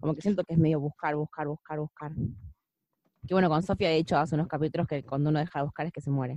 Como 0.00 0.12
que 0.12 0.20
siento 0.22 0.42
que 0.42 0.54
es 0.54 0.58
medio 0.58 0.80
buscar, 0.80 1.14
buscar, 1.14 1.46
buscar, 1.46 1.78
buscar. 1.78 2.12
Que 3.28 3.32
bueno, 3.32 3.48
con 3.48 3.62
Sofía 3.62 3.92
he 3.92 3.96
dicho 3.96 4.18
hace 4.18 4.34
unos 4.34 4.48
capítulos 4.48 4.88
que 4.88 5.04
cuando 5.04 5.30
uno 5.30 5.38
deja 5.38 5.60
de 5.60 5.64
buscar 5.66 5.86
es 5.86 5.92
que 5.92 6.00
se 6.00 6.10
muere. 6.10 6.36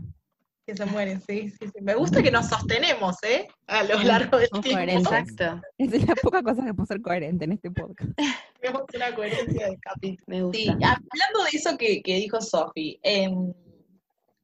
Que 0.67 0.75
se 0.75 0.85
mueren, 0.85 1.21
sí, 1.21 1.49
sí, 1.49 1.69
sí. 1.73 1.81
Me 1.81 1.95
gusta 1.95 2.21
que 2.21 2.29
nos 2.29 2.49
sostenemos, 2.49 3.15
¿eh? 3.23 3.47
A 3.67 3.83
lo 3.83 3.99
largo 4.03 4.37
del 4.37 4.49
Somos 4.49 4.65
tiempo. 4.65 4.81
Exacto, 4.81 5.61
Esa 5.77 5.95
es 5.95 6.05
la 6.05 6.15
poca 6.15 6.43
cosa 6.43 6.65
que 6.65 6.73
puedo 6.73 6.85
ser 6.85 7.01
coherente 7.01 7.45
en 7.45 7.53
este 7.53 7.71
podcast. 7.71 8.11
Tenemos 8.61 8.83
una 8.93 9.15
coherencia 9.15 9.67
de 9.67 9.77
capítulo. 9.77 10.25
me 10.27 10.43
gusta. 10.43 10.57
Sí, 10.57 10.67
hablando 10.67 11.43
de 11.49 11.57
eso 11.57 11.77
que, 11.77 12.01
que 12.01 12.15
dijo 12.15 12.41
Sofi, 12.41 12.99
em, 13.01 13.53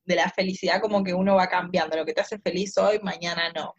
de 0.05 0.15
la 0.15 0.29
felicidad 0.29 0.79
como 0.79 1.03
que 1.03 1.13
uno 1.13 1.35
va 1.35 1.49
cambiando, 1.49 1.97
lo 1.97 2.05
que 2.05 2.13
te 2.13 2.21
hace 2.21 2.39
feliz 2.39 2.77
hoy, 2.77 2.99
mañana 3.03 3.51
no. 3.53 3.75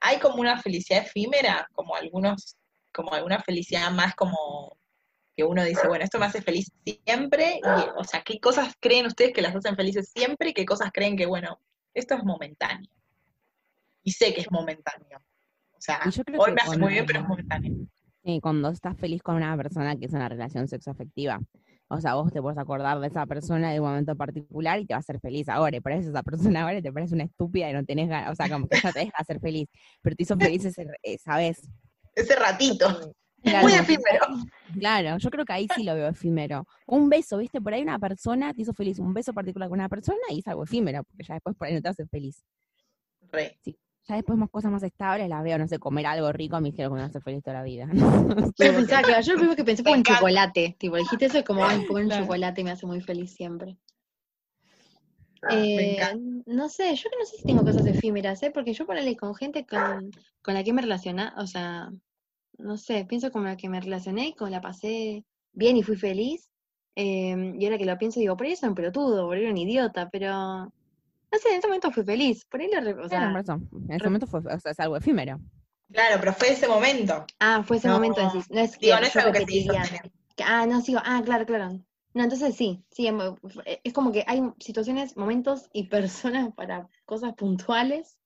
Hay 0.00 0.18
como 0.18 0.42
una 0.42 0.60
felicidad 0.60 1.06
efímera, 1.06 1.66
como 1.72 1.96
algunos, 1.96 2.58
como 2.92 3.14
alguna 3.14 3.40
felicidad 3.40 3.90
más 3.90 4.14
como 4.14 4.76
que 5.36 5.44
uno 5.44 5.64
dice, 5.64 5.88
bueno, 5.88 6.04
esto 6.04 6.18
me 6.18 6.26
hace 6.26 6.42
feliz 6.42 6.70
siempre, 6.84 7.60
y, 7.62 7.98
o 7.98 8.04
sea, 8.04 8.22
¿qué 8.22 8.38
cosas 8.38 8.74
creen 8.80 9.06
ustedes 9.06 9.32
que 9.32 9.42
las 9.42 9.54
hacen 9.54 9.76
felices 9.76 10.10
siempre 10.14 10.50
y 10.50 10.54
qué 10.54 10.64
cosas 10.64 10.90
creen 10.92 11.16
que, 11.16 11.26
bueno, 11.26 11.60
esto 11.92 12.14
es 12.14 12.24
momentáneo? 12.24 12.90
Y 14.02 14.12
sé 14.12 14.34
que 14.34 14.42
es 14.42 14.50
momentáneo. 14.50 15.18
O 15.72 15.80
sea, 15.80 16.00
Y 16.04 16.36
hoy 16.38 16.52
me 16.52 16.60
hace 16.62 16.78
muy 16.78 16.92
bien, 16.92 17.06
pero 17.06 17.20
es 17.20 17.26
momentáneo. 17.26 17.86
Sí, 18.24 18.40
cuando 18.40 18.70
estás 18.70 18.96
feliz 18.96 19.22
con 19.22 19.36
una 19.36 19.56
persona 19.56 19.96
que 19.96 20.06
es 20.06 20.12
una 20.12 20.28
relación 20.28 20.68
sexoafectiva. 20.68 21.40
O 21.88 22.00
sea, 22.00 22.14
vos 22.14 22.32
te 22.32 22.40
puedes 22.40 22.58
acordar 22.58 22.98
de 23.00 23.08
esa 23.08 23.26
persona 23.26 23.70
de 23.70 23.80
un 23.80 23.86
momento 23.86 24.16
particular 24.16 24.80
y 24.80 24.86
te 24.86 24.94
va 24.94 24.96
a 24.96 25.00
hacer 25.00 25.20
feliz 25.20 25.48
ahora. 25.48 25.76
Y 25.76 25.80
por 25.80 25.92
eso 25.92 26.08
esa 26.08 26.22
persona 26.22 26.62
ahora 26.62 26.78
y 26.78 26.82
te 26.82 26.92
parece 26.92 27.14
una 27.14 27.24
estúpida 27.24 27.68
y 27.68 27.74
no 27.74 27.84
tenés 27.84 28.08
ganas. 28.08 28.32
O 28.32 28.34
sea, 28.34 28.48
como 28.48 28.66
que 28.66 28.80
ya 28.80 28.92
te 28.92 29.00
deja 29.00 29.24
ser 29.24 29.40
feliz. 29.40 29.68
Pero 30.00 30.16
te 30.16 30.22
hizo 30.22 30.36
feliz 30.36 30.64
ese, 30.64 30.86
esa 31.02 31.36
vez. 31.36 31.68
Ese 32.14 32.36
ratito. 32.36 33.14
Claro, 33.44 33.68
Muy 33.68 33.76
efímero. 33.76 34.26
Claro, 34.78 35.18
yo 35.18 35.30
creo 35.30 35.44
que 35.44 35.52
ahí 35.52 35.68
sí 35.76 35.84
lo 35.84 35.94
veo 35.94 36.08
efímero. 36.08 36.66
Un 36.86 37.08
beso, 37.08 37.38
¿viste? 37.38 37.60
Por 37.60 37.74
ahí 37.74 37.82
una 37.82 37.98
persona 37.98 38.52
te 38.54 38.62
hizo 38.62 38.72
feliz. 38.72 38.98
Un 38.98 39.12
beso 39.12 39.32
particular 39.34 39.68
con 39.68 39.78
una 39.78 39.88
persona 39.88 40.18
y 40.30 40.38
es 40.40 40.46
algo 40.48 40.64
efímero, 40.64 41.04
porque 41.04 41.24
ya 41.24 41.34
después 41.34 41.54
por 41.56 41.68
ahí 41.68 41.74
no 41.74 41.82
te 41.82 41.88
hace 41.90 42.06
feliz. 42.06 42.42
Re. 43.30 43.58
Ya 44.06 44.16
después 44.16 44.38
más 44.38 44.50
cosas 44.50 44.70
más 44.70 44.82
estables 44.82 45.28
las 45.28 45.42
veo, 45.42 45.58
no 45.58 45.66
sé, 45.68 45.78
comer 45.78 46.06
algo 46.06 46.30
rico 46.32 46.60
me 46.60 46.70
dijeron 46.70 46.92
que 46.92 46.94
me 46.94 47.00
va 47.00 47.06
a 47.06 47.08
hacer 47.08 47.22
feliz 47.22 47.42
toda 47.42 47.58
la 47.58 47.62
vida. 47.62 47.88
Yo 48.56 48.74
pensaba, 48.74 49.02
claro, 49.02 49.22
yo 49.22 49.32
lo 49.32 49.38
primero 49.38 49.56
que 49.56 49.64
pensé 49.64 49.82
fue 49.82 49.92
en 49.92 50.02
chocolate. 50.02 50.76
Tipo, 50.78 50.96
dijiste 50.96 51.26
eso 51.26 51.38
es 51.38 51.44
como, 51.44 51.64
ay, 51.64 51.86
un 51.88 52.06
Claro. 52.06 52.24
chocolate 52.24 52.64
me 52.64 52.70
hace 52.70 52.86
muy 52.86 53.00
feliz 53.00 53.32
siempre. 53.34 53.78
Ah, 55.42 55.48
Eh, 55.54 55.98
no 56.46 56.68
sé, 56.68 56.94
yo 56.96 57.10
que 57.10 57.16
no 57.18 57.24
sé 57.26 57.36
si 57.36 57.44
tengo 57.44 57.62
cosas 57.64 57.86
efímeras, 57.86 58.42
¿eh? 58.42 58.50
Porque 58.50 58.72
yo 58.72 58.86
ponele 58.86 59.16
con 59.16 59.34
gente 59.34 59.66
con, 59.66 60.10
con 60.42 60.54
la 60.54 60.64
que 60.64 60.72
me 60.72 60.82
relaciona, 60.82 61.34
o 61.38 61.46
sea, 61.46 61.90
no 62.58 62.76
sé, 62.76 63.04
pienso 63.06 63.30
con 63.32 63.44
la 63.44 63.56
que 63.56 63.68
me 63.68 63.80
relacioné 63.80 64.28
y 64.28 64.34
con 64.34 64.50
la 64.50 64.60
pasé 64.60 65.24
bien 65.52 65.76
y 65.76 65.82
fui 65.82 65.96
feliz. 65.96 66.50
eh, 66.96 67.54
y 67.58 67.64
ahora 67.64 67.78
que 67.78 67.84
lo 67.86 67.98
pienso 67.98 68.20
digo, 68.20 68.36
por 68.36 68.46
ahí 68.46 68.56
soy 68.56 68.68
un 68.70 68.74
pelotudo, 68.76 69.26
por 69.26 69.36
ahí 69.36 69.42
era 69.42 69.52
un 69.52 69.58
idiota, 69.58 70.10
pero 70.10 70.30
no 70.32 71.38
sé, 71.40 71.50
en 71.50 71.58
ese 71.58 71.66
momento 71.68 71.90
fui 71.92 72.04
feliz. 72.04 72.44
Por 72.46 72.60
ahí 72.60 72.70
lo, 72.72 72.80
re- 72.80 72.94
o 73.00 73.08
Claro, 73.08 73.28
sea. 73.32 73.42
En 73.88 73.92
ese 73.92 74.08
momento 74.08 74.26
fue, 74.26 74.40
o 74.40 74.58
sea, 74.60 74.72
es 74.72 74.80
algo 74.80 74.96
efímero. 74.96 75.38
Claro, 75.92 76.16
pero 76.20 76.32
fue 76.32 76.52
ese 76.52 76.68
momento. 76.68 77.24
ah, 77.40 77.62
fue 77.62 77.76
ese 77.76 77.88
No, 77.88 77.90
momento, 77.90 78.20
decís, 78.22 78.50
no 78.50 78.60
es 78.60 78.78
que 78.78 78.86
Digo, 78.86 78.96
no 79.00 79.06
es 79.06 79.16
algo 79.16 79.32
que 79.32 79.42
te 79.44 79.56
hizo 79.56 79.72
Ah, 80.44 80.66
no, 80.66 80.80
sigo. 80.80 81.00
Ah, 81.04 81.22
claro, 81.24 81.46
claro. 81.46 81.70
No, 82.14 82.22
entonces 82.24 82.56
sí, 82.56 82.84
sí, 82.90 83.06
em, 83.06 83.18
eh, 83.66 83.80
es 83.84 83.92
como 83.92 84.12
que 84.12 84.24
hay 84.26 84.42
situaciones, 84.60 85.16
momentos 85.16 85.68
y 85.72 85.88
personas 85.88 86.52
para 86.54 86.88
cosas 87.04 87.34
puntuales 87.34 88.18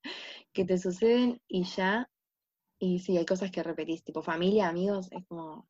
que 0.52 0.64
te 0.64 0.78
suceden 0.78 1.40
y 1.48 1.64
ya. 1.64 2.08
Y 2.78 3.00
sí, 3.00 3.16
hay 3.16 3.26
cosas 3.26 3.50
que 3.50 3.62
repetís, 3.62 4.04
tipo 4.04 4.22
familia, 4.22 4.68
amigos, 4.68 5.08
es 5.10 5.24
como. 5.26 5.68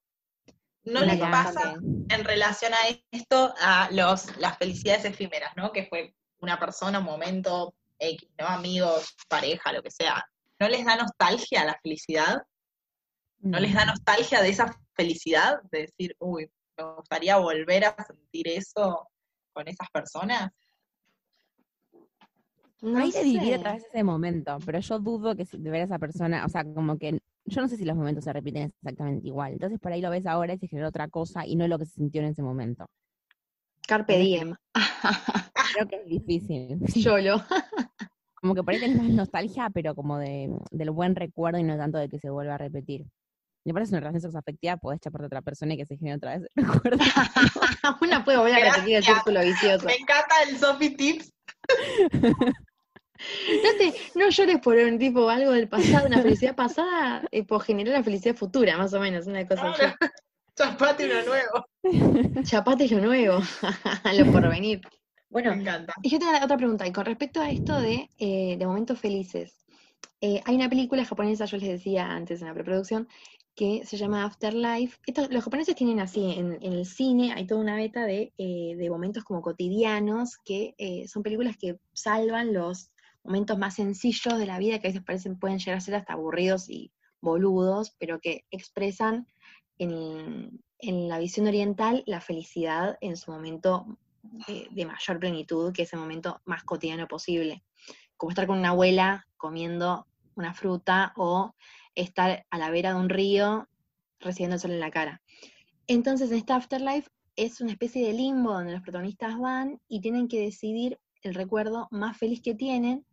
¿No 0.85 1.01
les 1.01 1.19
pasa 1.19 1.75
en 2.09 2.25
relación 2.25 2.73
a 2.73 2.79
esto 3.11 3.53
a 3.61 3.91
los, 3.91 4.37
las 4.39 4.57
felicidades 4.57 5.05
efímeras, 5.05 5.53
¿no? 5.57 5.71
Que 5.71 5.87
fue 5.87 6.15
una 6.41 6.59
persona, 6.59 7.01
un 7.01 7.05
momento 7.05 7.75
X, 7.99 8.29
¿no? 8.39 8.47
Amigos, 8.47 9.15
pareja, 9.29 9.73
lo 9.73 9.83
que 9.83 9.91
sea. 9.91 10.25
¿No 10.59 10.69
les 10.69 10.85
da 10.85 10.97
nostalgia 10.97 11.65
la 11.65 11.79
felicidad? 11.83 12.43
¿No 13.41 13.61
les 13.61 13.75
da 13.75 13.85
nostalgia 13.85 14.41
de 14.41 14.49
esa 14.49 14.75
felicidad? 14.95 15.61
De 15.71 15.83
decir, 15.83 16.17
uy, 16.19 16.51
me 16.77 16.95
gustaría 16.95 17.37
volver 17.37 17.85
a 17.85 18.05
sentir 18.05 18.49
eso 18.49 19.09
con 19.53 19.69
esas 19.69 19.89
personas. 19.91 20.51
No 22.81 22.99
Ahí 22.99 23.11
te 23.11 23.25
dividir 23.25 23.55
sé. 23.55 23.59
otra 23.59 23.73
vez 23.73 23.85
ese 23.87 24.05
momento, 24.05 24.59
pero 24.65 24.79
yo 24.79 24.99
dudo 25.01 25.35
que 25.35 25.45
de 25.51 25.71
ver 25.71 25.81
a 25.83 25.85
esa 25.85 25.99
persona, 25.99 26.45
o 26.45 26.49
sea, 26.49 26.65
como 26.65 26.97
que 26.97 27.21
yo 27.45 27.61
no 27.61 27.69
sé 27.69 27.77
si 27.77 27.85
los 27.85 27.97
momentos 27.97 28.25
se 28.25 28.33
repiten 28.33 28.73
exactamente 28.77 29.27
igual. 29.27 29.53
Entonces 29.53 29.81
por 29.81 29.93
ahí 29.93 30.01
lo 30.01 30.11
ves 30.11 30.27
ahora 30.27 30.55
y 30.55 30.59
se 30.59 30.69
genera 30.69 30.89
otra 30.89 31.09
cosa 31.09 31.47
y 31.47 31.57
no 31.57 31.65
es 31.65 31.71
lo 31.71 31.79
que 31.79 31.87
se 31.87 31.95
sintió 31.95 32.21
en 32.21 32.29
ese 32.29 32.43
momento. 32.43 32.89
Carpe 33.87 34.19
diem. 34.19 34.55
Creo 35.75 35.89
que 35.89 35.97
es 35.97 36.07
difícil. 36.07 36.79
Yolo. 36.95 37.43
Como 38.35 38.55
que 38.55 38.63
por 38.63 38.73
ahí 38.73 38.81
tenés 38.81 38.99
más 38.99 39.09
nostalgia, 39.09 39.69
pero 39.71 39.97
como 39.97 40.17
de, 40.17 40.49
del 40.71 40.91
buen 40.93 41.17
recuerdo 41.17 41.59
y 41.59 41.65
no 41.65 41.77
tanto 41.77 41.99
de 41.99 42.09
que 42.09 42.21
se 42.21 42.31
vuelva 42.31 42.55
a 42.55 42.59
repetir. 42.59 43.05
Me 43.65 43.75
parece 43.75 43.93
una 43.93 44.01
relación 44.01 44.21
sexoafectiva, 44.23 44.77
podés 44.77 45.01
chaparte 45.01 45.25
a 45.25 45.27
otra 45.27 45.43
persona 45.43 45.75
y 45.75 45.77
que 45.77 45.87
se 45.87 45.97
genere 45.97 46.19
otra 46.19 46.39
vez 46.39 46.49
el 46.55 46.65
recuerdo. 46.65 46.99
Una 48.01 48.25
puede 48.25 48.39
volver 48.39 48.55
a 48.55 48.73
repetir 48.75 48.97
el 48.97 49.03
círculo 49.03 49.41
vicioso. 49.41 49.87
Me 49.87 49.97
encanta 49.97 50.35
el 50.49 50.57
Sophie 50.57 50.91
Tips. 50.91 51.33
No, 53.19 53.71
te, 53.79 53.95
no 54.15 54.29
llores 54.31 54.61
por 54.61 54.77
un 54.77 54.97
tipo, 54.97 55.29
algo 55.29 55.51
del 55.51 55.69
pasado, 55.69 56.07
una 56.07 56.23
felicidad 56.23 56.55
pasada, 56.55 57.23
eh, 57.33 57.43
por 57.45 57.63
generar 57.63 57.95
la 57.95 58.05
felicidad 58.05 58.37
futura, 58.37 58.77
más 58.79 58.95
o 58.95 59.01
menos, 59.01 59.27
una 59.27 59.45
cosa 59.47 59.71
así. 59.71 59.83
Chapate 60.55 61.05
uno 61.07 61.23
nuevo. 61.25 62.43
Chapate 62.45 62.89
lo 62.89 63.01
nuevo, 63.01 63.41
lo 64.17 64.27
por 64.33 64.49
venir. 64.49 64.81
Bueno, 65.31 65.51
Me 65.55 65.63
encanta. 65.63 65.95
y 66.03 66.11
yo 66.11 66.19
tengo 66.19 66.33
otra 66.43 66.57
pregunta, 66.57 66.87
y 66.87 66.93
con 66.93 67.05
respecto 67.05 67.41
a 67.41 67.51
esto 67.51 67.81
de, 67.81 68.09
eh, 68.19 68.57
de 68.57 68.67
momentos 68.67 68.99
felices, 68.99 69.65
eh, 70.21 70.41
hay 70.45 70.55
una 70.55 70.69
película 70.69 71.05
japonesa, 71.05 71.45
yo 71.45 71.57
les 71.59 71.69
decía 71.69 72.07
antes 72.11 72.41
en 72.41 72.47
la 72.49 72.55
preproducción, 72.55 73.09
que 73.59 73.85
se 73.85 73.97
llama 73.97 74.25
Afterlife. 74.25 74.99
Los 75.31 75.43
japoneses 75.43 75.75
tienen 75.75 75.99
así, 75.99 76.31
en, 76.31 76.63
el 76.63 76.87
cine 76.87 77.33
hay 77.33 77.45
toda 77.45 77.61
una 77.61 77.75
beta 77.75 78.07
de, 78.07 78.33
eh, 78.39 78.77
de 78.77 78.89
momentos 78.89 79.25
como 79.25 79.43
cotidianos, 79.43 80.39
que 80.45 80.77
eh, 80.79 81.09
son 81.09 81.25
películas 81.25 81.57
que 81.57 81.77
salvan 81.93 82.53
los 82.53 82.93
momentos 83.25 83.59
más 83.59 83.75
sencillos 83.75 84.39
de 84.39 84.47
la 84.47 84.61
vida, 84.61 84.79
que 84.79 84.87
a 84.87 84.91
veces 84.91 85.03
parecen, 85.03 85.41
pueden 85.41 85.59
llegar 85.59 85.79
a 85.79 85.81
ser 85.81 85.97
hasta 85.97 86.13
aburridos 86.13 86.71
y 86.71 86.93
boludos, 87.21 87.97
pero 87.99 88.21
que 88.21 88.45
expresan 88.53 89.27
en, 89.79 90.63
en 90.79 91.09
la 91.09 91.19
visión 91.19 91.49
oriental 91.49 92.05
la 92.07 92.21
felicidad 92.21 92.97
en 93.01 93.17
su 93.17 93.33
momento 93.33 93.99
de, 94.47 94.69
de 94.71 94.87
mayor 94.87 95.19
plenitud, 95.19 95.73
que 95.73 95.83
es 95.83 95.93
el 95.93 95.99
momento 95.99 96.41
más 96.45 96.63
cotidiano 96.63 97.09
posible. 97.09 97.65
Como 98.17 98.31
estar 98.31 98.47
con 98.47 98.61
una 98.61 98.69
abuela 98.69 99.27
comiendo 99.37 100.07
una 100.39 100.55
fruta 100.55 101.13
o 101.17 101.55
estar 101.95 102.47
a 102.51 102.59
la 102.59 102.71
vera 102.71 102.95
de 102.95 103.01
un 103.01 103.09
río 103.09 103.69
recibiendo 104.21 104.55
el 104.55 104.61
sol 104.61 104.73
en 104.73 104.81
la 104.81 104.91
cara. 104.91 105.23
Entonces, 105.87 106.31
en 106.31 106.39
esta 106.39 106.57
Afterlife 106.57 107.11
es 107.37 107.61
una 107.61 107.73
especie 107.73 108.07
de 108.07 108.13
limbo 108.13 108.53
donde 108.53 108.73
los 108.73 108.83
protagonistas 108.83 109.39
van 109.39 109.81
y 109.89 110.01
tienen 110.01 110.29
que 110.29 110.41
decidir 110.41 110.99
el 111.23 111.35
recuerdo 111.35 111.89
más 111.91 112.17
feliz 112.17 112.41
que 112.43 112.55
tienen 112.55 113.05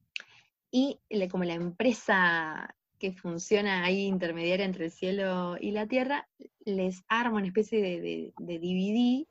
y 0.71 0.99
como 1.30 1.43
la 1.43 1.53
empresa 1.53 2.76
que 2.99 3.13
funciona 3.13 3.86
ahí 3.86 4.05
intermediaria 4.05 4.65
entre 4.65 4.86
el 4.86 4.91
cielo 4.91 5.57
y 5.59 5.71
la 5.71 5.88
tierra, 5.88 6.28
les 6.65 7.03
arma 7.07 7.38
una 7.38 7.47
especie 7.47 7.82
de 7.82 8.34
DVD 8.38 9.28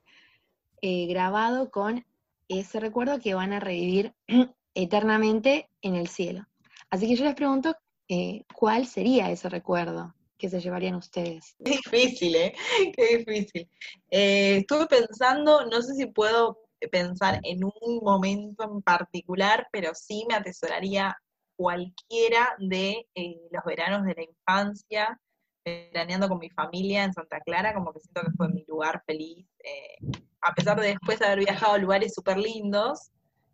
eh, 0.81 1.07
grabado 1.07 1.71
con 1.71 2.05
ese 2.49 2.81
recuerdo 2.81 3.19
que 3.19 3.35
van 3.35 3.53
a 3.53 3.61
revivir 3.61 4.15
eternamente 4.75 5.69
en 5.83 5.95
el 5.97 6.09
cielo. 6.09 6.47
Así 6.91 7.09
que 7.09 7.17
yo 7.17 7.25
les 7.25 7.35
pregunto, 7.35 7.77
eh, 8.15 8.45
¿cuál 8.55 8.87
sería 8.87 9.31
ese 9.31 9.49
recuerdo 9.49 10.15
que 10.39 10.49
se 10.49 10.61
llevarían 10.61 10.95
ustedes? 10.95 11.57
Qué 11.65 11.73
difícil, 11.73 12.37
¿eh? 12.37 12.55
Qué 12.97 13.19
difícil. 13.19 13.69
Eh, 14.11 14.59
estuve 14.59 14.87
pensando, 14.87 15.67
no 15.67 15.83
sé 15.83 15.95
si 15.95 16.07
puedo 16.07 16.59
pensar 16.91 17.41
en 17.43 17.65
un 17.65 18.01
momento 18.03 18.65
en 18.65 18.83
particular, 18.83 19.67
pero 19.73 19.93
sí 19.95 20.25
me 20.29 20.37
atesoraría 20.37 21.17
cualquiera 21.57 22.55
de 22.59 23.07
eh, 23.15 23.41
los 23.51 23.65
veranos 23.65 24.05
de 24.05 24.15
la 24.15 24.23
infancia, 24.23 25.21
veraneando 25.65 26.29
con 26.29 26.39
mi 26.39 26.51
familia 26.51 27.05
en 27.05 27.13
Santa 27.13 27.41
Clara, 27.41 27.75
como 27.75 27.93
que 27.93 28.01
siento 28.01 28.23
que 28.23 28.37
fue 28.37 28.49
mi 28.49 28.65
lugar 28.69 29.03
feliz, 29.07 29.47
eh, 29.65 29.99
a 30.41 30.55
pesar 30.55 30.79
de 30.81 30.89
después 30.89 31.23
haber 31.23 31.39
viajado 31.41 31.75
a 31.75 31.79
lugares 31.79 32.15
súper 32.15 32.39
lindos, 32.39 33.11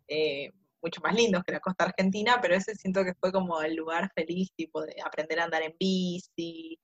eh, 0.07 0.51
mucho 0.81 1.01
más 1.01 1.15
lindos 1.15 1.43
que 1.43 1.51
la 1.51 1.59
costa 1.59 1.85
argentina, 1.85 2.39
pero 2.41 2.55
ese 2.55 2.75
siento 2.75 3.03
que 3.03 3.13
fue 3.13 3.31
como 3.31 3.61
el 3.61 3.75
lugar 3.75 4.11
feliz, 4.15 4.51
tipo 4.55 4.81
de 4.81 4.95
aprender 5.03 5.39
a 5.39 5.45
andar 5.45 5.61
en 5.61 5.75
bici, 5.79 6.79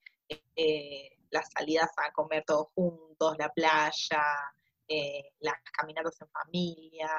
eh, 0.55 1.09
las 1.29 1.49
salidas 1.51 1.89
a 1.97 2.11
comer 2.11 2.43
todos 2.45 2.67
juntos, 2.73 3.35
la 3.37 3.49
playa, 3.49 4.23
eh, 4.87 5.31
las 5.39 5.55
caminatas 5.73 6.19
en 6.21 6.29
familia, 6.29 7.09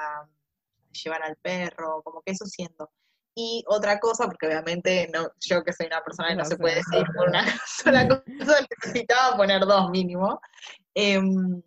llevar 1.03 1.23
al 1.23 1.35
perro, 1.37 2.01
como 2.03 2.21
que 2.21 2.31
eso 2.31 2.45
siento. 2.45 2.89
Y 3.35 3.63
otra 3.67 3.99
cosa, 3.99 4.25
porque 4.25 4.47
obviamente 4.47 5.09
no, 5.13 5.29
yo 5.39 5.63
que 5.63 5.71
soy 5.71 5.87
una 5.87 6.03
persona 6.03 6.29
que 6.29 6.35
no, 6.35 6.43
No 6.43 6.49
se 6.49 6.57
puede 6.57 6.75
decir 6.75 7.05
por 7.15 7.29
una 7.29 7.43
sola 7.65 8.07
cosa, 8.07 8.65
necesitaba 8.83 9.37
poner 9.37 9.61
dos 9.61 9.89
mínimo. 9.91 10.41
Em, 10.93 11.61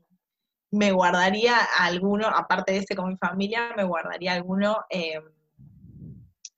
me 0.73 0.91
guardaría 0.91 1.59
alguno, 1.79 2.27
aparte 2.27 2.73
de 2.73 2.79
ese 2.79 2.97
con 2.97 3.11
mi 3.11 3.17
familia, 3.19 3.75
me 3.77 3.85
guardaría 3.85 4.33
alguno 4.33 4.85
em, 4.89 5.23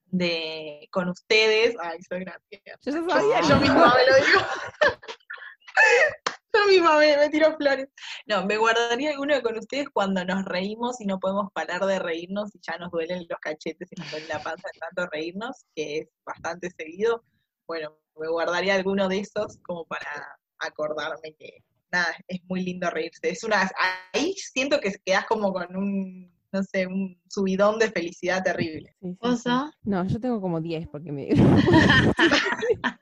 de 0.07 0.89
con 0.93 1.09
ustedes. 1.09 1.75
Ay, 1.81 1.99
soy 2.09 2.21
gracias. 2.21 2.62
Yo 2.83 2.93
ya 2.93 3.09
sabía, 3.11 3.41
Yo 3.43 3.57
misma 3.59 3.93
me 3.93 4.07
lo 4.07 4.15
digo. 4.25 4.41
Yo 6.55 6.67
misma 6.69 6.99
me, 6.99 7.17
me 7.17 7.29
tiro 7.31 7.57
flores. 7.57 7.89
No, 8.27 8.47
me 8.47 8.57
guardaría 8.57 9.11
alguno 9.11 9.43
con 9.43 9.59
ustedes 9.59 9.89
cuando 9.93 10.25
nos 10.25 10.45
reímos 10.45 11.01
y 11.01 11.07
no 11.07 11.19
podemos 11.19 11.51
parar 11.53 11.85
de 11.85 11.99
reírnos 11.99 12.55
y 12.55 12.61
ya 12.62 12.79
nos 12.79 12.93
duelen 12.93 13.27
los 13.29 13.41
cachetes 13.41 13.89
y 13.91 14.01
nos 14.01 14.09
duele 14.12 14.29
la 14.29 14.41
panza 14.41 14.69
de 14.73 14.79
tanto 14.79 15.11
reírnos, 15.11 15.67
que 15.75 15.99
es 15.99 16.09
bastante 16.25 16.71
seguido. 16.71 17.25
Bueno, 17.67 17.99
me 18.15 18.29
guardaría 18.29 18.77
alguno 18.77 19.09
de 19.09 19.19
esos 19.19 19.59
como 19.67 19.85
para 19.87 20.39
acordarme 20.61 21.35
que 21.37 21.65
nada, 21.95 22.07
es 22.29 22.41
muy 22.49 22.63
lindo 22.65 22.89
reírse. 22.91 23.31
Es 23.31 23.45
una, 23.45 23.71
ahí 24.13 24.33
siento 24.35 24.81
que 24.81 24.93
quedas 25.05 25.27
como 25.27 25.53
con 25.53 25.75
un, 25.77 26.33
no 26.53 26.63
sé, 26.63 26.87
un 26.87 27.19
subidón 27.29 27.79
de 27.79 27.91
felicidad 27.91 28.43
terrible. 28.43 28.95
Sí, 29.01 29.11
sí, 29.13 29.19
¿Vos, 29.21 29.41
sí. 29.43 29.51
No, 29.85 30.07
yo 30.07 30.21
tengo 30.21 30.41
como 30.41 30.61
10 30.61 30.89
porque 30.89 31.13
me... 31.13 31.29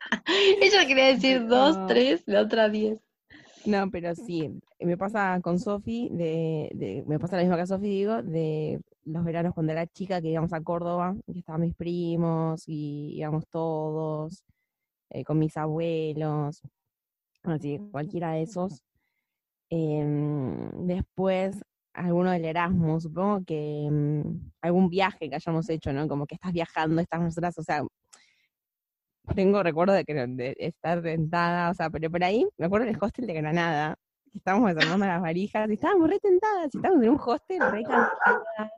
Ella 0.60 0.86
quería 0.86 1.06
decir 1.06 1.46
dos, 1.46 1.76
No. 1.76 1.86
tres, 1.86 2.22
la 2.26 2.42
otra 2.42 2.68
diez. 2.68 2.98
No, 3.64 3.90
pero 3.90 4.14
sí, 4.14 4.50
me 4.80 4.96
pasa 4.96 5.38
con 5.42 5.58
Sofi, 5.60 6.08
de, 6.10 6.70
de- 6.74 7.04
me 7.06 7.18
pasa 7.18 7.36
lo 7.36 7.42
mismo 7.42 7.56
que 7.56 7.62
a 7.62 7.66
Sofi, 7.66 7.88
digo, 7.88 8.22
de 8.22 8.80
los 9.04 9.24
veranos 9.24 9.54
cuando 9.54 9.72
era 9.72 9.86
chica 9.86 10.20
que 10.20 10.28
íbamos 10.28 10.52
a 10.52 10.60
Córdoba, 10.62 11.14
y 11.28 11.38
estaban 11.38 11.60
mis 11.62 11.74
primos, 11.74 12.64
y 12.66 13.14
íbamos 13.16 13.46
todos, 13.48 14.44
eh, 15.10 15.24
con 15.24 15.38
mis 15.38 15.56
abuelos, 15.56 16.62
así, 17.44 17.78
cualquiera 17.90 18.32
de 18.32 18.42
esos. 18.42 18.82
Em, 19.70 20.86
después, 20.86 21.62
alguno 21.94 22.30
del 22.30 22.44
Erasmus, 22.44 23.04
supongo 23.04 23.44
que 23.44 23.86
em, 23.86 24.52
algún 24.60 24.88
viaje 24.90 25.28
que 25.30 25.36
hayamos 25.36 25.68
hecho, 25.70 25.92
¿no? 25.92 26.08
Como 26.08 26.26
que 26.26 26.34
estás 26.34 26.52
viajando, 26.52 27.00
estás 27.00 27.20
nosotras, 27.20 27.58
o 27.58 27.62
sea, 27.62 27.82
tengo 29.34 29.62
recuerdo 29.62 29.92
de 29.94 30.04
que 30.04 30.14
de 30.14 30.54
estar 30.58 31.02
tentada, 31.02 31.70
o 31.70 31.74
sea, 31.74 31.90
pero 31.90 32.10
por 32.10 32.22
ahí, 32.24 32.46
me 32.58 32.66
acuerdo 32.66 32.86
del 32.86 32.98
hostel 33.00 33.26
de 33.26 33.34
Granada, 33.34 33.96
que 34.30 34.38
estábamos 34.38 34.74
desarmando 34.74 35.06
las 35.06 35.22
varijas, 35.22 35.70
y 35.70 35.74
estábamos 35.74 36.10
re 36.10 36.18
tentadas, 36.18 36.74
y 36.74 36.78
estábamos 36.78 37.04
en 37.04 37.10
un 37.10 37.20
hostel 37.24 37.60
re 37.70 37.82
cansadas, 37.82 38.72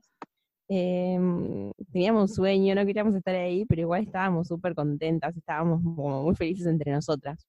em, 0.68 1.72
teníamos 1.92 2.34
sueño, 2.34 2.74
no 2.74 2.86
queríamos 2.86 3.14
estar 3.14 3.34
ahí, 3.34 3.64
pero 3.66 3.82
igual 3.82 4.02
estábamos 4.04 4.48
súper 4.48 4.74
contentas, 4.74 5.36
estábamos 5.36 5.82
como 5.82 6.22
muy 6.22 6.34
felices 6.36 6.66
entre 6.66 6.92
nosotras. 6.92 7.46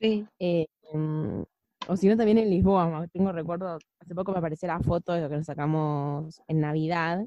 Sí. 0.00 0.26
Eh, 0.38 0.66
em, 0.92 1.44
o 1.88 1.96
si 1.96 2.08
no, 2.08 2.16
también 2.16 2.38
en 2.38 2.50
Lisboa, 2.50 3.06
tengo 3.12 3.32
recuerdo, 3.32 3.78
hace 4.00 4.14
poco 4.14 4.32
me 4.32 4.38
apareció 4.38 4.68
la 4.68 4.80
foto 4.80 5.12
de 5.12 5.22
lo 5.22 5.28
que 5.28 5.36
nos 5.36 5.46
sacamos 5.46 6.42
en 6.48 6.60
Navidad, 6.60 7.24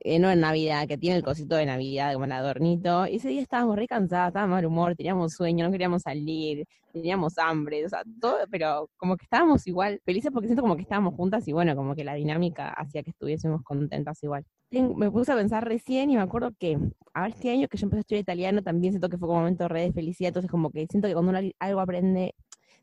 eh, 0.00 0.18
no 0.18 0.30
en 0.30 0.40
Navidad, 0.40 0.86
que 0.88 0.98
tiene 0.98 1.16
el 1.16 1.24
cosito 1.24 1.56
de 1.56 1.66
Navidad 1.66 2.12
como 2.14 2.26
el 2.26 2.32
adornito, 2.32 3.06
y 3.06 3.16
ese 3.16 3.28
día 3.30 3.42
estábamos 3.42 3.76
re 3.76 3.86
cansadas, 3.88 4.28
estábamos 4.28 4.56
mal 4.56 4.66
humor, 4.66 4.96
teníamos 4.96 5.34
sueño, 5.34 5.66
no 5.66 5.72
queríamos 5.72 6.02
salir, 6.02 6.66
teníamos 6.92 7.38
hambre, 7.38 7.84
o 7.86 7.88
sea, 7.88 8.02
todo, 8.20 8.38
pero 8.50 8.88
como 8.96 9.16
que 9.16 9.24
estábamos 9.24 9.66
igual 9.66 10.00
felices 10.04 10.30
porque 10.32 10.48
siento 10.48 10.62
como 10.62 10.76
que 10.76 10.82
estábamos 10.82 11.14
juntas 11.14 11.46
y 11.48 11.52
bueno, 11.52 11.74
como 11.76 11.94
que 11.94 12.04
la 12.04 12.14
dinámica 12.14 12.70
hacía 12.70 13.02
que 13.02 13.10
estuviésemos 13.10 13.62
contentas 13.62 14.22
igual. 14.22 14.44
Me 14.70 15.10
puse 15.10 15.32
a 15.32 15.36
pensar 15.36 15.64
recién 15.66 16.10
y 16.10 16.16
me 16.16 16.20
acuerdo 16.22 16.52
que 16.58 16.78
ahora 17.14 17.30
este 17.30 17.50
año 17.50 17.68
que 17.68 17.78
yo 17.78 17.86
empecé 17.86 17.98
a 17.98 18.00
estudiar 18.00 18.20
italiano 18.22 18.62
también 18.62 18.92
siento 18.92 19.08
que 19.08 19.16
fue 19.16 19.26
como 19.26 19.38
un 19.38 19.44
momento 19.44 19.66
re 19.66 19.82
de 19.82 19.92
felicidad, 19.94 20.28
entonces 20.28 20.50
como 20.50 20.70
que 20.70 20.86
siento 20.90 21.08
que 21.08 21.14
cuando 21.14 21.30
uno 21.30 21.40
algo 21.58 21.80
aprende, 21.80 22.34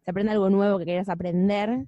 se 0.04 0.10
aprende 0.12 0.32
algo 0.32 0.50
nuevo 0.50 0.80
que 0.80 0.86
quieras 0.86 1.10
aprender, 1.10 1.86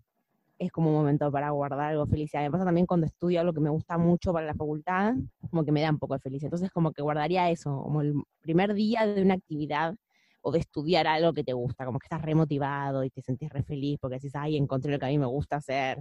es 0.60 0.72
como 0.72 0.90
un 0.92 0.96
momento 0.98 1.32
para 1.32 1.52
guardar 1.52 1.82
algo 1.92 2.06
de 2.06 2.12
felicidad. 2.12 2.44
Me 2.44 2.52
pasa 2.52 2.66
también 2.66 2.86
cuando 2.88 3.08
estudio 3.08 3.42
algo 3.42 3.54
que 3.54 3.62
me 3.62 3.70
gusta 3.72 3.98
mucho 3.98 4.34
para 4.34 4.46
la 4.48 4.56
facultad, 4.56 5.16
como 5.50 5.66
que 5.66 5.72
me 5.72 5.82
da 5.82 5.92
un 5.92 6.00
poco 6.00 6.16
de 6.16 6.20
felicidad. 6.22 6.48
Entonces 6.50 6.72
como 6.72 6.92
que 6.94 7.02
guardaría 7.04 7.50
eso, 7.52 7.82
como 7.84 8.02
el 8.02 8.14
primer 8.42 8.74
día 8.76 9.08
de 9.08 9.22
una 9.24 9.36
actividad 9.36 9.96
o 10.42 10.52
de 10.52 10.60
estudiar 10.60 11.08
algo 11.08 11.34
que 11.34 11.44
te 11.44 11.54
gusta, 11.54 11.86
como 11.86 12.00
que 12.00 12.06
estás 12.06 12.22
re 12.24 12.36
motivado 12.36 13.04
y 13.04 13.10
te 13.12 13.22
sentís 13.24 13.50
re 13.50 13.64
feliz 13.64 13.98
porque 14.02 14.16
decís, 14.18 14.34
ay, 14.36 14.58
encontré 14.58 14.92
lo 14.92 15.00
que 15.00 15.06
a 15.06 15.10
mí 15.10 15.18
me 15.20 15.26
gusta 15.28 15.58
hacer. 15.58 16.00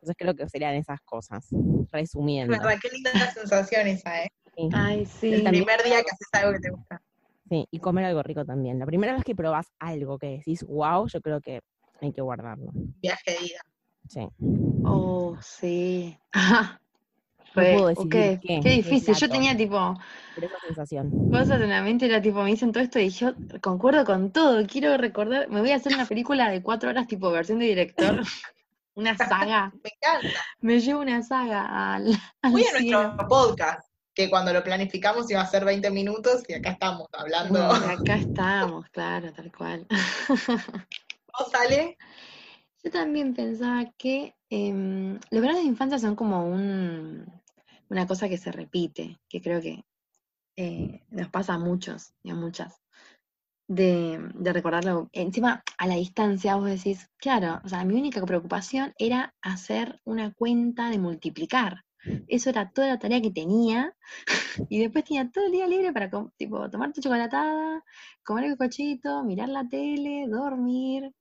Entonces 0.00 0.16
creo 0.16 0.34
que 0.34 0.48
serían 0.48 0.74
esas 0.76 1.00
cosas, 1.02 1.46
resumiendo. 1.92 2.56
Qué 2.80 2.88
linda 2.88 3.10
la 3.12 3.30
sensación 3.30 3.86
esa, 3.86 4.24
¿eh? 4.24 4.32
Sí. 4.56 4.68
Ay, 4.72 5.04
sí. 5.04 5.34
El 5.34 5.44
primer 5.44 5.82
día 5.82 6.02
que 6.02 6.10
haces 6.10 6.28
algo 6.32 6.52
que 6.52 6.60
te 6.60 6.70
gusta. 6.70 7.02
Sí, 7.50 7.68
y 7.70 7.78
comer 7.80 8.06
algo 8.06 8.22
rico 8.22 8.46
también. 8.46 8.78
La 8.78 8.86
primera 8.86 9.12
vez 9.12 9.24
que 9.24 9.34
probás 9.34 9.66
algo 9.78 10.18
que 10.18 10.38
decís, 10.38 10.62
wow, 10.62 11.06
yo 11.06 11.20
creo 11.20 11.42
que 11.42 11.60
hay 12.00 12.12
que 12.12 12.22
guardarlo. 12.22 12.70
Viaje 12.72 13.32
de 13.32 13.46
ida. 13.46 13.60
Sí. 14.08 14.26
Oh, 14.84 15.36
sí. 15.42 16.18
No 17.52 17.62
Re, 17.62 17.72
puedo 17.72 17.88
ok, 17.88 17.96
decidir 17.96 18.40
qué, 18.40 18.60
Qué 18.62 18.70
difícil. 18.70 19.12
Yo 19.16 19.28
tenía 19.28 19.56
tipo 19.56 19.98
Pero 20.36 20.46
esa 20.46 20.56
sensación. 20.60 21.10
cosas 21.32 21.60
en 21.60 21.70
la 21.70 21.82
mente, 21.82 22.06
era 22.06 22.22
tipo, 22.22 22.44
me 22.44 22.50
dicen 22.50 22.70
todo 22.70 22.80
esto 22.80 23.00
y 23.00 23.08
yo 23.08 23.34
concuerdo 23.60 24.04
con 24.04 24.30
todo. 24.30 24.64
Quiero 24.68 24.96
recordar, 24.96 25.48
me 25.48 25.60
voy 25.60 25.72
a 25.72 25.76
hacer 25.76 25.92
una 25.92 26.06
película 26.06 26.48
de 26.48 26.62
cuatro 26.62 26.90
horas, 26.90 27.08
tipo 27.08 27.28
versión 27.32 27.58
de 27.58 27.66
director. 27.66 28.20
Una 28.94 29.16
saga. 29.16 29.72
Me 29.82 29.90
encanta. 29.94 30.40
Me 30.60 30.80
llevo 30.80 31.00
una 31.00 31.22
saga 31.22 31.94
al, 31.94 32.06
al 32.42 32.52
Muy 32.52 32.64
a 32.64 32.70
cielo. 32.78 33.02
nuestro 33.02 33.28
podcast, 33.28 33.88
que 34.14 34.28
cuando 34.28 34.52
lo 34.52 34.62
planificamos 34.62 35.30
iba 35.30 35.40
a 35.40 35.46
ser 35.46 35.64
20 35.64 35.90
minutos 35.90 36.42
y 36.48 36.54
acá 36.54 36.70
estamos 36.70 37.06
hablando. 37.12 37.60
Acá 37.70 38.16
estamos, 38.16 38.88
claro, 38.90 39.32
tal 39.32 39.52
cual. 39.52 39.86
¿Vos 41.38 41.50
sale? 41.52 41.96
Yo 42.82 42.90
también 42.90 43.34
pensaba 43.34 43.84
que 43.96 44.34
em, 44.48 45.14
los 45.30 45.40
veranos 45.40 45.62
de 45.62 45.68
infancia 45.68 45.98
son 45.98 46.16
como 46.16 46.46
un, 46.46 47.30
una 47.88 48.06
cosa 48.06 48.28
que 48.28 48.38
se 48.38 48.50
repite, 48.50 49.20
que 49.28 49.40
creo 49.40 49.60
que 49.60 49.84
eh, 50.56 51.02
nos 51.10 51.28
pasa 51.28 51.54
a 51.54 51.58
muchos 51.58 52.12
y 52.22 52.30
a 52.30 52.34
muchas, 52.34 52.80
de, 53.70 54.18
de 54.34 54.52
recordarlo. 54.52 55.08
Encima, 55.12 55.62
a 55.78 55.86
la 55.86 55.94
distancia, 55.94 56.56
vos 56.56 56.68
decís, 56.68 57.08
claro, 57.18 57.60
o 57.64 57.68
sea, 57.68 57.84
mi 57.84 57.94
única 57.94 58.20
preocupación 58.26 58.92
era 58.98 59.32
hacer 59.42 60.00
una 60.04 60.32
cuenta 60.34 60.90
de 60.90 60.98
multiplicar. 60.98 61.84
Eso 62.26 62.50
era 62.50 62.70
toda 62.70 62.88
la 62.88 62.98
tarea 62.98 63.22
que 63.22 63.30
tenía, 63.30 63.94
y 64.68 64.80
después 64.80 65.04
tenía 65.04 65.30
todo 65.30 65.46
el 65.46 65.52
día 65.52 65.68
libre 65.68 65.92
para 65.92 66.10
tipo, 66.36 66.68
tomar 66.68 66.92
tu 66.92 67.00
chocolatada, 67.00 67.84
comer 68.24 68.46
el 68.46 68.56
cochito, 68.56 69.22
mirar 69.22 69.48
la 69.48 69.68
tele, 69.68 70.26
dormir, 70.26 71.14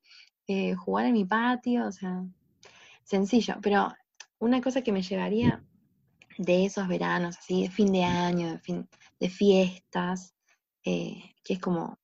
eh, 0.48 0.74
jugar 0.74 1.06
en 1.06 1.14
mi 1.14 1.26
patio, 1.26 1.86
o 1.86 1.92
sea, 1.92 2.24
sencillo. 3.04 3.58
Pero 3.62 3.94
una 4.40 4.60
cosa 4.60 4.82
que 4.82 4.92
me 4.92 5.04
llevaría 5.04 5.64
de 6.40 6.66
esos 6.66 6.88
veranos, 6.88 7.38
así, 7.38 7.62
de 7.64 7.70
fin 7.70 7.92
de 7.92 8.06
año, 8.06 8.54
de, 8.54 8.60
fin, 8.60 8.90
de 9.20 9.30
fiestas, 9.30 10.34
eh, 10.84 11.36
que 11.44 11.54
es 11.54 11.60
como 11.60 12.00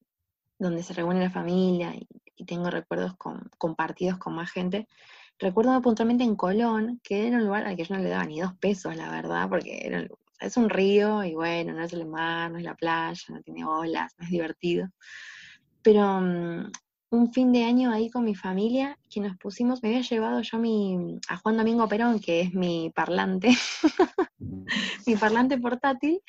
donde 0.57 0.83
se 0.83 0.93
reúne 0.93 1.19
la 1.19 1.31
familia 1.31 1.93
y, 1.95 2.07
tengo 2.45 2.69
recuerdos 2.69 3.13
compartidos 3.57 4.17
con 4.17 4.35
más 4.35 4.51
gente. 4.51 4.89
Recuerdo 5.39 5.81
puntualmente 5.81 6.25
en 6.25 6.35
Colón, 6.35 6.99
que 7.01 7.27
era 7.27 7.37
un 7.37 7.45
lugar 7.45 7.65
al 7.65 7.77
que 7.77 7.85
yo 7.85 7.95
no 7.95 8.03
le 8.03 8.09
daba 8.09 8.25
ni 8.25 8.41
dos 8.41 8.53
pesos, 8.55 8.93
la 8.97 9.09
verdad, 9.09 9.47
porque 9.47 10.09
es 10.41 10.57
un 10.57 10.69
río 10.69 11.23
y 11.23 11.33
bueno, 11.33 11.71
no 11.71 11.83
es 11.83 11.93
el 11.93 12.05
mar, 12.05 12.51
no 12.51 12.57
es 12.57 12.65
la 12.65 12.75
playa, 12.75 13.23
no 13.29 13.41
tiene 13.41 13.63
olas, 13.63 14.13
no 14.17 14.25
es 14.25 14.31
divertido. 14.31 14.89
Pero 15.81 16.19
mm, 16.19 16.71
un 17.11 17.33
fin 17.33 17.53
de 17.53 17.63
año 17.63 17.91
ahí 17.91 18.09
con 18.09 18.25
mi 18.25 18.35
familia, 18.35 18.97
que 19.09 19.21
nos 19.21 19.37
pusimos, 19.37 19.81
me 19.81 19.89
había 19.89 20.01
llevado 20.01 20.41
yo 20.41 20.57
mi, 20.57 21.17
a 21.29 21.37
Juan 21.37 21.55
Domingo 21.55 21.87
Perón, 21.87 22.19
que 22.19 22.41
es 22.41 22.53
mi 22.53 22.91
parlante, 22.93 23.49
mi 25.07 25.15
parlante 25.15 25.57
portátil, 25.57 26.19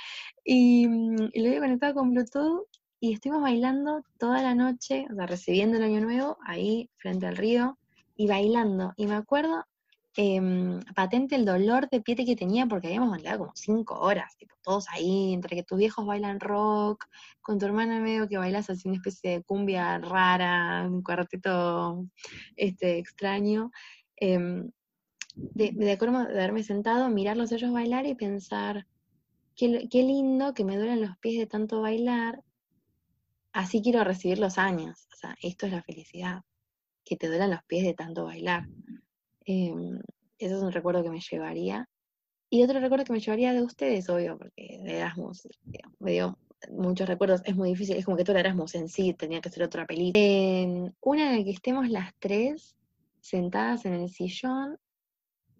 y, 0.45 0.87
mm, 0.87 1.31
y 1.33 1.41
lo 1.41 1.49
había 1.49 1.61
conectado 1.61 1.95
con 1.95 2.11
Bluetooth 2.12 2.68
y 3.07 3.12
estuvimos 3.12 3.42
bailando 3.42 4.02
toda 4.18 4.42
la 4.42 4.54
noche, 4.54 5.07
o 5.11 5.14
sea, 5.14 5.26
recibiendo 5.26 5.76
el 5.76 5.84
año 5.84 6.00
nuevo 6.00 6.38
ahí 6.44 6.90
frente 6.96 7.26
al 7.26 7.36
río 7.36 7.78
y 8.16 8.26
bailando. 8.26 8.94
Y 8.96 9.07
me 9.07 9.14
acuerdo 9.14 9.64
em, 10.16 10.80
patente 10.94 11.36
el 11.36 11.44
dolor 11.44 11.88
de 11.88 12.00
pie 12.00 12.16
que 12.16 12.34
tenía 12.34 12.66
porque 12.66 12.88
habíamos 12.88 13.11
bailado 13.11 13.38
como 13.38 13.52
cinco 13.54 14.00
horas, 14.00 14.36
tipo, 14.38 14.57
todos 14.62 14.88
ahí, 14.88 15.32
entre 15.34 15.54
que 15.54 15.62
tus 15.62 15.78
viejos 15.78 16.04
bailan 16.04 16.40
rock, 16.40 17.07
con 17.40 17.59
tu 17.61 17.66
hermana 17.66 18.00
medio 18.00 18.28
que 18.28 18.38
bailas 18.38 18.70
así 18.70 18.88
una 18.88 18.96
especie 18.96 19.30
de 19.30 19.42
cumbia 19.44 19.98
rara, 19.98 20.84
un 20.90 21.02
cuarteto 21.02 22.07
este, 22.57 22.98
extraño. 22.98 23.70
em, 24.16 24.70
de, 25.36 25.92
acuerdo 25.92 26.24
de 26.24 26.32
haberme 26.32 26.64
sentado, 26.64 27.09
mirarlos 27.09 27.52
ellos 27.52 27.72
bailar 27.72 28.07
y 28.07 28.16
pensar, 28.16 28.86
qué, 29.54 29.88
qué 29.90 30.02
lindo 30.02 30.54
que 30.54 30.64
me 30.64 30.76
duelen 30.76 31.02
los 31.02 31.16
pies 31.18 31.38
de 31.38 31.46
tanto 31.46 31.82
bailar, 31.82 32.42
así 33.57 33.80
quiero 33.80 34.04
recibir 34.04 34.38
los 34.38 34.59
años. 34.59 35.09
O 35.14 35.16
sea, 35.16 35.36
esto 35.42 35.66
es 35.66 35.72
la 35.72 35.82
felicidad, 35.82 36.42
que 37.04 37.16
te 37.16 37.26
duelan 37.26 37.50
los 37.50 37.64
pies 37.64 37.84
de 37.84 37.94
tanto 37.94 38.24
bailar. 38.24 38.68
Em, 39.46 39.98
eso 40.38 40.57
es 40.57 40.62
un 40.62 40.72
recuerdo 40.72 41.02
que 41.02 41.11
me 41.11 41.20
llevaría. 41.20 41.88
Y 42.50 42.62
otro 42.62 42.78
recuerdo 42.80 43.07
que 43.07 43.14
me 43.14 43.20
llevaría 43.20 43.54
de 43.54 43.62
ustedes, 43.62 44.09
obvio, 44.11 44.36
porque 44.38 44.78
de 44.82 44.98
Erasmus 44.98 45.48
me 45.98 46.12
dio 46.12 46.38
muchos 46.70 47.09
recuerdos, 47.09 47.42
es 47.44 47.57
muy 47.57 47.70
difícil, 47.70 47.96
es 47.96 48.04
como 48.04 48.16
que 48.16 48.24
todo 48.24 48.36
era 48.36 48.48
Erasmus 48.48 48.74
en 48.74 48.88
sí, 48.88 49.14
tenía 49.14 49.40
que 49.40 49.50
ser 49.50 49.62
otra 49.62 49.86
película. 49.86 50.22
En 50.22 50.94
una 51.00 51.30
en 51.30 51.38
la 51.38 51.44
que 51.44 51.50
estemos 51.50 51.88
las 51.88 52.14
tres 52.18 52.76
sentadas 53.20 53.86
en 53.86 53.94
el 53.94 54.11
sillón 54.11 54.78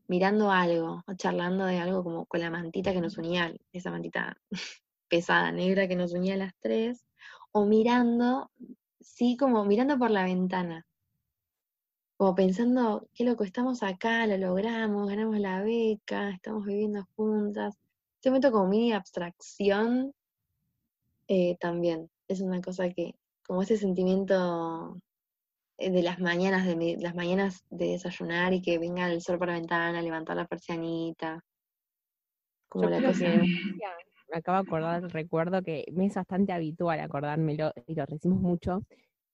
mirando 0.07 0.51
algo, 0.53 1.03
o 1.07 1.14
charlando 1.14 1.64
de 1.64 1.78
algo 1.78 2.05
como 2.05 2.26
con 2.26 2.40
la 2.40 2.51
mantita 2.51 2.92
que 2.92 3.01
nos 3.01 3.16
unía, 3.16 3.53
esa 3.72 3.90
mantita 3.90 4.36
pesada, 5.09 5.51
negra 5.51 5.88
que 5.88 5.97
nos 5.97 6.12
unía 6.12 6.34
a 6.34 6.38
las 6.38 6.55
tres, 6.61 7.07
o 7.57 7.65
mirando, 7.65 8.51
sí, 9.01 9.35
como 9.39 9.65
mirando 9.65 9.99
por 9.99 10.11
la 10.11 10.25
ventana, 10.25 10.87
como 12.19 12.35
pensando, 12.35 13.09
qué 13.15 13.25
loco, 13.25 13.45
estamos 13.45 13.83
acá, 13.83 14.27
lo 14.27 14.37
logramos, 14.37 15.09
ganamos 15.09 15.39
la 15.39 15.63
beca, 15.63 16.29
estamos 16.29 16.67
viviendo 16.67 17.07
juntas. 17.17 17.75
Este 18.17 18.29
momento 18.29 18.53
como 18.53 18.69
mini 18.69 18.93
abstracción 18.93 20.13
eh, 21.29 21.57
también 21.59 22.11
es 22.29 22.43
una 22.43 22.61
cosa 22.61 22.91
que, 22.91 23.15
como 23.47 23.63
ese 23.63 23.79
sentimiento 23.79 25.01
eh, 25.79 25.91
de 25.91 26.03
las 26.03 26.19
mañanas 26.21 26.67
de 26.67 26.77
mi- 26.77 26.97
las 26.97 27.15
mañanas 27.15 27.65
de 27.71 27.87
desayunar 27.93 28.53
y 28.53 28.61
que 28.61 28.79
venga 28.79 29.11
el 29.11 29.23
sol 29.23 29.39
por 29.39 29.49
la 29.49 29.55
ventana, 29.55 30.03
levantar 30.03 30.37
la 30.37 30.47
persianita. 30.47 31.43
Como 32.69 32.85
Yo 32.85 32.91
la 32.91 33.07
cosa 33.09 33.25
que 33.25 33.39
me 34.31 34.39
acabo 34.39 34.62
de 34.62 34.68
acordar, 34.68 35.03
recuerdo 35.12 35.62
que 35.62 35.85
me 35.93 36.07
es 36.07 36.14
bastante 36.14 36.53
habitual 36.53 37.01
acordármelo 37.01 37.72
y 37.87 37.95
lo 37.95 38.07
recimos 38.07 38.41
mucho. 38.41 38.83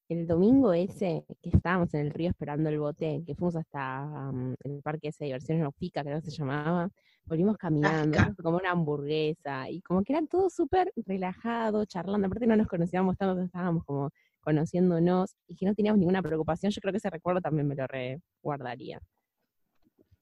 El 0.09 0.27
domingo 0.27 0.75
ese 0.75 1.25
que 1.43 1.51
estábamos 1.51 1.95
en 1.95 2.01
el 2.01 2.11
río 2.11 2.31
esperando 2.31 2.69
el 2.69 2.79
bote, 2.79 3.23
que 3.27 3.35
fuimos 3.35 3.57
hasta 3.57 4.05
mm, 4.33 4.55
el 4.65 4.83
parque 4.83 5.09
ese 5.09 5.25
de 5.25 5.27
diversiones 5.29 5.67
Ofica, 5.67 6.03
creo 6.05 6.21
que 6.21 6.31
se 6.31 6.37
llamaba, 6.37 6.91
volvimos 7.25 7.57
caminando, 7.57 8.19
como 8.43 8.59
una 8.59 8.73
hamburguesa, 8.73 9.71
y 9.71 9.81
como 9.81 10.03
que 10.03 10.13
eran 10.13 10.27
todos 10.27 10.53
súper 10.55 10.93
relajados, 11.07 11.87
charlando, 11.87 12.27
aparte 12.27 12.47
no 12.47 12.57
nos 12.57 12.67
conocíamos 12.67 13.17
tanto, 13.17 13.43
estábamos 13.43 13.85
como 13.85 14.11
conociéndonos, 14.41 15.35
y 15.47 15.57
que 15.57 15.65
no 15.67 15.75
teníamos 15.75 15.99
ninguna 15.99 16.21
preocupación, 16.21 16.73
yo 16.73 16.81
creo 16.81 16.93
que 16.93 16.99
ese 16.99 17.09
recuerdo 17.09 17.41
también 17.41 17.67
me 17.69 17.75
lo 17.77 17.87
reguardaría. 17.87 19.01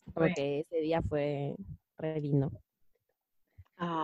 Como 0.05 0.15
Bueno. 0.15 0.35
que 0.37 0.61
ese 0.61 0.81
día 0.81 1.03
fue 1.03 1.55
re 1.99 2.21
lindo. 2.21 2.51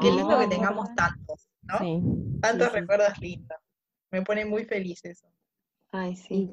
Qué 0.01 0.11
lindo 0.11 0.31
Ah, 0.37 0.41
que 0.41 0.49
tengamos 0.49 0.95
tantos, 0.95 1.49
¿no? 1.62 1.79
Sí. 1.79 2.03
Tantos 2.41 2.68
sí, 2.68 2.72
sí. 2.74 2.81
recuerdos 2.81 3.18
lindos. 3.20 3.59
Me 4.11 4.22
pone 4.22 4.45
muy 4.45 4.64
feliz 4.64 5.05
eso. 5.05 5.27
Ay, 5.93 6.16
sí. 6.16 6.51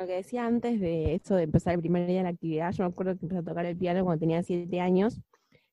lo 0.00 0.06
que 0.06 0.12
decía 0.14 0.46
antes 0.46 0.80
de 0.80 1.14
esto 1.14 1.36
de 1.36 1.44
empezar 1.44 1.74
el 1.74 1.80
primer 1.80 2.06
día 2.06 2.18
de 2.18 2.22
la 2.24 2.28
actividad, 2.30 2.72
yo 2.72 2.84
me 2.84 2.90
acuerdo 2.90 3.14
que 3.16 3.24
empecé 3.26 3.40
a 3.40 3.44
tocar 3.44 3.66
el 3.66 3.76
piano 3.76 4.04
cuando 4.04 4.20
tenía 4.20 4.42
siete 4.42 4.80
años 4.80 5.20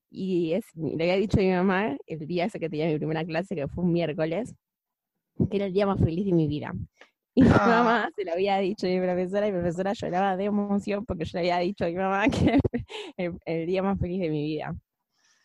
y 0.09 0.53
es, 0.53 0.65
le 0.75 1.03
había 1.03 1.15
dicho 1.17 1.39
a 1.39 1.43
mi 1.43 1.51
mamá 1.51 1.97
el 2.07 2.27
día 2.27 2.45
ese 2.45 2.59
que 2.59 2.69
tenía 2.69 2.87
mi 2.87 2.97
primera 2.97 3.23
clase, 3.25 3.55
que 3.55 3.67
fue 3.67 3.83
un 3.83 3.93
miércoles, 3.93 4.53
que 5.49 5.57
era 5.57 5.65
el 5.67 5.73
día 5.73 5.85
más 5.85 5.99
feliz 5.99 6.25
de 6.25 6.33
mi 6.33 6.47
vida. 6.47 6.73
Y 7.33 7.43
mi 7.43 7.49
Ah. 7.53 7.67
mamá 7.67 8.09
se 8.15 8.25
lo 8.25 8.33
había 8.33 8.57
dicho 8.59 8.87
a 8.87 8.89
mi 8.89 8.99
profesora 8.99 9.47
y 9.47 9.51
mi 9.51 9.59
profesora 9.59 9.93
lloraba 9.93 10.37
de 10.37 10.45
emoción 10.45 11.05
porque 11.05 11.25
yo 11.25 11.31
le 11.39 11.39
había 11.51 11.59
dicho 11.59 11.85
a 11.85 11.87
mi 11.87 11.95
mamá 11.95 12.27
que 12.29 12.59
el, 13.17 13.37
el 13.45 13.67
día 13.67 13.83
más 13.83 13.99
feliz 13.99 14.19
de 14.21 14.29
mi 14.29 14.43
vida. 14.43 14.75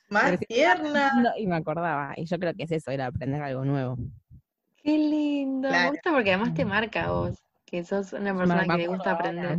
Más 0.09 0.39
tierna. 0.41 1.13
No, 1.21 1.31
Y 1.37 1.47
me 1.47 1.57
acordaba, 1.57 2.15
y 2.17 2.25
yo 2.25 2.39
creo 2.39 2.55
que 2.55 2.65
es 2.65 2.73
eso, 2.73 2.91
era 2.91 3.07
aprender 3.07 3.43
algo 3.43 3.65
nuevo. 3.65 3.97
Qué 4.83 4.97
lindo. 4.97 5.69
Me 5.71 5.91
gusta 5.91 6.13
porque 6.13 6.33
además 6.35 6.55
te 6.55 6.65
marca 6.65 7.07
a 7.07 7.11
vos, 7.11 7.43
que 7.65 7.85
sos 7.85 8.13
una 8.13 8.37
persona 8.37 8.63
me 8.63 8.69
que 8.69 8.83
le 8.83 8.89
gusta 8.89 9.13
aprender. 9.13 9.59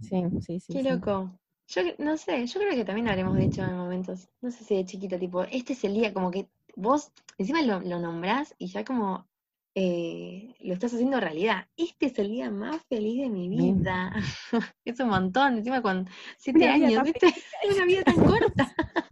Sí, 0.00 0.22
sí, 0.40 0.60
sí. 0.60 0.72
Qué 0.72 0.82
sí. 0.82 0.88
loco. 0.88 1.30
Yo 1.68 1.82
no 1.98 2.16
sé, 2.16 2.46
yo 2.46 2.60
creo 2.60 2.74
que 2.74 2.84
también 2.84 3.08
habremos 3.08 3.36
dicho 3.36 3.62
en 3.62 3.76
momentos, 3.76 4.28
no 4.40 4.50
sé 4.50 4.64
si 4.64 4.76
de 4.76 4.84
chiquita, 4.84 5.18
tipo, 5.18 5.42
este 5.44 5.74
es 5.74 5.84
el 5.84 5.94
día, 5.94 6.14
como 6.14 6.30
que 6.30 6.48
vos 6.76 7.12
encima 7.36 7.62
lo, 7.62 7.80
lo 7.80 7.98
nombrás 7.98 8.54
y 8.58 8.68
ya 8.68 8.84
como 8.84 9.26
eh, 9.74 10.54
lo 10.60 10.74
estás 10.74 10.92
haciendo 10.92 11.20
realidad. 11.20 11.68
Este 11.76 12.06
es 12.06 12.18
el 12.18 12.30
día 12.30 12.50
más 12.50 12.82
feliz 12.88 13.22
de 13.22 13.28
mi 13.28 13.48
vida. 13.48 14.12
es 14.84 14.98
un 14.98 15.08
montón, 15.08 15.58
encima 15.58 15.82
con 15.82 16.08
siete 16.36 16.64
Una 16.64 16.74
años, 16.74 17.04
¿viste? 17.04 17.26
Es 17.26 17.76
una 17.76 17.84
vida 17.84 18.02
tan 18.02 18.24
corta. 18.24 18.74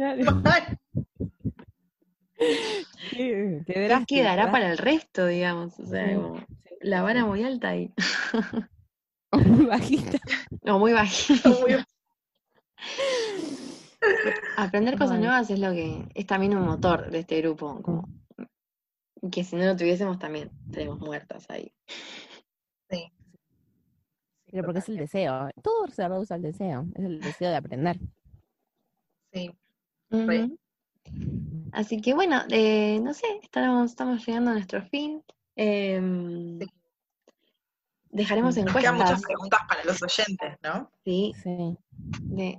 Qué 3.10 3.62
¿Qué 3.66 3.84
drástico, 3.84 4.06
quedará 4.20 4.44
¿verdad? 4.46 4.52
para 4.52 4.70
el 4.72 4.78
resto, 4.78 5.26
digamos? 5.26 5.78
O 5.78 5.86
sea, 5.86 6.14
como 6.14 6.40
la 6.80 7.02
vara 7.02 7.24
muy 7.26 7.42
alta 7.44 7.68
ahí. 7.68 7.92
Muy 9.32 9.66
bajita. 9.66 10.18
O 10.66 10.78
muy 10.78 10.92
bajita. 10.92 11.48
Muy- 11.60 11.84
Aprender 14.56 14.96
cosas 14.96 15.18
nuevas 15.18 15.50
es 15.50 15.58
lo 15.58 15.72
que 15.72 16.08
es 16.14 16.26
también 16.26 16.56
un 16.56 16.64
motor 16.64 17.10
de 17.10 17.18
este 17.18 17.42
grupo, 17.42 17.82
como 17.82 18.08
que 19.30 19.44
si 19.44 19.56
no 19.56 19.66
lo 19.66 19.76
tuviésemos 19.76 20.18
también 20.18 20.50
estaríamos 20.66 21.00
muertas 21.00 21.44
ahí. 21.50 21.70
Sí. 22.88 23.12
Pero 24.50 24.64
porque 24.64 24.78
es 24.78 24.88
el 24.88 24.96
deseo. 24.96 25.50
Todo 25.62 25.86
se 25.88 26.08
reduce 26.08 26.32
al 26.32 26.40
deseo. 26.42 26.86
Es 26.94 27.04
el 27.04 27.20
deseo 27.20 27.50
de 27.50 27.56
aprender. 27.56 27.98
Sí. 29.32 29.54
Así 31.72 32.00
que 32.00 32.14
bueno, 32.14 32.42
eh, 32.50 33.00
no 33.00 33.14
sé, 33.14 33.26
estamos, 33.42 33.90
estamos 33.90 34.26
llegando 34.26 34.50
a 34.50 34.54
nuestro 34.54 34.82
fin. 34.88 35.22
Em, 35.56 36.58
Sí. 36.58 36.66
Dejaremos 38.12 38.56
Nos 38.56 38.74
quedan 38.74 38.96
muchas 38.96 39.10
encuestas 39.10 39.22
preguntas 39.22 39.60
para 39.68 39.84
los 39.84 40.02
oyentes, 40.02 40.56
¿no? 40.64 40.90
¿sí? 41.04 41.32
Sí. 41.44 41.76
de 42.24 42.58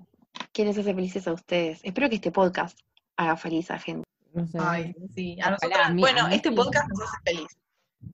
qué 0.54 0.64
les 0.64 0.78
hace 0.78 0.94
felices 0.94 1.28
a 1.28 1.34
ustedes. 1.34 1.82
Espero 1.84 2.08
que 2.08 2.16
este 2.16 2.32
podcast 2.32 2.80
haga 3.18 3.36
feliz 3.36 3.70
a 3.70 3.78
gente. 3.78 4.08
No 4.34 4.48
sé. 4.48 4.58
Ay, 4.62 4.96
sí. 5.14 5.38
A 5.42 5.52
nosotras, 5.52 5.94
mí- 5.94 6.00
bueno, 6.02 6.26
a 6.28 6.34
este 6.34 6.54
podcast 6.54 6.88
nos 6.90 7.02
hace 7.02 7.18
feliz. 7.26 7.48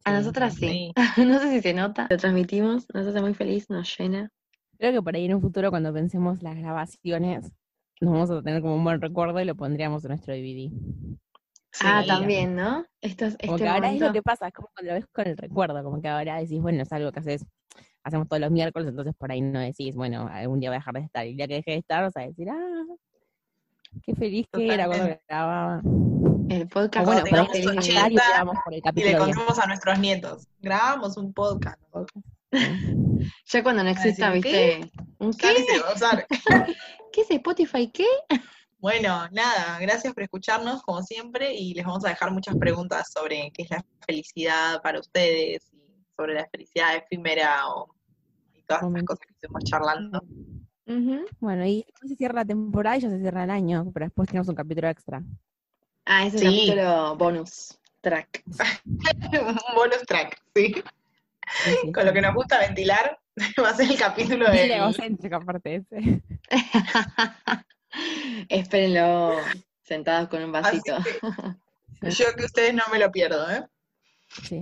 A 0.04 0.10
Sí, 0.12 0.18
nosotras. 0.18 0.56
Sí. 0.56 0.94
No 1.32 1.40
sé 1.40 1.52
si 1.52 1.62
se 1.62 1.74
nota, 1.76 2.08
lo 2.10 2.18
transmitimos, 2.18 2.88
nos 2.92 3.06
hace 3.06 3.22
muy 3.22 3.36
feliz, 3.36 3.70
nos 3.70 3.96
llena. 4.00 4.32
Creo 4.80 4.92
que 4.94 5.02
por 5.04 5.16
ahí 5.16 5.26
en 5.26 5.36
un 5.36 5.42
futuro, 5.42 5.70
cuando 5.70 5.94
pensemos 5.94 6.42
las 6.42 6.56
grabaciones, 6.58 7.52
nos 8.02 8.14
vamos 8.14 8.30
a 8.32 8.42
tener 8.42 8.62
como 8.62 8.76
un 8.76 8.84
buen 8.84 9.02
recuerdo 9.02 9.40
y 9.42 9.46
lo 9.46 9.56
pondríamos 9.56 10.04
en 10.06 10.10
nuestro 10.10 10.34
DVD. 10.34 10.72
ah, 11.84 12.04
también, 12.06 12.56
¿no? 12.56 12.86
Esto 13.02 13.26
es, 13.26 13.38
Como 13.38 13.56
este 13.56 13.64
que 13.66 13.70
ahora 13.70 13.92
es 13.92 14.00
lo 14.00 14.14
que 14.14 14.22
pasa, 14.22 14.48
es 14.48 14.54
como 14.54 14.70
cuando 14.74 14.94
lo 14.94 15.00
ves 15.00 15.08
con 15.12 15.28
el 15.28 15.38
recuerdo, 15.38 15.84
como 15.84 16.02
que 16.02 16.08
ahora 16.08 16.38
decís, 16.38 16.62
bueno, 16.62 16.84
es 16.84 16.92
algo 16.92 17.12
que 17.12 17.20
haces, 17.20 17.46
hacemos 18.04 18.28
todos 18.28 18.40
los 18.42 18.52
miércoles, 18.52 18.90
entonces 18.90 19.16
por 19.16 19.32
ahí 19.32 19.42
no 19.42 19.60
decís, 19.60 19.96
bueno, 19.96 20.28
algún 20.32 20.60
día 20.60 20.70
voy 20.70 20.76
a 20.76 20.80
dejar 20.80 20.94
de 20.96 21.02
estar. 21.02 21.26
Y 21.26 21.32
el 21.32 21.38
día 21.38 21.48
que 21.48 21.56
deje 21.56 21.72
de 21.72 21.78
estar, 21.78 22.04
vas 22.04 22.18
a 22.18 22.22
decir, 22.22 22.50
ah, 22.50 22.84
qué 24.04 24.16
feliz 24.16 24.48
que 24.52 24.74
era 24.74 24.88
cuando 24.88 25.18
grababa. 25.28 25.82
El 26.50 26.64
O 26.64 26.68
podcast 26.70 27.06
bueno, 27.06 27.22
Cuando 27.22 27.24
tengamos 27.24 27.52
feliz 27.52 27.66
de 27.66 27.72
mi 27.74 27.78
80, 27.80 28.08
vida. 28.10 28.24
y 28.24 28.30
grabamos 28.30 28.56
por 28.64 28.74
el 28.74 28.78
Y 28.78 28.82
le 28.82 28.84
capítulo 28.84 29.08
10. 29.26 29.36
contamos 29.36 29.60
a 29.60 29.68
nuestros 29.68 30.00
nietos. 30.00 30.48
Grabamos 30.62 31.18
un 31.18 31.34
podcast. 31.34 31.82
Ya 33.46 33.64
cuando 33.64 33.84
no 33.84 33.90
exista, 33.90 34.32
¿qué? 34.32 34.40
¿viste? 34.40 34.92
¿Un 35.20 35.34
qué? 35.34 35.48
Y 35.52 35.66
¿Qué 37.12 37.22
es 37.22 37.32
Spotify? 37.32 37.90
¿Qué? 37.92 38.06
Bueno, 38.80 39.28
nada, 39.32 39.80
gracias 39.80 40.14
por 40.14 40.24
escucharnos 40.24 40.82
como 40.84 41.02
siempre 41.02 41.54
y 41.54 41.74
les 41.74 41.86
vamos 41.86 42.06
a 42.06 42.10
dejar 42.10 42.32
muchas 42.32 42.56
preguntas 42.58 43.12
sobre 43.12 43.52
qué 43.54 43.64
es 43.64 43.70
la 43.72 43.84
felicidad 44.06 44.82
para 44.84 45.00
ustedes 45.00 45.68
y 45.74 45.80
sobre 46.16 46.36
la 46.36 46.48
felicidad 46.52 46.96
efímera 46.96 47.68
o 47.70 47.94
y 48.54 48.62
todas 48.64 48.82
esas 48.82 48.84
Momentos. 48.84 49.18
cosas 49.18 49.28
que 49.28 49.34
estuvimos 49.34 49.64
charlando. 49.64 50.22
Bueno, 51.40 51.66
y 51.66 51.84
después 51.86 52.10
se 52.12 52.16
cierra 52.16 52.36
la 52.36 52.46
temporada 52.46 52.98
y 52.98 53.02
ya 53.02 53.10
se 53.10 53.20
cierra 53.20 53.44
el 53.46 53.50
año, 53.50 53.90
pero 53.94 54.06
después 54.06 54.28
tenemos 54.30 54.48
un 54.48 54.56
capítulo 54.56 54.88
extra. 54.90 55.22
Ah, 56.06 56.26
es 56.26 56.34
un 56.34 56.40
Sí. 56.40 56.46
capítulo 56.46 57.16
bonus 57.18 57.80
track. 58.02 58.44
un 58.46 58.56
bonus 59.76 60.02
track, 60.08 60.40
sí. 60.56 60.74
Sí, 61.64 61.72
sí, 61.82 61.92
Con 61.92 62.06
lo 62.06 62.14
que 62.14 62.22
nos 62.22 62.36
gusta 62.36 62.60
ventilar, 62.60 63.20
Va 63.64 63.70
a 63.70 63.76
ser 63.76 63.92
el 63.92 63.98
capítulo 63.98 64.50
de. 64.50 64.76
egocéntrica, 64.76 65.38
aparte 65.38 65.76
ese. 65.76 66.22
Espérenlo 68.50 69.36
sentados 69.84 70.30
con 70.30 70.44
un 70.44 70.52
vasito. 70.52 70.98
Yo 72.02 72.26
que 72.36 72.46
ustedes 72.46 72.74
no 72.74 72.84
me 72.92 73.00
lo 73.00 73.12
pierdo, 73.12 73.50
¿eh? 73.50 73.64
Sí. 74.44 74.60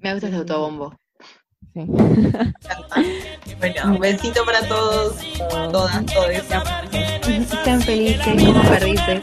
Me 0.00 0.12
gusta 0.12 0.28
el 0.28 0.36
autobombo. 0.36 0.96
Sí. 1.74 1.84
bueno, 3.58 3.82
un 3.86 3.98
besito 3.98 4.44
para 4.44 4.66
todos, 4.66 5.16
todas, 5.72 6.06
todos. 6.06 6.44
Sean 7.64 7.82
felices, 7.82 8.44
como 8.44 8.62
perdiste. 8.62 9.14
¿eh? 9.14 9.20